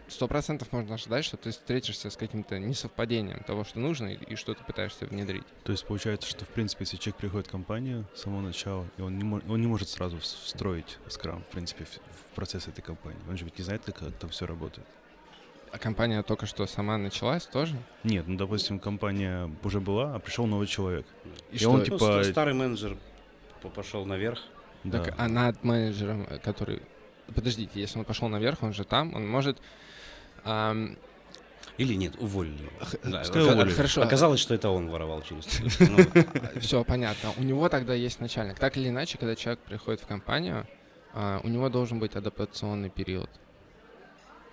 Сто 0.07 0.27
процентов 0.27 0.71
можно 0.71 0.93
ожидать, 0.93 1.25
что 1.25 1.35
ты 1.35 1.49
встретишься 1.49 2.11
с 2.11 2.15
каким-то 2.15 2.59
несовпадением 2.59 3.39
того, 3.39 3.63
что 3.63 3.79
нужно, 3.79 4.09
и, 4.09 4.33
и 4.33 4.35
что 4.35 4.53
ты 4.53 4.63
пытаешься 4.63 5.07
внедрить. 5.07 5.47
То 5.63 5.71
есть 5.71 5.83
получается, 5.87 6.29
что, 6.29 6.45
в 6.45 6.49
принципе, 6.49 6.83
если 6.83 6.97
человек 6.97 7.17
приходит 7.17 7.47
в 7.47 7.51
компанию 7.51 8.05
с 8.13 8.21
самого 8.21 8.41
начала, 8.41 8.87
и 8.97 9.01
он 9.01 9.17
не, 9.17 9.23
мо- 9.23 9.41
он 9.49 9.59
не 9.59 9.65
может 9.65 9.89
сразу 9.89 10.19
встроить 10.19 10.99
скрам, 11.07 11.41
в 11.41 11.47
принципе, 11.47 11.85
в, 11.85 11.89
в 11.89 12.35
процесс 12.35 12.67
этой 12.67 12.83
компании. 12.83 13.19
Он 13.27 13.35
же 13.35 13.45
ведь 13.45 13.57
не 13.57 13.63
знает, 13.63 13.81
как 13.83 13.95
там 14.19 14.29
все 14.29 14.45
работает. 14.45 14.85
А 15.75 15.77
компания 15.77 16.23
только 16.23 16.45
что 16.45 16.65
сама 16.67 16.97
началась 16.97 17.45
тоже? 17.45 17.75
Нет, 18.05 18.25
ну, 18.27 18.37
допустим, 18.37 18.79
компания 18.79 19.51
уже 19.61 19.81
была, 19.81 20.15
а 20.15 20.19
пришел 20.19 20.45
новый 20.45 20.67
человек. 20.67 21.05
И, 21.51 21.57
и 21.57 21.59
что? 21.59 21.71
он, 21.71 21.79
ну, 21.79 21.83
типа... 21.83 22.23
Старый 22.23 22.53
менеджер 22.53 22.97
пошел 23.75 24.05
наверх. 24.05 24.39
Да. 24.85 25.03
Так, 25.03 25.15
а 25.17 25.27
над 25.27 25.61
менеджером, 25.65 26.27
э, 26.29 26.37
который... 26.37 26.81
Подождите, 27.33 27.77
если 27.81 27.99
он 27.99 28.05
пошел 28.05 28.29
наверх, 28.29 28.63
он 28.63 28.73
же 28.73 28.85
там, 28.85 29.13
он 29.13 29.27
может... 29.27 29.57
Ам... 30.45 30.97
Или 31.77 31.95
нет, 31.95 32.13
уволили. 32.19 32.69
Х- 32.79 32.97
да, 33.03 33.23
уволили. 33.33 33.73
Хорошо. 33.73 34.01
Оказалось, 34.01 34.39
что 34.39 34.53
это 34.53 34.69
он 34.69 34.89
воровал 34.89 35.23
через 35.23 35.59
ну, 35.79 36.61
Все 36.61 36.85
понятно. 36.85 37.33
У 37.35 37.43
него 37.43 37.67
тогда 37.67 37.93
есть 37.93 38.21
начальник. 38.21 38.57
Так 38.59 38.77
или 38.77 38.87
иначе, 38.87 39.17
когда 39.17 39.35
человек 39.35 39.59
приходит 39.59 39.99
в 39.99 40.07
компанию, 40.07 40.65
а, 41.13 41.41
у 41.43 41.49
него 41.49 41.67
должен 41.67 41.99
быть 41.99 42.15
адаптационный 42.15 42.89
период. 42.89 43.29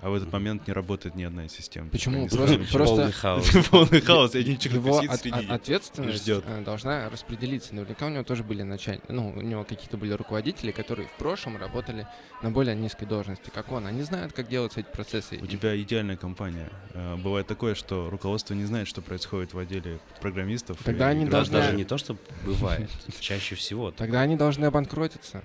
А 0.03 0.11
в 0.11 0.15
этот 0.15 0.33
момент 0.33 0.67
не 0.67 0.73
работает 0.73 1.15
ни 1.15 1.23
одна 1.23 1.47
из 1.47 1.53
систем. 1.53 1.89
Почему? 1.89 2.29
Просто, 2.29 2.59
просто 2.73 2.97
полный 2.97 3.13
хаос. 3.13 3.51
полный 3.71 4.01
хаос. 4.03 4.35
Один 4.35 4.59
человек 4.59 4.85
его 4.85 4.99
от, 4.99 5.27
от, 5.27 5.51
ответственность 5.51 6.23
ждет. 6.23 6.43
Э, 6.45 6.61
должна 6.61 7.09
распределиться. 7.09 7.73
Наверняка 7.73 8.07
у 8.07 8.09
него 8.09 8.25
тоже 8.25 8.43
были 8.43 8.63
начальники, 8.63 9.05
ну, 9.09 9.31
у 9.31 9.41
него 9.41 9.63
какие-то 9.63 9.97
были 9.97 10.13
руководители, 10.15 10.73
которые 10.73 11.07
в 11.07 11.13
прошлом 11.13 11.57
работали 11.57 12.09
на 12.43 12.51
более 12.51 12.75
низкой 12.75 13.07
должности, 13.07 13.49
как 13.55 13.71
он. 13.71 13.87
Они 13.87 14.03
знают, 14.03 14.33
как 14.33 14.49
делать 14.49 14.73
эти 14.77 14.89
процессы. 14.89 15.39
У 15.41 15.47
тебя 15.47 15.81
идеальная 15.81 16.17
компания. 16.17 16.69
Э, 16.95 17.15
бывает 17.15 17.47
такое, 17.47 17.77
что 17.77 18.11
руководство 18.11 18.55
не 18.55 18.65
знает, 18.65 18.89
что 18.89 19.03
происходит 19.03 19.55
в 19.55 19.59
отделе 19.59 20.01
программистов. 20.21 20.79
Тогда 20.83 21.11
они 21.11 21.27
должны... 21.27 21.59
Даже 21.59 21.77
не 21.77 21.85
то, 21.85 21.97
что 21.97 22.17
бывает, 22.45 22.91
чаще 23.21 23.55
всего. 23.55 23.93
Тогда 23.93 24.23
они 24.23 24.35
должны 24.35 24.65
обанкротиться. 24.65 25.45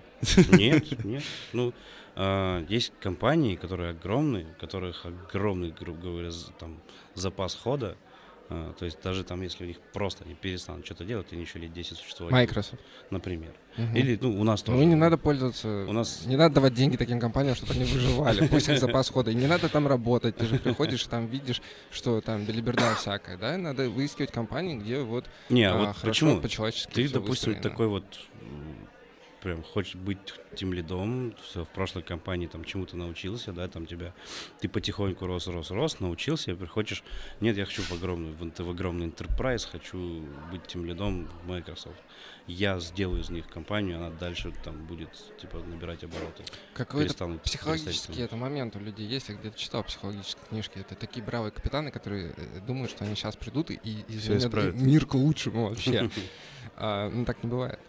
Нет, 0.52 1.06
нет. 1.06 1.24
Ну, 1.54 1.74
есть 2.68 2.94
компании, 3.00 3.56
которые 3.56 3.92
огромные, 3.92 4.46
у 4.46 4.60
которых 4.60 5.06
огромный, 5.06 5.72
грубо 5.72 6.02
говоря, 6.02 6.32
там, 6.60 6.80
запас 7.14 7.56
хода. 7.56 7.96
Uh, 8.50 8.74
то 8.80 8.86
есть 8.86 9.00
даже 9.04 9.26
там, 9.26 9.42
если 9.42 9.66
у 9.66 9.68
них 9.68 9.78
просто 9.92 10.24
они 10.24 10.34
перестанут 10.34 10.86
что-то 10.86 11.04
делать, 11.04 11.28
они 11.34 11.42
еще 11.42 11.60
лет 11.60 11.74
10 11.74 11.98
существовать. 11.98 12.32
Microsoft. 12.32 12.82
Например. 13.10 13.52
Uh-huh. 13.76 13.94
Или, 13.94 14.18
ну, 14.22 14.40
у 14.40 14.44
нас 14.46 14.62
тоже. 14.62 14.78
Ну, 14.78 14.86
не 14.86 14.96
надо 14.96 15.18
пользоваться. 15.18 15.86
У 15.86 15.92
нас... 15.92 16.26
Не 16.26 16.38
надо 16.38 16.56
давать 16.56 16.74
деньги 16.74 16.96
таким 16.96 17.20
компаниям, 17.20 17.56
чтобы 17.56 17.74
они 17.74 17.84
выживали. 17.84 18.48
Пусть 18.48 18.70
их 18.70 18.80
запас 18.80 19.10
хода. 19.10 19.32
И 19.32 19.36
не 19.36 19.48
надо 19.48 19.68
там 19.68 19.86
работать. 19.86 20.38
Ты 20.38 20.46
же 20.46 20.60
приходишь 20.60 21.04
и 21.04 21.10
там 21.10 21.28
видишь, 21.28 21.62
что 21.92 22.22
там 22.22 22.46
белиберда 22.46 22.96
всякая, 22.96 23.38
да? 23.38 23.58
Надо 23.58 23.90
выискивать 23.90 24.32
компании, 24.32 24.78
где 24.78 25.02
вот 25.02 25.26
Не, 25.50 25.70
а, 25.70 25.78
вот 25.78 25.98
почему? 26.02 26.40
по-человечески 26.40 26.94
Ты, 26.94 27.10
допустим, 27.10 27.60
такой 27.60 27.88
вот 27.88 28.06
прям 29.42 29.64
хочешь 29.64 29.96
быть 29.96 30.18
тем 30.56 30.74
лидом, 30.74 31.36
все, 31.44 31.64
в 31.64 31.70
прошлой 31.70 32.04
компании 32.04 32.48
там 32.48 32.64
чему-то 32.64 32.98
научился, 32.98 33.52
да, 33.52 33.68
там 33.68 33.86
тебя, 33.86 34.14
ты 34.60 34.68
потихоньку 34.68 35.26
рос, 35.26 35.48
рос, 35.48 35.72
рос, 35.72 36.00
научился, 36.00 36.52
и 36.52 36.56
приходишь, 36.56 37.04
нет, 37.40 37.58
я 37.58 37.66
хочу 37.66 37.82
в 37.84 37.92
огромный, 37.92 38.32
в, 38.32 38.64
в 38.64 38.70
огромный 38.70 39.08
enterprise, 39.08 39.68
хочу 39.70 40.26
быть 40.52 40.66
тем 40.68 40.86
лидом 40.86 41.28
в 41.44 41.48
Microsoft. 41.48 42.02
Я 42.48 42.80
сделаю 42.80 43.22
из 43.22 43.30
них 43.30 43.48
компанию, 43.48 43.98
она 43.98 44.10
дальше 44.10 44.54
там 44.64 44.86
будет, 44.86 45.10
типа, 45.38 45.60
набирать 45.60 46.04
обороты. 46.04 46.44
Какой-то 46.74 47.40
психологический 47.44 48.22
это 48.22 48.36
момент 48.36 48.76
у 48.76 48.80
людей 48.80 49.06
есть, 49.06 49.30
я 49.30 49.36
где-то 49.36 49.58
читал 49.58 49.84
психологические 49.84 50.46
книжки, 50.50 50.80
это 50.80 50.96
такие 50.96 51.24
бравые 51.24 51.52
капитаны, 51.52 51.92
которые 51.92 52.34
э, 52.38 52.60
думают, 52.66 52.92
что 52.92 53.04
они 53.04 53.16
сейчас 53.16 53.36
придут 53.36 53.70
и, 53.70 53.80
и 53.84 54.06
изменят 54.08 54.76
мир 54.76 55.06
к 55.06 55.14
лучшему 55.14 55.70
вообще. 55.70 56.10
а, 56.76 57.10
ну, 57.10 57.26
так 57.26 57.44
не 57.44 57.50
бывает. 57.50 57.80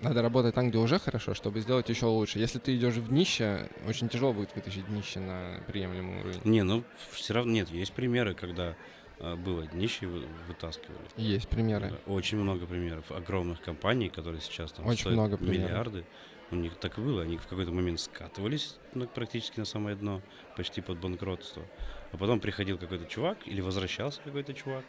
Надо 0.00 0.22
работать 0.22 0.54
там, 0.54 0.70
где 0.70 0.78
уже 0.78 0.98
хорошо, 0.98 1.34
чтобы 1.34 1.60
сделать 1.60 1.88
еще 1.88 2.06
лучше. 2.06 2.38
Если 2.38 2.58
ты 2.58 2.76
идешь 2.76 2.94
в 2.94 3.08
днище, 3.08 3.68
очень 3.86 4.08
тяжело 4.08 4.32
будет 4.32 4.54
вытащить 4.54 4.86
днище 4.86 5.18
на 5.18 5.60
приемлемый 5.66 6.20
уровень. 6.20 6.40
Не, 6.44 6.62
ну 6.62 6.84
все 7.10 7.34
равно 7.34 7.52
нет, 7.52 7.68
есть 7.70 7.92
примеры, 7.92 8.34
когда 8.34 8.76
э, 9.18 9.34
было 9.34 9.66
днище 9.66 10.06
и 10.06 10.26
вытаскивали. 10.46 10.98
Есть 11.16 11.48
примеры. 11.48 11.94
Очень 12.06 12.38
много 12.38 12.66
примеров 12.66 13.10
огромных 13.10 13.60
компаний, 13.60 14.08
которые 14.08 14.40
сейчас 14.40 14.70
там 14.70 14.86
очень 14.86 15.00
стоят 15.00 15.16
много 15.16 15.36
миллиарды. 15.44 16.04
У 16.50 16.56
них 16.56 16.76
так 16.76 16.98
и 16.98 17.00
было. 17.00 17.22
Они 17.22 17.36
в 17.36 17.46
какой-то 17.46 17.70
момент 17.72 18.00
скатывались 18.00 18.76
ну, 18.94 19.06
практически 19.06 19.58
на 19.58 19.66
самое 19.66 19.96
дно, 19.96 20.22
почти 20.56 20.80
под 20.80 20.98
банкротство. 20.98 21.62
А 22.10 22.16
потом 22.16 22.40
приходил 22.40 22.78
какой-то 22.78 23.04
чувак 23.04 23.38
или 23.46 23.60
возвращался 23.60 24.20
какой-то 24.24 24.54
чувак. 24.54 24.84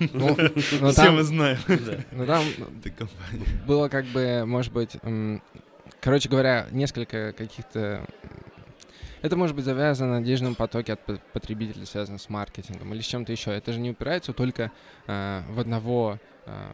Ну, 0.12 0.36
ну 0.80 0.90
Все 0.92 1.10
мы 1.10 1.22
знаем. 1.22 1.58
Ну 2.12 2.26
там 2.26 2.44
было 3.66 3.88
как 3.88 4.06
бы, 4.06 4.44
может 4.46 4.72
быть, 4.72 4.96
короче 6.00 6.28
говоря, 6.28 6.66
несколько 6.70 7.32
каких-то 7.32 8.06
это 9.22 9.36
может 9.36 9.54
быть 9.54 9.66
завязано 9.66 10.18
на 10.18 10.24
денежном 10.24 10.54
потоке 10.54 10.94
от 10.94 11.00
потребителей, 11.32 11.84
связано 11.84 12.18
с 12.18 12.30
маркетингом 12.30 12.94
или 12.94 13.02
с 13.02 13.06
чем-то 13.06 13.32
еще. 13.32 13.50
Это 13.50 13.72
же 13.72 13.80
не 13.80 13.90
упирается 13.90 14.32
только 14.32 14.72
э, 15.06 15.42
в 15.50 15.60
одного 15.60 16.18
э, 16.46 16.72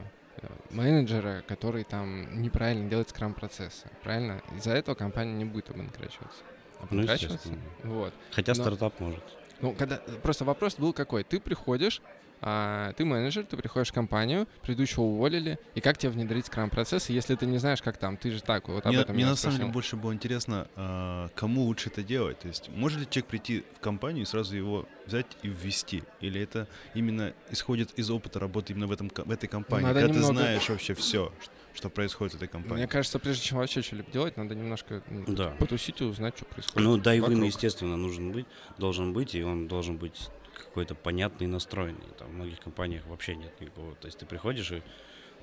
менеджера, 0.71 1.43
который 1.47 1.85
там 1.85 2.43
неправильно 2.43 2.89
делает 2.89 3.09
скрам-процессы. 3.11 3.89
Правильно? 4.03 4.43
Из-за 4.57 4.73
этого 4.73 4.95
компания 4.95 5.33
не 5.33 5.45
будет 5.45 5.71
обанкрачиваться. 5.71 6.43
Обанкрачиваться? 6.81 7.49
Ну, 7.83 7.95
вот. 7.95 8.15
Хотя 8.33 8.53
Но... 8.55 8.63
стартап 8.63 9.01
может. 9.01 9.25
Ну, 9.61 9.73
когда 9.73 9.97
просто 10.23 10.45
вопрос 10.45 10.77
был 10.77 10.93
какой: 10.93 11.25
ты 11.25 11.41
приходишь, 11.41 12.03
а, 12.41 12.93
ты 12.95 13.05
менеджер, 13.05 13.45
ты 13.45 13.57
приходишь 13.57 13.89
в 13.89 13.93
компанию, 13.93 14.47
предыдущего 14.63 15.03
уволили, 15.03 15.59
и 15.75 15.81
как 15.81 15.99
тебе 15.99 16.11
внедрить 16.11 16.47
скрам-процесс, 16.47 17.09
если 17.09 17.35
ты 17.35 17.47
не 17.47 17.59
знаешь, 17.59 17.83
как 17.83 17.97
там, 17.97 18.17
ты 18.17 18.31
же 18.31 18.43
так, 18.43 18.69
вот 18.69 18.85
об 18.87 18.93
Мне, 18.93 19.03
этом 19.03 19.15
мне 19.17 19.27
на 19.27 19.37
самом 19.37 19.57
деле 19.59 19.71
больше 19.71 19.97
было 19.97 20.13
интересно, 20.13 20.69
а, 20.77 21.29
кому 21.35 21.63
лучше 21.63 21.89
это 21.89 22.03
делать. 22.03 22.39
То 22.41 22.49
есть 22.49 22.69
может 22.69 23.01
ли 23.01 23.07
человек 23.09 23.27
прийти 23.31 23.65
в 23.77 23.81
компанию 23.81 24.23
и 24.23 24.27
сразу 24.27 24.57
его 24.57 24.87
взять 25.07 25.27
и 25.43 25.49
ввести? 25.49 26.03
Или 26.21 26.41
это 26.41 26.69
именно 26.95 27.33
исходит 27.51 27.93
из 27.99 28.11
опыта 28.11 28.39
работы 28.39 28.73
именно 28.73 28.87
в, 28.87 28.93
этом, 28.93 29.11
в 29.15 29.31
этой 29.31 29.49
компании? 29.49 29.85
Надо 29.87 30.01
когда 30.01 30.15
немного- 30.15 30.35
ты 30.35 30.41
знаешь 30.43 30.69
вообще 30.69 30.95
все, 30.95 31.33
что 31.75 31.91
происходит 31.91 32.35
в 32.35 32.37
этой 32.37 32.49
компании. 32.49 32.77
Мне 32.77 32.87
кажется, 32.87 33.19
прежде 33.19 33.43
чем 33.45 33.59
вообще 33.59 33.83
что-либо 33.83 34.11
делать, 34.11 34.37
надо 34.37 34.55
немножко 34.55 35.03
Да. 35.29 35.51
потусить 35.59 36.01
и 36.01 36.05
узнать, 36.05 36.37
что 36.37 36.45
происходит. 36.47 36.87
Ну, 36.87 36.97
дайвин, 36.97 37.43
естественно, 37.43 37.97
нужен 37.97 38.33
быть, 38.33 38.47
должен 38.79 39.13
быть, 39.13 39.35
и 39.35 39.43
он 39.43 39.69
должен 39.69 39.97
быть 39.97 40.29
какой-то 40.77 40.95
понятный 40.95 41.47
и 41.47 41.49
настроенный. 41.49 42.05
Там 42.19 42.29
в 42.29 42.35
многих 42.35 42.61
компаниях 42.61 43.07
вообще 43.07 43.35
нет 43.35 43.59
никакого. 43.63 43.95
То 43.95 44.09
есть 44.09 44.19
ты 44.19 44.27
приходишь 44.27 44.73
и 44.73 44.83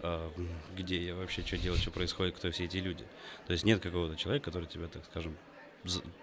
а, 0.04 0.32
где 0.76 1.04
я 1.04 1.16
вообще, 1.16 1.42
что 1.42 1.58
делать, 1.58 1.82
что 1.82 1.90
происходит, 1.90 2.36
кто 2.36 2.52
все 2.52 2.66
эти 2.66 2.78
люди. 2.78 3.04
То 3.48 3.54
есть 3.54 3.66
нет 3.66 3.82
какого-то 3.82 4.16
человека, 4.16 4.46
который 4.46 4.68
тебя, 4.68 4.88
так 4.88 5.04
скажем, 5.06 5.36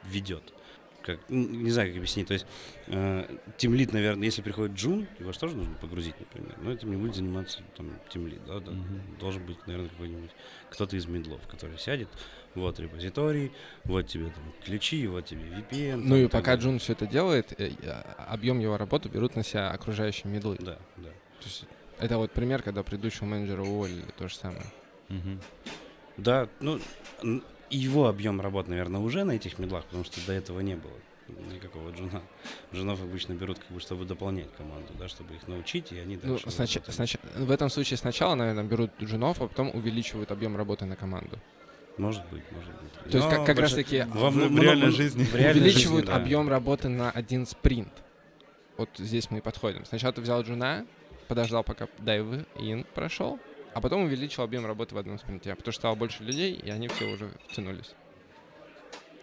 ведет. 0.04 0.52
Как, 1.02 1.28
не 1.28 1.70
знаю, 1.72 1.88
как 1.88 1.96
объяснить. 1.96 2.28
То 2.28 2.34
есть 2.34 2.46
э, 2.86 3.38
тимлит, 3.56 3.92
наверное, 3.92 4.26
если 4.26 4.42
приходит 4.42 4.76
джун, 4.76 5.08
его 5.18 5.32
же 5.32 5.38
тоже 5.40 5.56
нужно 5.56 5.74
погрузить, 5.74 6.14
например. 6.20 6.56
Но 6.60 6.70
этим 6.70 6.92
не 6.92 6.96
будет 6.96 7.16
заниматься 7.16 7.64
там 7.76 7.90
тимлит, 8.10 8.44
да, 8.44 8.60
да. 8.60 8.70
Мгм. 8.70 9.18
Должен 9.18 9.44
быть, 9.44 9.66
наверное, 9.66 9.88
какой-нибудь 9.88 10.30
кто-то 10.70 10.96
из 10.96 11.06
мидлов, 11.06 11.40
который 11.48 11.78
сядет, 11.78 12.08
вот 12.54 12.78
репозиторий, 12.80 13.52
вот 13.84 14.06
тебе 14.06 14.26
там 14.26 14.52
ключи, 14.64 15.06
вот 15.06 15.26
тебе 15.26 15.42
VPN. 15.42 15.96
Ну 15.96 16.08
там 16.08 16.18
и 16.18 16.28
пока. 16.28 16.54
Джун 16.56 16.78
все 16.78 16.92
это 16.92 17.06
делает, 17.06 17.58
э, 17.60 17.70
объем 18.18 18.58
его 18.58 18.76
работы 18.76 19.08
берут 19.08 19.36
на 19.36 19.44
себя 19.44 19.70
окружающие 19.70 20.30
мидлы. 20.32 20.56
Да, 20.60 20.78
да. 20.96 21.08
То 21.10 21.44
есть 21.46 21.64
это 21.98 22.18
вот 22.18 22.32
пример, 22.32 22.62
когда 22.62 22.82
предыдущего 22.82 23.26
менеджера 23.26 23.62
уволили, 23.62 24.04
то 24.18 24.28
же 24.28 24.34
самое. 24.36 24.64
Мгм. 25.08 25.40
Да, 26.16 26.48
ну, 26.60 26.80
его 27.70 28.08
объем 28.08 28.40
работ, 28.40 28.68
наверное, 28.68 29.00
уже 29.00 29.24
на 29.24 29.32
этих 29.32 29.58
мидлах, 29.58 29.84
потому 29.84 30.04
что 30.04 30.24
до 30.26 30.32
этого 30.32 30.60
не 30.60 30.74
было 30.76 30.92
никакого 31.52 31.90
джуна. 31.92 32.22
Джунов 32.74 33.00
обычно 33.02 33.34
берут, 33.34 33.60
как 33.60 33.68
бы, 33.70 33.78
чтобы 33.80 34.04
дополнять 34.04 34.52
команду, 34.56 34.92
да, 34.98 35.06
чтобы 35.08 35.34
их 35.36 35.46
научить, 35.46 35.92
и 35.92 35.98
они 35.98 36.18
Ну, 36.20 36.30
дальше... 36.32 36.46
снач- 36.48 36.74
работают. 36.78 36.88
снач- 36.88 37.44
в 37.44 37.50
этом 37.52 37.70
случае 37.70 37.96
сначала, 37.98 38.34
наверное, 38.34 38.64
берут 38.64 38.90
джунов, 39.00 39.40
а 39.40 39.46
потом 39.46 39.70
увеличивают 39.72 40.32
объем 40.32 40.56
работы 40.56 40.86
на 40.86 40.96
команду. 40.96 41.38
Может 41.98 42.24
быть, 42.30 42.42
может 42.52 42.72
быть. 42.80 42.92
То 43.10 43.18
есть 43.18 43.28
Но 43.28 43.30
как, 43.30 43.46
как 43.46 43.58
раз 43.58 43.72
таки 43.74 44.02
во- 44.08 44.30
в- 44.30 44.34
в- 44.34 44.36
в 44.36 44.60
реальной 44.60 44.86
много- 44.86 44.90
жизни. 44.96 45.24
в 45.24 45.34
реальной 45.34 45.60
увеличивают 45.62 46.06
жизни, 46.06 46.06
да. 46.06 46.16
объем 46.16 46.48
работы 46.48 46.88
на 46.88 47.10
один 47.10 47.46
спринт. 47.46 47.92
Вот 48.78 48.88
здесь 48.96 49.30
мы 49.30 49.38
и 49.38 49.40
подходим. 49.40 49.84
Сначала 49.84 50.12
ты 50.12 50.20
взял 50.22 50.42
джуна, 50.42 50.86
подождал, 51.28 51.62
пока 51.64 51.88
дайв 51.98 52.26
ин 52.56 52.84
прошел, 52.94 53.38
а 53.74 53.80
потом 53.80 54.04
увеличил 54.04 54.42
объем 54.42 54.64
работы 54.64 54.94
в 54.94 54.98
одном 54.98 55.18
спринте, 55.18 55.54
потому 55.54 55.72
что 55.72 55.80
стало 55.80 55.94
больше 55.94 56.22
людей, 56.24 56.54
и 56.54 56.70
они 56.70 56.88
все 56.88 57.06
уже 57.12 57.30
втянулись. 57.48 57.94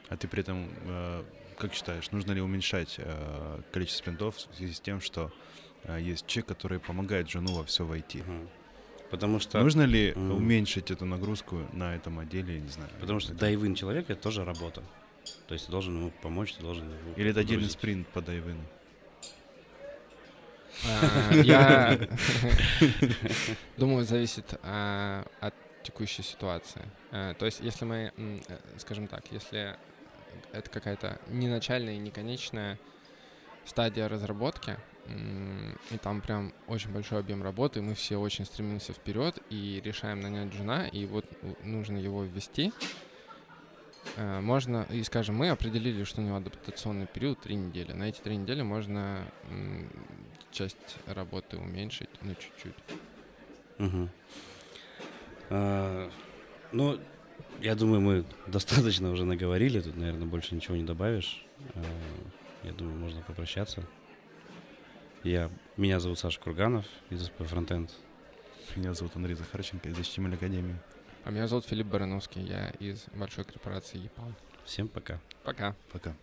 А 0.09 0.15
ты 0.17 0.27
при 0.27 0.41
этом, 0.41 0.69
э, 0.85 1.23
как 1.57 1.73
считаешь, 1.73 2.11
нужно 2.11 2.31
ли 2.33 2.41
уменьшать 2.41 2.95
э, 2.99 3.61
количество 3.71 4.03
спринтов 4.03 4.35
в 4.37 4.55
связи 4.55 4.73
с 4.73 4.79
тем, 4.79 5.01
что 5.01 5.31
э, 5.83 5.99
есть 5.99 6.27
человек, 6.27 6.47
который 6.49 6.79
помогает 6.79 7.29
жену 7.29 7.55
во 7.55 7.63
все 7.65 7.83
войти? 7.85 8.19
Мгм. 8.21 8.47
Потому 9.09 9.39
что, 9.39 9.59
Нужно 9.63 9.83
ли 9.83 10.11
Мгм. 10.15 10.31
уменьшить 10.37 10.91
эту 10.91 11.05
нагрузку 11.05 11.65
на 11.71 11.95
этом 11.95 12.19
отделе, 12.19 12.55
я 12.55 12.59
не 12.61 12.69
знаю. 12.69 12.89
потому 12.99 13.19
что 13.19 13.33
дайвин 13.33 13.73
человека— 13.75 14.13
это 14.13 14.21
тоже 14.21 14.43
работа. 14.43 14.83
То 15.47 15.53
есть 15.53 15.65
ты 15.65 15.71
должен 15.71 15.95
ему 15.95 16.11
помочь, 16.21 16.53
ты 16.53 16.61
должен 16.61 16.85
его 16.89 17.13
Или 17.15 17.31
это 17.31 17.39
отдельный 17.41 17.69
спринт 17.69 18.07
по 18.09 18.21
дайвину? 18.21 18.61
А, 20.85 21.33
Я 21.33 21.97
думаю, 23.77 24.05
зависит 24.05 24.53
а, 24.63 25.25
от 25.39 25.53
текущей 25.83 26.23
ситуации. 26.23 26.83
А, 27.11 27.33
То 27.33 27.45
есть, 27.45 27.59
если 27.61 27.85
мы, 27.85 28.11
э, 28.15 28.39
скажем 28.77 29.07
так, 29.07 29.23
если 29.31 29.75
это 30.51 30.69
какая-то 30.69 31.19
не 31.29 31.47
начальная 31.47 31.95
и 31.95 31.97
не 31.97 32.11
конечная 32.11 32.77
стадия 33.65 34.07
разработки, 34.07 34.77
и 35.91 35.97
там 35.97 36.21
прям 36.21 36.53
очень 36.67 36.91
большой 36.91 37.19
объем 37.19 37.43
работы, 37.43 37.81
мы 37.81 37.93
все 37.95 38.17
очень 38.17 38.45
стремимся 38.45 38.93
вперед 38.93 39.39
и 39.49 39.81
решаем 39.83 40.19
нанять 40.19 40.53
джуна, 40.53 40.87
и 40.87 41.05
вот 41.05 41.25
нужно 41.63 41.97
его 41.97 42.23
ввести, 42.23 42.71
э, 44.15 44.39
можно, 44.41 44.85
и 44.89 45.03
скажем, 45.03 45.35
мы 45.35 45.49
определили, 45.49 46.03
что 46.03 46.21
у 46.21 46.23
него 46.23 46.37
адаптационный 46.37 47.07
период 47.07 47.39
три 47.41 47.55
недели. 47.55 47.93
На 47.93 48.09
эти 48.09 48.19
три 48.19 48.35
недели 48.37 48.61
можно 48.61 49.25
часть 50.51 50.97
работы 51.05 51.57
уменьшить, 51.57 52.09
ну, 52.21 52.33
чуть-чуть. 52.33 52.75
Мгм. 53.77 54.09
А, 55.49 56.09
Ну, 56.71 56.99
я 57.61 57.75
думаю, 57.75 58.01
мы 58.01 58.25
достаточно 58.47 59.11
уже 59.11 59.23
наговорили. 59.23 59.79
Тут, 59.81 59.95
наверное, 59.95 60.27
больше 60.27 60.55
ничего 60.55 60.75
не 60.75 60.83
добавишь. 60.83 61.45
А, 61.75 61.83
Я 62.63 62.71
думаю, 62.73 62.97
можно 62.97 63.21
попрощаться. 63.21 63.83
Я, 65.23 65.49
меня 65.75 65.99
зовут 65.99 66.19
Саша 66.19 66.39
Курганов 66.39 66.85
из 67.09 67.23
СП 67.25 67.43
Фронтенд. 67.45 67.91
Меня 68.75 68.93
зовут 68.93 69.15
Андрей 69.15 69.35
Захарченко 69.35 69.89
из 69.89 69.97
HTML 69.97 70.35
Академии. 70.35 70.75
А 71.23 71.31
меня 71.31 71.47
зовут 71.47 71.65
Филипп 71.65 71.87
Барановский, 71.87 72.41
я 72.41 72.69
из 72.79 73.05
большой 73.13 73.43
корпорации 73.43 73.97
ЕПАМ. 73.97 74.35
Всем 74.63 74.87
пока. 74.87 75.19
Пока. 75.43 75.75
Пока. 75.91 76.13